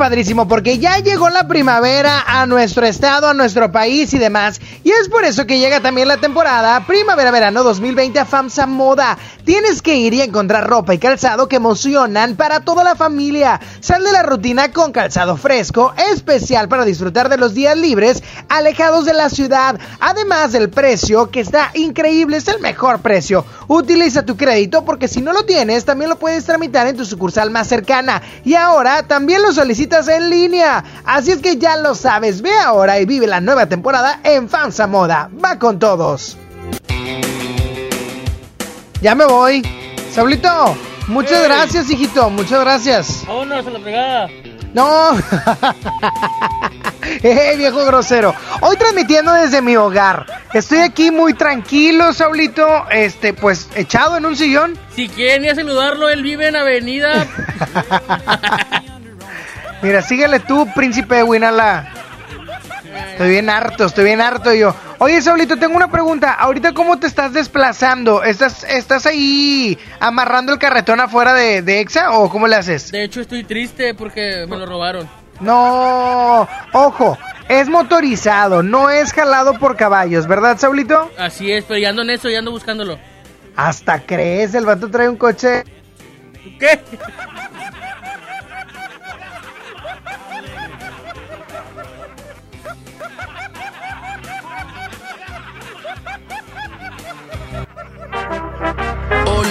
padrísimo, 0.00 0.48
porque 0.48 0.78
ya 0.78 0.96
llegó 0.96 1.28
la 1.28 1.46
primavera 1.46 2.24
a 2.26 2.46
nuestro 2.46 2.86
estado, 2.86 3.28
a 3.28 3.34
nuestro 3.34 3.70
país 3.70 4.14
y 4.14 4.18
demás. 4.18 4.58
Y 4.90 4.92
es 4.92 5.08
por 5.08 5.24
eso 5.24 5.46
que 5.46 5.60
llega 5.60 5.78
también 5.78 6.08
la 6.08 6.16
temporada 6.16 6.84
Primavera-Verano 6.84 7.62
2020 7.62 8.18
a 8.18 8.24
FAMSA 8.24 8.66
Moda. 8.66 9.16
Tienes 9.44 9.82
que 9.82 9.94
ir 9.94 10.14
y 10.14 10.20
encontrar 10.20 10.68
ropa 10.68 10.92
y 10.92 10.98
calzado 10.98 11.46
que 11.46 11.54
emocionan 11.54 12.34
para 12.34 12.64
toda 12.64 12.82
la 12.82 12.96
familia. 12.96 13.60
Sal 13.78 14.02
de 14.02 14.10
la 14.10 14.24
rutina 14.24 14.72
con 14.72 14.90
calzado 14.90 15.36
fresco, 15.36 15.94
especial 16.12 16.68
para 16.68 16.84
disfrutar 16.84 17.28
de 17.28 17.36
los 17.36 17.54
días 17.54 17.78
libres, 17.78 18.24
alejados 18.48 19.04
de 19.04 19.14
la 19.14 19.30
ciudad. 19.30 19.78
Además 20.00 20.50
del 20.50 20.70
precio, 20.70 21.30
que 21.30 21.38
está 21.38 21.70
increíble, 21.74 22.38
es 22.38 22.48
el 22.48 22.58
mejor 22.58 23.00
precio. 23.00 23.44
Utiliza 23.68 24.26
tu 24.26 24.36
crédito 24.36 24.84
porque 24.84 25.06
si 25.06 25.20
no 25.20 25.32
lo 25.32 25.44
tienes, 25.44 25.84
también 25.84 26.10
lo 26.10 26.18
puedes 26.18 26.46
tramitar 26.46 26.88
en 26.88 26.96
tu 26.96 27.04
sucursal 27.04 27.52
más 27.52 27.68
cercana. 27.68 28.22
Y 28.44 28.54
ahora 28.54 29.04
también 29.04 29.42
lo 29.42 29.52
solicitas 29.52 30.08
en 30.08 30.30
línea. 30.30 30.82
Así 31.04 31.30
es 31.30 31.38
que 31.38 31.58
ya 31.58 31.76
lo 31.76 31.94
sabes, 31.94 32.42
ve 32.42 32.58
ahora 32.58 32.98
y 32.98 33.04
vive 33.04 33.28
la 33.28 33.40
nueva 33.40 33.66
temporada 33.66 34.18
en 34.24 34.48
FAMSA 34.48 34.79
Moda. 34.86 35.30
Va 35.42 35.58
con 35.58 35.78
todos. 35.78 36.36
Ya 39.00 39.14
me 39.14 39.24
voy. 39.24 39.62
Saulito, 40.12 40.76
muchas 41.08 41.42
gracias, 41.44 41.90
hijito. 41.90 42.28
Muchas 42.30 42.60
gracias. 42.60 43.24
Vámonos 43.26 43.66
a 43.66 43.70
la 43.70 43.80
fregada. 43.80 44.28
No. 44.74 45.12
Eh, 47.22 47.54
viejo 47.56 47.84
grosero. 47.86 48.34
Hoy 48.60 48.76
transmitiendo 48.76 49.32
desde 49.32 49.62
mi 49.62 49.76
hogar. 49.76 50.26
Estoy 50.54 50.78
aquí 50.78 51.10
muy 51.10 51.34
tranquilo, 51.34 52.12
Saulito. 52.12 52.86
Este, 52.90 53.32
pues 53.34 53.68
echado 53.74 54.16
en 54.16 54.26
un 54.26 54.36
sillón. 54.36 54.78
Si 54.94 55.08
quieren 55.08 55.44
ir 55.44 55.50
a 55.50 55.54
saludarlo, 55.54 56.08
él 56.08 56.22
vive 56.22 56.48
en 56.48 56.56
Avenida. 56.56 57.26
Mira, 59.82 60.02
síguele 60.02 60.40
tú, 60.40 60.68
príncipe 60.74 61.16
de 61.16 61.22
Winala. 61.24 61.92
Estoy 63.20 63.32
bien 63.32 63.50
harto, 63.50 63.84
estoy 63.84 64.04
bien 64.04 64.22
harto 64.22 64.54
yo. 64.54 64.74
Oye, 64.96 65.20
Saulito, 65.20 65.58
tengo 65.58 65.76
una 65.76 65.90
pregunta. 65.90 66.32
Ahorita, 66.32 66.72
¿cómo 66.72 66.98
te 66.98 67.06
estás 67.06 67.34
desplazando? 67.34 68.24
¿Estás, 68.24 68.64
estás 68.64 69.04
ahí 69.04 69.78
amarrando 69.98 70.54
el 70.54 70.58
carretón 70.58 71.00
afuera 71.00 71.34
de, 71.34 71.60
de 71.60 71.80
Exa 71.80 72.12
o 72.12 72.30
cómo 72.30 72.48
le 72.48 72.56
haces? 72.56 72.90
De 72.90 73.04
hecho, 73.04 73.20
estoy 73.20 73.44
triste 73.44 73.92
porque 73.92 74.46
me 74.48 74.56
lo 74.56 74.64
robaron. 74.64 75.06
No, 75.38 76.48
ojo, 76.72 77.18
es 77.50 77.68
motorizado, 77.68 78.62
no 78.62 78.88
es 78.88 79.12
jalado 79.12 79.58
por 79.58 79.76
caballos, 79.76 80.26
¿verdad, 80.26 80.56
Saulito? 80.56 81.10
Así 81.18 81.52
es, 81.52 81.66
pero 81.66 81.78
ya 81.78 81.90
ando 81.90 82.00
en 82.00 82.08
eso, 82.08 82.30
ya 82.30 82.38
ando 82.38 82.52
buscándolo. 82.52 82.98
Hasta 83.54 84.00
crees, 84.00 84.54
el 84.54 84.64
vato 84.64 84.90
trae 84.90 85.10
un 85.10 85.16
coche. 85.16 85.64
¿Qué? 86.58 86.80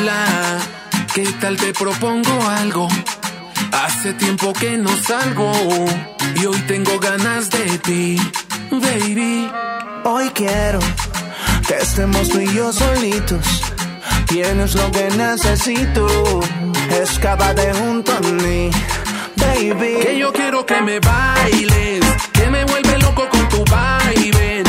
Hola, 0.01 0.59
¿qué 1.13 1.25
tal 1.41 1.57
te 1.57 1.73
propongo 1.73 2.31
algo? 2.47 2.87
Hace 3.73 4.13
tiempo 4.13 4.53
que 4.53 4.77
no 4.77 4.95
salgo 4.95 5.51
y 6.35 6.45
hoy 6.45 6.57
tengo 6.67 6.97
ganas 6.99 7.49
de 7.49 7.77
ti, 7.79 8.17
baby. 8.71 9.51
Hoy 10.05 10.29
quiero 10.29 10.79
que 11.67 11.75
estemos 11.81 12.29
tú 12.29 12.39
y 12.39 12.53
yo 12.53 12.71
solitos. 12.71 13.45
Tienes 14.27 14.73
lo 14.75 14.89
que 14.89 15.09
necesito. 15.17 16.07
Escápate 17.01 17.73
junto 17.73 18.13
a 18.15 18.21
mí, 18.21 18.69
baby. 19.35 19.99
Que 20.01 20.17
yo 20.17 20.31
quiero 20.31 20.65
que 20.65 20.81
me 20.81 20.99
bailes, 21.01 22.05
que 22.31 22.49
me 22.49 22.63
vuelve 22.63 22.99
loco 22.99 23.27
con 23.27 23.49
tu 23.49 23.65
baile. 23.65 24.68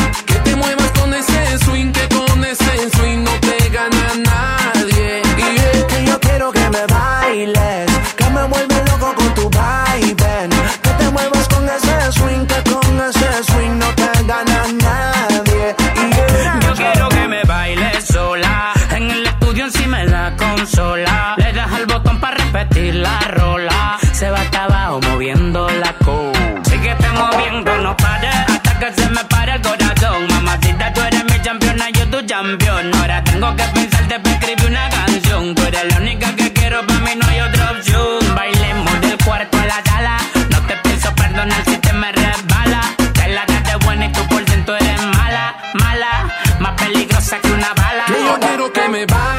La 20.71 20.83
consola. 20.83 21.35
Le 21.37 21.53
das 21.53 21.73
al 21.73 21.87
botón 21.87 22.21
para 22.21 22.37
repetir 22.37 22.95
la 22.97 23.19
rola. 23.21 23.99
Se 24.13 24.31
va 24.31 24.41
hasta 24.41 24.65
abajo 24.65 25.01
moviendo 25.09 25.69
la 25.69 25.93
co. 26.05 26.33
Síguete 26.65 27.09
moviendo, 27.13 27.77
no 27.79 27.97
pares. 27.97 28.35
Hasta 28.49 28.79
que 28.79 28.93
se 28.93 29.09
me 29.11 29.25
pare 29.25 29.55
el 29.55 29.63
corazón. 29.63 30.27
Mamacita, 30.29 30.93
tú 30.93 31.01
eres 31.01 31.25
mi 31.25 31.39
campeona, 31.41 31.91
yo 31.91 32.09
tu 32.09 32.27
campeón. 32.27 32.95
Ahora 32.95 33.23
tengo 33.25 33.55
que 33.57 33.65
pensarte 33.75 34.21
para 34.21 34.37
escribir 34.37 34.71
una 34.71 34.89
canción. 34.91 35.55
Tú 35.55 35.63
eres 35.63 35.85
la 35.93 35.97
única 35.99 36.35
que 36.37 36.53
quiero, 36.53 36.87
para 36.87 37.01
mí 37.01 37.11
no 37.17 37.27
hay 37.27 37.41
otra 37.41 37.71
opción. 37.73 38.35
Bailemos 38.35 39.01
del 39.01 39.19
cuarto 39.25 39.59
a 39.59 39.67
la 39.67 39.83
sala. 39.85 40.17
No 40.51 40.61
te 40.67 40.77
pienso 40.77 41.15
perdonar 41.15 41.63
si 41.65 41.77
te 41.79 41.93
me 41.93 42.13
resbala. 42.13 42.81
Te 43.15 43.29
la 43.29 43.45
de 43.47 43.77
buena 43.85 44.07
y 44.07 44.13
tú 44.13 44.27
por 44.29 44.45
dentro 44.45 44.77
eres 44.77 45.03
mala, 45.03 45.57
mala. 45.75 46.11
Más 46.59 46.73
peligrosa 46.75 47.39
que 47.41 47.51
una 47.53 47.73
bala. 47.75 48.05
Yo 48.09 48.39
quiero 48.41 48.73
que 48.73 48.89
me 48.89 49.07
bailes, 49.07 49.30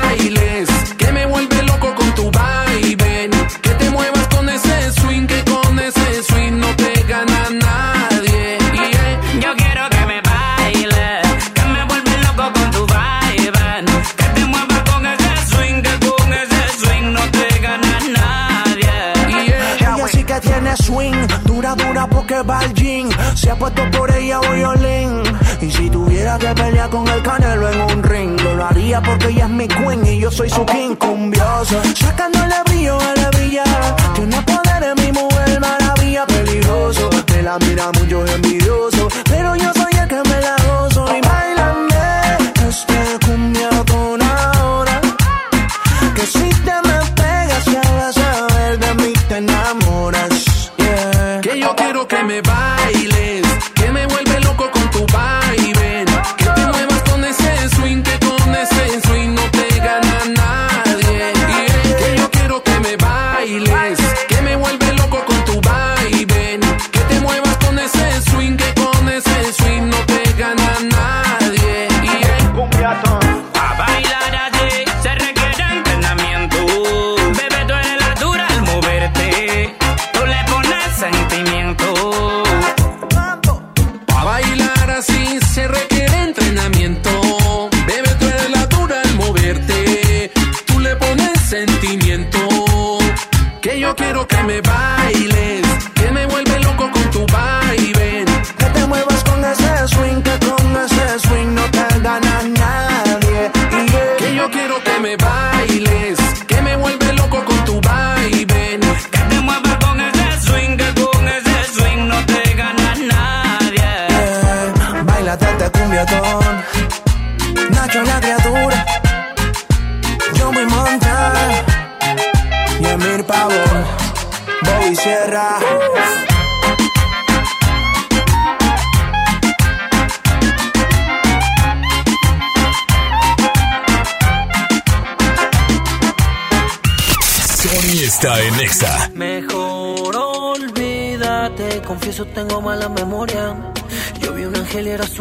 swing, 20.92 21.28
dura, 21.46 21.76
dura 21.76 22.08
porque 22.08 22.42
va 22.44 22.60
al 22.60 22.74
gym. 22.74 23.10
Se 23.36 23.50
ha 23.50 23.56
puesto 23.56 23.82
por 23.92 24.14
ella 24.14 24.40
violín. 24.40 25.24
Y 25.62 25.72
si 25.72 25.90
tuviera 25.90 26.38
que 26.38 26.50
pelear 26.50 26.90
con 26.90 27.08
el 27.08 27.22
canelo 27.24 27.70
en 27.70 27.82
un 27.82 28.04
ring, 28.04 28.40
lo 28.42 28.66
haría 28.66 29.02
porque 29.02 29.28
ella 29.28 29.46
es 29.46 29.52
mi 29.52 29.68
queen 29.68 30.06
y 30.06 30.20
yo 30.20 30.32
soy 30.32 30.50
su 30.50 30.66
king 30.66 30.96
cumbioso. 30.96 31.82
Sacándole 31.96 32.56
brillo 32.66 33.00
a 33.00 33.16
la 33.16 33.30
brilla. 33.32 33.64
Tiene 34.16 34.42
poder 34.42 34.84
en 34.84 35.04
mi 35.04 35.12
mujer, 35.12 35.60
maravilla, 35.60 36.26
peligroso. 36.26 37.10
Me 37.30 37.42
la 37.42 37.58
mira 37.60 37.92
mucho 37.94 38.26
envidioso, 38.26 39.08
pero 39.30 39.56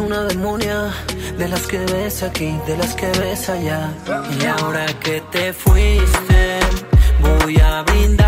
una 0.01 0.23
demonia, 0.23 0.91
de 1.37 1.47
las 1.47 1.67
que 1.67 1.77
ves 1.77 2.23
aquí, 2.23 2.57
de 2.67 2.77
las 2.77 2.95
que 2.95 3.07
ves 3.19 3.49
allá. 3.49 3.93
Y 4.39 4.45
ahora 4.45 4.85
que 4.99 5.21
te 5.31 5.53
fuiste, 5.53 6.59
voy 7.21 7.59
a 7.59 7.83
brindar 7.83 8.20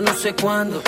no 0.00 0.14
sé 0.14 0.34
cuándo. 0.34 0.82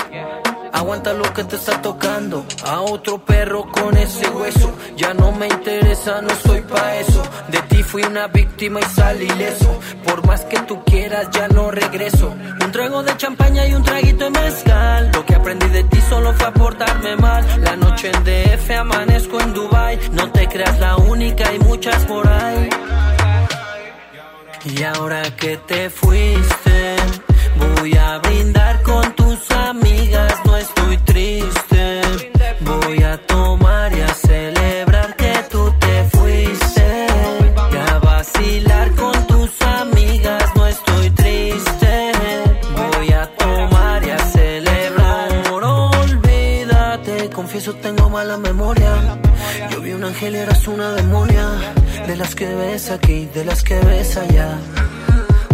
Aguanta 0.73 1.13
lo 1.13 1.33
que 1.35 1.45
te 1.45 1.57
está 1.57 1.83
tocando. 1.83 2.47
A 2.65 2.81
otro 2.81 3.25
perro 3.25 3.71
con 3.71 3.97
ese 3.97 4.29
hueso. 4.31 4.73
Ya 4.97 5.13
no 5.13 5.33
me 5.33 5.47
interesa, 5.47 6.23
no 6.23 6.31
soy 6.47 6.63
pa' 6.63 6.97
eso. 6.97 7.23
De 7.49 7.61
ti 7.63 7.83
fui 7.83 8.03
una 8.03 8.27
víctima 8.29 8.81
y 8.81 8.85
salí 8.85 9.27
ileso. 9.27 9.79
Por 10.05 10.27
más 10.27 10.43
que 10.47 10.59
tú 10.61 10.83
quieras, 10.85 11.29
ya 11.31 11.49
no 11.49 11.71
regreso. 11.71 12.29
Un 12.65 12.73
trago 12.73 13.03
de 13.03 13.17
champaña 13.17 13.67
y 13.67 13.75
un 13.75 13.83
traguito 13.83 14.25
de 14.25 14.31
mezcal. 14.31 15.11
Lo 15.13 15.27
que 15.27 15.35
aprendí 15.35 15.69
de 15.69 15.85
ti 15.85 16.01
solo 16.09 16.33
fue 16.33 16.47
a 16.47 16.53
portarme 16.53 17.17
mal. 17.17 17.45
La 17.63 17.77
noche 17.77 18.11
en 18.11 18.25
DF 18.25 18.71
amanezco 18.71 19.41
en 19.41 19.53
Dubai. 19.53 19.99
No 20.13 20.31
te 20.33 20.49
creas 20.49 20.79
la 20.81 20.97
única, 20.97 21.49
hay 21.49 21.59
muchas 21.59 22.05
por 22.07 22.27
ahí. 22.27 22.69
Y 24.65 24.83
ahora 24.85 25.23
que 25.37 25.57
te 25.57 25.91
fuiste, 25.91 26.97
voy 27.59 27.95
a 27.97 28.19
brindar 28.19 28.32
mala 48.13 48.37
memoria. 48.37 48.93
Yo 49.71 49.81
vi 49.81 49.93
un 49.93 50.05
ángel 50.05 50.35
y 50.35 50.39
eras 50.39 50.69
una 50.69 50.93
demonia. 50.93 51.47
De 52.07 52.15
las 52.17 52.35
que 52.35 52.47
ves 52.55 52.91
aquí, 52.91 53.27
de 53.35 53.45
las 53.45 53.63
que 53.63 53.79
ves 53.81 54.17
allá. 54.19 54.59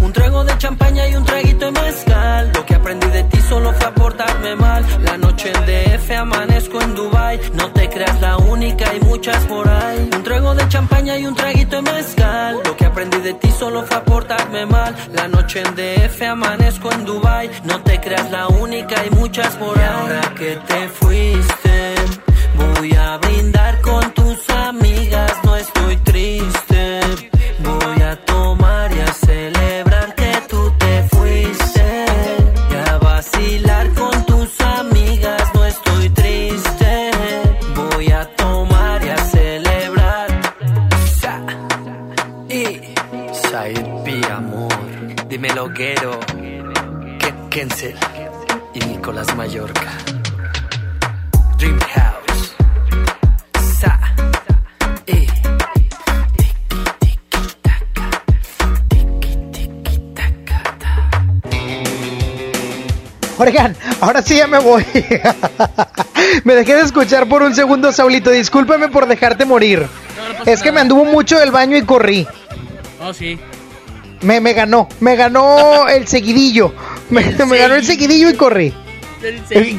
Un 0.02 0.12
trago 0.12 0.42
de 0.42 0.58
champaña 0.58 1.06
y 1.06 1.14
un 1.14 1.24
traguito 1.24 1.66
de 1.66 1.72
mezcal. 1.80 2.50
Lo 2.54 2.66
que 2.66 2.74
aprendí 2.74 3.06
de 3.08 3.22
ti 3.24 3.40
solo 3.48 3.72
fue 3.74 3.86
a 3.86 3.94
portarme 3.94 4.56
mal. 4.56 4.84
La 5.02 5.16
noche 5.16 5.52
en 5.54 5.60
DF 5.66 6.10
amanezco 6.10 6.80
en 6.80 6.94
Dubai. 6.96 7.40
No 7.54 7.70
te 7.72 7.88
creas 7.88 8.20
la 8.20 8.36
única, 8.38 8.90
hay 8.90 9.00
muchas 9.00 9.44
por 9.44 9.68
ahí. 9.68 10.10
Un 10.16 10.22
trago 10.24 10.54
de 10.54 10.68
champaña 10.68 11.16
y 11.16 11.26
un 11.26 11.36
traguito 11.36 11.76
de 11.76 11.82
mezcal. 11.82 12.60
Lo 12.64 12.76
que 12.76 12.86
aprendí 12.86 13.18
de 13.18 13.34
ti 13.34 13.50
solo 13.52 13.84
fue 13.84 13.96
a 13.98 14.04
portarme 14.04 14.66
mal. 14.66 14.96
La 15.12 15.28
noche 15.28 15.62
en 15.62 15.74
DF 15.76 16.22
amanezco 16.22 16.90
en 16.90 17.04
Dubai. 17.04 17.50
No 17.64 17.80
te 17.82 18.00
creas 18.00 18.28
la 18.32 18.48
única, 18.48 19.00
hay 19.00 19.10
muchas 19.10 19.54
por 19.56 19.78
ahí. 19.78 19.84
Ahora 19.84 20.20
que 20.36 20.56
te 20.66 20.88
fuiste, 20.88 21.94
Voy 22.58 22.94
a 22.94 23.16
brindar 23.18 23.80
con 23.80 24.12
tus 24.14 24.38
amigas, 24.50 25.32
no 25.44 25.56
estoy 25.56 25.96
triste. 25.98 27.00
Voy 27.60 28.02
a 28.02 28.16
tomar 28.24 28.92
y 28.94 29.00
a 29.00 29.12
celebrar 29.12 30.14
que 30.14 30.32
tú 30.48 30.72
te 30.78 31.02
fuiste. 31.14 32.06
Y 32.70 32.90
a 32.90 32.98
vacilar 32.98 33.94
con 33.94 34.26
tus 34.26 34.60
amigas, 34.60 35.42
no 35.54 35.64
estoy 35.64 36.10
triste. 36.10 37.10
Voy 37.74 38.10
a 38.10 38.24
tomar 38.36 39.04
y 39.04 39.08
a 39.08 39.18
celebrar. 39.18 40.28
Sa 41.20 41.42
y 42.48 42.94
Said 43.32 44.24
amor. 44.30 44.72
Dímelo, 45.28 45.68
Guero. 45.68 46.18
Kenzel 47.50 47.96
y 48.74 48.78
Nicolás 48.80 49.34
Mayor. 49.34 49.72
Oigan, 63.38 63.76
ahora 64.00 64.22
sí 64.22 64.36
ya 64.36 64.46
me 64.46 64.58
voy. 64.58 64.84
me 66.44 66.54
dejé 66.54 66.74
de 66.74 66.82
escuchar 66.82 67.28
por 67.28 67.42
un 67.42 67.54
segundo, 67.54 67.92
Saulito. 67.92 68.30
Discúlpame 68.30 68.88
por 68.88 69.06
dejarte 69.06 69.44
morir. 69.44 69.86
es 70.46 70.62
que 70.62 70.72
me 70.72 70.80
anduvo 70.80 71.04
mucho 71.04 71.38
del 71.38 71.50
baño 71.50 71.76
y 71.76 71.82
corrí. 71.82 72.26
Oh, 73.00 73.12
sí. 73.14 73.38
Me, 74.22 74.40
me 74.40 74.52
ganó, 74.52 74.88
me 75.00 75.14
ganó 75.14 75.88
el 75.88 76.08
seguidillo. 76.08 76.74
Me, 77.10 77.22
me 77.46 77.58
ganó 77.58 77.74
el 77.76 77.84
seguidillo 77.86 78.30
y 78.30 78.34
corrí. 78.34 78.74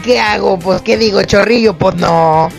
¿Qué 0.03 0.19
hago? 0.19 0.57
Pues, 0.59 0.81
¿qué 0.81 0.97
digo? 0.97 1.21
¿Chorrillo? 1.23 1.77
Pues 1.77 1.95
no. 1.95 2.49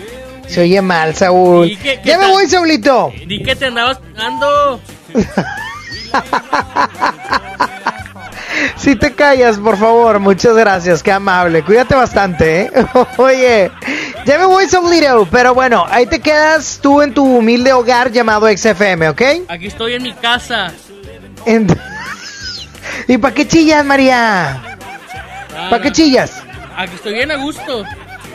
Se 0.47 0.63
oye 0.63 0.83
mal, 0.83 1.15
Saúl. 1.15 1.71
¿Y 1.71 1.77
qué- 1.77 2.01
qué 2.03 2.11
Ya 2.11 2.19
me 2.19 2.27
voy, 2.29 2.47
Saulito. 2.47 3.13
Di 3.27 3.43
que 3.43 3.57
te 3.57 3.67
andabas 3.67 3.99
ando. 4.17 4.81
Si 8.77 8.97
te 8.97 9.13
callas, 9.15 9.59
por 9.59 9.77
favor, 9.79 10.19
muchas 10.21 10.55
gracias, 10.57 11.03
qué 11.03 11.13
amable. 11.13 11.63
Cuídate 11.63 11.95
bastante, 11.95 12.63
¿eh? 12.63 12.71
Oye, 13.19 13.71
ya 14.25 14.39
me 14.39 14.47
voy, 14.47 14.67
Saulito, 14.67 15.27
pero 15.31 15.55
bueno, 15.55 15.85
ahí 15.89 16.07
te 16.07 16.21
quedas 16.21 16.79
tú 16.83 17.03
en 17.03 17.13
tu 17.15 17.25
humilde 17.39 17.73
hogar 17.73 18.11
llamado 18.11 18.47
XFM, 18.49 19.09
¿ok? 19.11 19.23
Aquí 19.49 19.67
estoy 19.67 19.95
en 19.95 20.03
mi 20.03 20.13
casa. 20.15 20.73
En- 21.47 21.67
¿Y 23.09 23.19
para 23.19 23.35
qué 23.35 23.47
chillas, 23.47 23.85
María? 23.85 24.77
¿Para 25.69 25.83
qué 25.83 25.93
chillas? 25.93 26.43
Aquí 26.77 26.95
estoy 26.95 27.15
bien 27.15 27.31
a 27.31 27.37
gusto. 27.37 27.85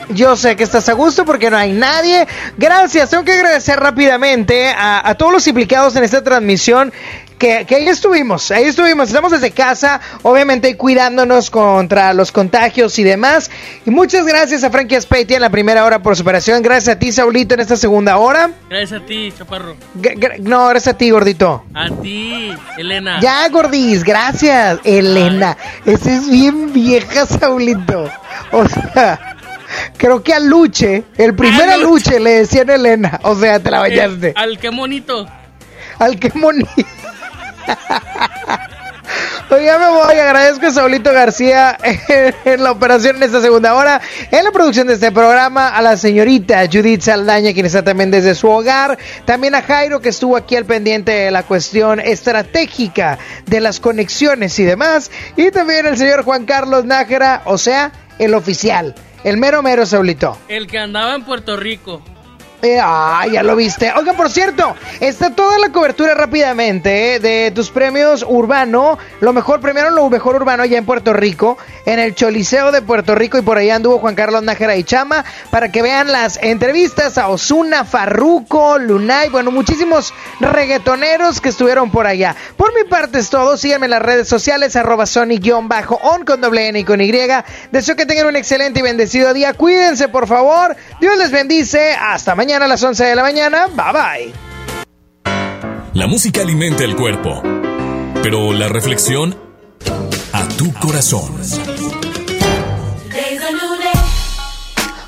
Yo 0.10 0.36
sé 0.36 0.56
que 0.56 0.64
estás 0.64 0.88
a 0.90 0.94
gusto 0.94 1.26
porque 1.26 1.50
no 1.50 1.58
hay 1.58 1.72
nadie. 1.72 2.28
Gracias, 2.58 3.10
tengo 3.10 3.24
que 3.24 3.32
agradecer 3.34 3.80
rápidamente 3.80 4.70
a, 4.70 5.08
a 5.10 5.16
todos 5.16 5.32
los 5.32 5.48
implicados 5.48 5.96
en 5.96 6.04
esta 6.04 6.24
transmisión. 6.24 6.94
Que, 7.38 7.66
que 7.66 7.76
ahí 7.76 7.88
estuvimos, 7.90 8.50
ahí 8.52 8.64
estuvimos, 8.64 9.10
estamos 9.10 9.30
desde 9.30 9.52
casa, 9.52 10.00
obviamente 10.22 10.78
cuidándonos 10.78 11.50
contra 11.50 12.14
los 12.14 12.32
contagios 12.32 12.98
y 12.98 13.04
demás. 13.04 13.52
Y 13.86 13.92
muchas 13.92 14.26
gracias 14.26 14.64
a 14.64 14.70
Frankie 14.70 15.02
Speitia 15.02 15.36
en 15.36 15.42
la 15.42 15.50
primera 15.50 15.84
hora 15.84 16.00
por 16.02 16.16
su 16.16 16.22
operación. 16.22 16.62
Gracias 16.62 16.96
a 16.96 17.00
ti, 17.00 17.12
Saulito, 17.12 17.54
en 17.54 17.60
esta 17.60 17.76
segunda 17.76 18.16
hora. 18.18 18.52
Gracias 18.70 19.02
a 19.02 19.06
ti, 19.06 19.34
chaparro. 19.38 19.76
G- 20.00 20.38
no, 20.40 20.70
gracias 20.70 20.96
a 20.96 20.98
ti, 20.98 21.10
gordito. 21.10 21.66
A 21.74 21.90
ti, 22.02 22.54
Elena. 22.78 23.20
Ya, 23.20 23.50
gordis, 23.50 24.06
gracias, 24.06 24.80
Elena. 24.86 25.58
Esa 25.86 26.14
es 26.16 26.30
bien 26.30 26.72
vieja, 26.72 27.26
Saulito. 27.26 28.10
O 28.54 28.66
sea, 28.70 29.36
creo 29.98 30.24
que 30.24 30.34
a 30.34 30.40
Luche, 30.40 31.04
el 31.18 31.36
primer 31.36 31.70
a 31.70 31.76
Luche 31.76 32.18
le 32.22 32.32
decían 32.32 32.70
Elena. 32.70 33.20
O 33.24 33.36
sea, 33.36 33.60
te 33.60 33.70
la 33.72 33.80
bañaste. 33.82 34.32
Al 34.38 34.58
qué 34.58 34.70
bonito. 34.70 35.28
Al 36.00 36.18
que 36.18 36.32
monito. 36.34 36.70
Oiga, 39.50 39.78
me 39.78 39.90
voy. 39.90 40.16
Agradezco 40.16 40.66
a 40.68 40.72
Saulito 40.72 41.14
García 41.14 41.78
en 42.46 42.64
la 42.64 42.72
operación 42.72 43.18
en 43.18 43.24
esta 43.24 43.42
segunda 43.42 43.76
hora, 43.76 44.02
en 44.32 44.44
la 44.44 44.52
producción 44.52 44.88
de 44.88 44.96
este 44.96 45.12
programa, 45.12 45.70
a 45.70 45.82
la 45.82 45.98
señorita 45.98 46.66
Judith 46.66 47.02
Saldaña, 47.02 47.54
quien 47.54 47.66
está 47.66 47.84
también 47.84 48.10
desde 48.10 48.34
su 48.34 48.50
hogar, 48.50 48.98
también 49.26 49.54
a 49.56 49.62
Jairo, 49.62 50.02
que 50.02 50.10
estuvo 50.10 50.36
aquí 50.36 50.56
al 50.56 50.66
pendiente 50.66 51.12
de 51.12 51.32
la 51.32 51.44
cuestión 51.44 52.00
estratégica 52.00 53.20
de 53.46 53.62
las 53.62 53.80
conexiones 53.80 54.58
y 54.60 54.64
demás, 54.64 55.12
y 55.38 55.52
también 55.52 55.86
el 55.86 55.98
señor 55.98 56.24
Juan 56.24 56.46
Carlos 56.46 56.86
Nájera, 56.86 57.44
o 57.46 57.58
sea, 57.58 57.92
el 58.18 58.34
oficial, 58.34 58.96
el 59.24 59.38
mero 59.38 59.62
mero 59.62 59.86
Saulito. 59.86 60.38
El 60.48 60.68
que 60.68 60.80
andaba 60.80 61.14
en 61.16 61.24
Puerto 61.24 61.56
Rico. 61.56 62.02
Ah, 62.82 63.26
ya 63.32 63.44
lo 63.44 63.56
viste. 63.56 63.92
Oiga, 63.96 64.14
por 64.14 64.30
cierto, 64.30 64.76
está 65.00 65.30
toda 65.30 65.60
la 65.60 65.72
cobertura 65.72 66.16
rápidamente 66.16 67.16
eh, 67.16 67.20
de 67.20 67.52
tus 67.52 67.70
premios 67.70 68.26
urbano. 68.28 68.98
Lo 69.20 69.34
mejor, 69.34 69.62
primero 69.62 69.92
lo 69.92 70.10
mejor 70.10 70.36
urbano 70.36 70.64
allá 70.64 70.78
en 70.78 70.86
Puerto 70.86 71.14
Rico, 71.14 71.58
en 71.86 72.00
el 72.00 72.16
Choliseo 72.16 72.72
de 72.72 72.82
Puerto 72.82 73.14
Rico. 73.14 73.38
Y 73.38 73.42
por 73.42 73.58
allá 73.58 73.76
anduvo 73.76 74.00
Juan 74.00 74.16
Carlos 74.16 74.42
Nájera 74.42 74.76
y 74.78 74.84
Chama 74.84 75.26
para 75.52 75.72
que 75.72 75.82
vean 75.82 76.12
las 76.12 76.40
entrevistas 76.42 77.18
a 77.18 77.28
Osuna, 77.28 77.86
Farruco, 77.86 78.80
Lunay. 78.80 79.30
Bueno, 79.30 79.52
muchísimos 79.52 80.14
reggaetoneros 80.40 81.42
que 81.42 81.50
estuvieron 81.50 81.92
por 81.92 82.08
allá. 82.08 82.36
Por 82.58 82.74
mi 82.74 82.84
parte 82.90 83.20
es 83.20 83.30
todo. 83.30 83.58
Síganme 83.58 83.86
en 83.86 83.92
las 83.92 84.02
redes 84.02 84.28
sociales, 84.28 84.76
arroba 84.76 85.06
Sony-on 85.06 85.70
con 86.26 86.42
doble 86.42 86.68
N 86.70 86.80
y 86.80 86.84
con 86.84 87.02
Y. 87.02 87.12
Deseo 87.72 87.96
que 87.96 88.06
tengan 88.06 88.28
un 88.28 88.36
excelente 88.36 88.80
y 88.80 88.84
bendecido 88.84 89.34
día. 89.34 89.54
Cuídense, 89.54 90.08
por 90.08 90.28
favor. 90.28 90.76
Dios 91.00 91.18
les 91.18 91.32
bendice. 91.32 91.94
Hasta 91.94 92.34
mañana 92.34 92.45
a 92.54 92.68
las 92.68 92.84
11 92.84 93.04
de 93.04 93.16
la 93.16 93.24
mañana. 93.24 93.68
Bye 93.68 93.94
bye. 93.94 94.34
La 95.94 96.08
música 96.08 96.42
alimenta 96.42 96.84
el 96.84 96.96
cuerpo, 96.96 97.42
pero 98.22 98.54
la 98.54 98.68
reflexión 98.68 99.36
a 100.34 100.48
tu 100.50 100.74
corazón. 100.74 101.42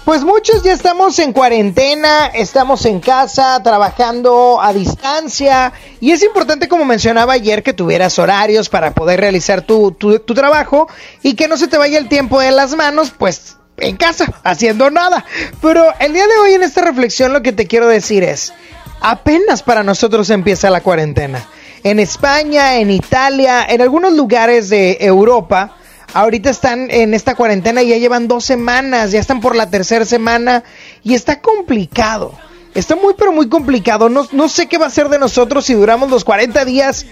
Pues 0.05 0.23
muchos 0.23 0.63
ya 0.63 0.71
estamos 0.71 1.19
en 1.19 1.33
cuarentena, 1.33 2.27
estamos 2.27 2.85
en 2.85 3.01
casa, 3.01 3.61
trabajando 3.61 4.61
a 4.61 4.71
distancia 4.71 5.73
y 5.99 6.11
es 6.11 6.23
importante, 6.23 6.69
como 6.69 6.85
mencionaba 6.85 7.33
ayer, 7.33 7.61
que 7.61 7.73
tuvieras 7.73 8.17
horarios 8.17 8.69
para 8.69 8.93
poder 8.93 9.19
realizar 9.19 9.63
tu, 9.63 9.91
tu, 9.91 10.19
tu 10.19 10.33
trabajo 10.33 10.87
y 11.21 11.35
que 11.35 11.49
no 11.49 11.57
se 11.57 11.67
te 11.67 11.77
vaya 11.77 11.99
el 11.99 12.07
tiempo 12.07 12.39
de 12.39 12.51
las 12.51 12.73
manos, 12.73 13.11
pues 13.11 13.57
en 13.77 13.95
casa, 13.97 14.33
haciendo 14.43 14.89
nada. 14.89 15.25
Pero 15.61 15.85
el 15.99 16.13
día 16.13 16.27
de 16.27 16.37
hoy 16.37 16.53
en 16.53 16.63
esta 16.63 16.81
reflexión 16.81 17.33
lo 17.33 17.41
que 17.41 17.53
te 17.53 17.67
quiero 17.67 17.87
decir 17.87 18.23
es, 18.23 18.53
apenas 19.01 19.63
para 19.63 19.83
nosotros 19.83 20.29
empieza 20.29 20.69
la 20.69 20.81
cuarentena. 20.81 21.45
En 21.83 21.99
España, 21.99 22.77
en 22.77 22.89
Italia, 22.89 23.65
en 23.67 23.81
algunos 23.81 24.13
lugares 24.13 24.69
de 24.69 24.97
Europa, 24.99 25.77
ahorita 26.13 26.49
están 26.49 26.89
en 26.89 27.13
esta 27.13 27.35
cuarentena 27.35 27.83
y 27.83 27.89
ya 27.89 27.97
llevan 27.97 28.27
dos 28.27 28.45
semanas, 28.45 29.11
ya 29.11 29.19
están 29.19 29.39
por 29.39 29.55
la 29.55 29.69
tercera 29.69 30.05
semana 30.05 30.63
y 31.03 31.13
está 31.13 31.39
complicado. 31.39 32.33
Está 32.73 32.95
muy 32.95 33.13
pero 33.17 33.31
muy 33.31 33.47
complicado. 33.47 34.09
No, 34.09 34.27
no 34.31 34.49
sé 34.49 34.67
qué 34.67 34.77
va 34.77 34.87
a 34.87 34.91
ser 34.91 35.09
de 35.09 35.17
nosotros 35.17 35.65
si 35.65 35.73
duramos 35.73 36.09
los 36.09 36.23
40 36.23 36.65
días 36.65 37.05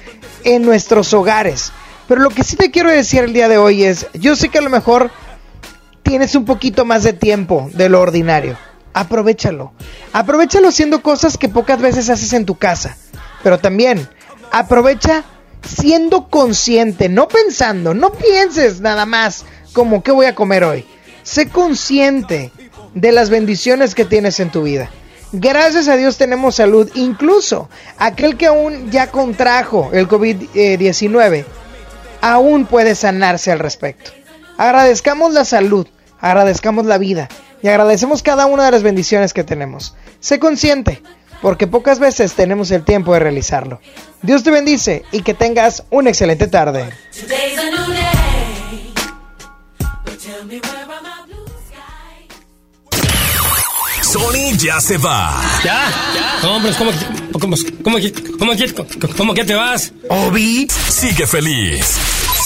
en 0.43 0.63
nuestros 0.63 1.13
hogares. 1.13 1.71
Pero 2.07 2.21
lo 2.21 2.29
que 2.29 2.43
sí 2.43 2.55
te 2.55 2.69
quiero 2.69 2.89
decir 2.89 3.23
el 3.23 3.33
día 3.33 3.47
de 3.49 3.57
hoy 3.57 3.83
es, 3.83 4.07
yo 4.13 4.35
sé 4.35 4.49
que 4.49 4.59
a 4.59 4.61
lo 4.61 4.69
mejor 4.69 5.09
tienes 6.05 6.35
un 6.35 6.45
poquito 6.45 6.85
más 6.85 7.03
de 7.03 7.13
tiempo 7.13 7.69
de 7.73 7.89
lo 7.89 7.99
ordinario. 7.99 8.57
Aprovechalo. 8.93 9.73
Aprovechalo 10.13 10.69
haciendo 10.69 11.01
cosas 11.01 11.37
que 11.37 11.49
pocas 11.49 11.81
veces 11.81 12.09
haces 12.09 12.31
en 12.33 12.45
tu 12.45 12.55
casa. 12.55 12.95
Pero 13.43 13.57
también 13.57 14.07
aprovecha 14.51 15.25
siendo 15.67 16.29
consciente, 16.29 17.09
no 17.09 17.27
pensando, 17.27 17.93
no 17.93 18.11
pienses 18.11 18.79
nada 18.81 19.05
más 19.05 19.45
como 19.73 20.03
qué 20.03 20.11
voy 20.11 20.27
a 20.27 20.35
comer 20.35 20.63
hoy. 20.63 20.85
Sé 21.23 21.49
consciente 21.49 22.51
de 22.93 23.11
las 23.11 23.29
bendiciones 23.31 23.95
que 23.95 24.05
tienes 24.05 24.39
en 24.39 24.51
tu 24.51 24.63
vida. 24.63 24.89
Gracias 25.31 25.87
a 25.87 25.97
Dios 25.97 26.17
tenemos 26.17 26.55
salud, 26.55 26.89
incluso 26.93 27.67
aquel 27.97 28.37
que 28.37 28.45
aún 28.45 28.91
ya 28.91 29.11
contrajo 29.11 29.89
el 29.91 30.07
COVID-19, 30.07 31.45
aún 32.21 32.67
puede 32.67 32.93
sanarse 32.93 33.51
al 33.51 33.59
respecto. 33.59 34.11
Agradezcamos 34.57 35.33
la 35.33 35.43
salud, 35.43 35.87
agradezcamos 36.19 36.85
la 36.85 36.97
vida 36.97 37.27
y 37.61 37.67
agradecemos 37.67 38.21
cada 38.23 38.45
una 38.45 38.65
de 38.65 38.71
las 38.71 38.83
bendiciones 38.83 39.33
que 39.33 39.43
tenemos. 39.43 39.95
Sé 40.19 40.39
consciente, 40.39 41.01
porque 41.41 41.67
pocas 41.67 41.99
veces 41.99 42.33
tenemos 42.33 42.71
el 42.71 42.83
tiempo 42.83 43.13
de 43.13 43.19
realizarlo. 43.19 43.79
Dios 44.21 44.43
te 44.43 44.51
bendice 44.51 45.03
y 45.11 45.21
que 45.21 45.33
tengas 45.33 45.83
una 45.89 46.09
excelente 46.09 46.47
tarde. 46.47 46.89
Sony 54.01 54.55
ya 54.57 54.79
se 54.79 54.97
va. 54.97 55.41
¿Ya? 55.63 55.91
Hombre, 56.47 56.71
¿cómo, 56.77 56.91
que- 56.91 56.97
cómo, 57.31 57.39
cómo, 57.39 57.55
cómo, 57.83 58.55
que- 58.55 59.15
cómo 59.17 59.33
que 59.33 59.43
te 59.45 59.55
vas? 59.55 59.91
Obi 60.09 60.67
sigue 60.89 61.25
feliz. 61.27 61.97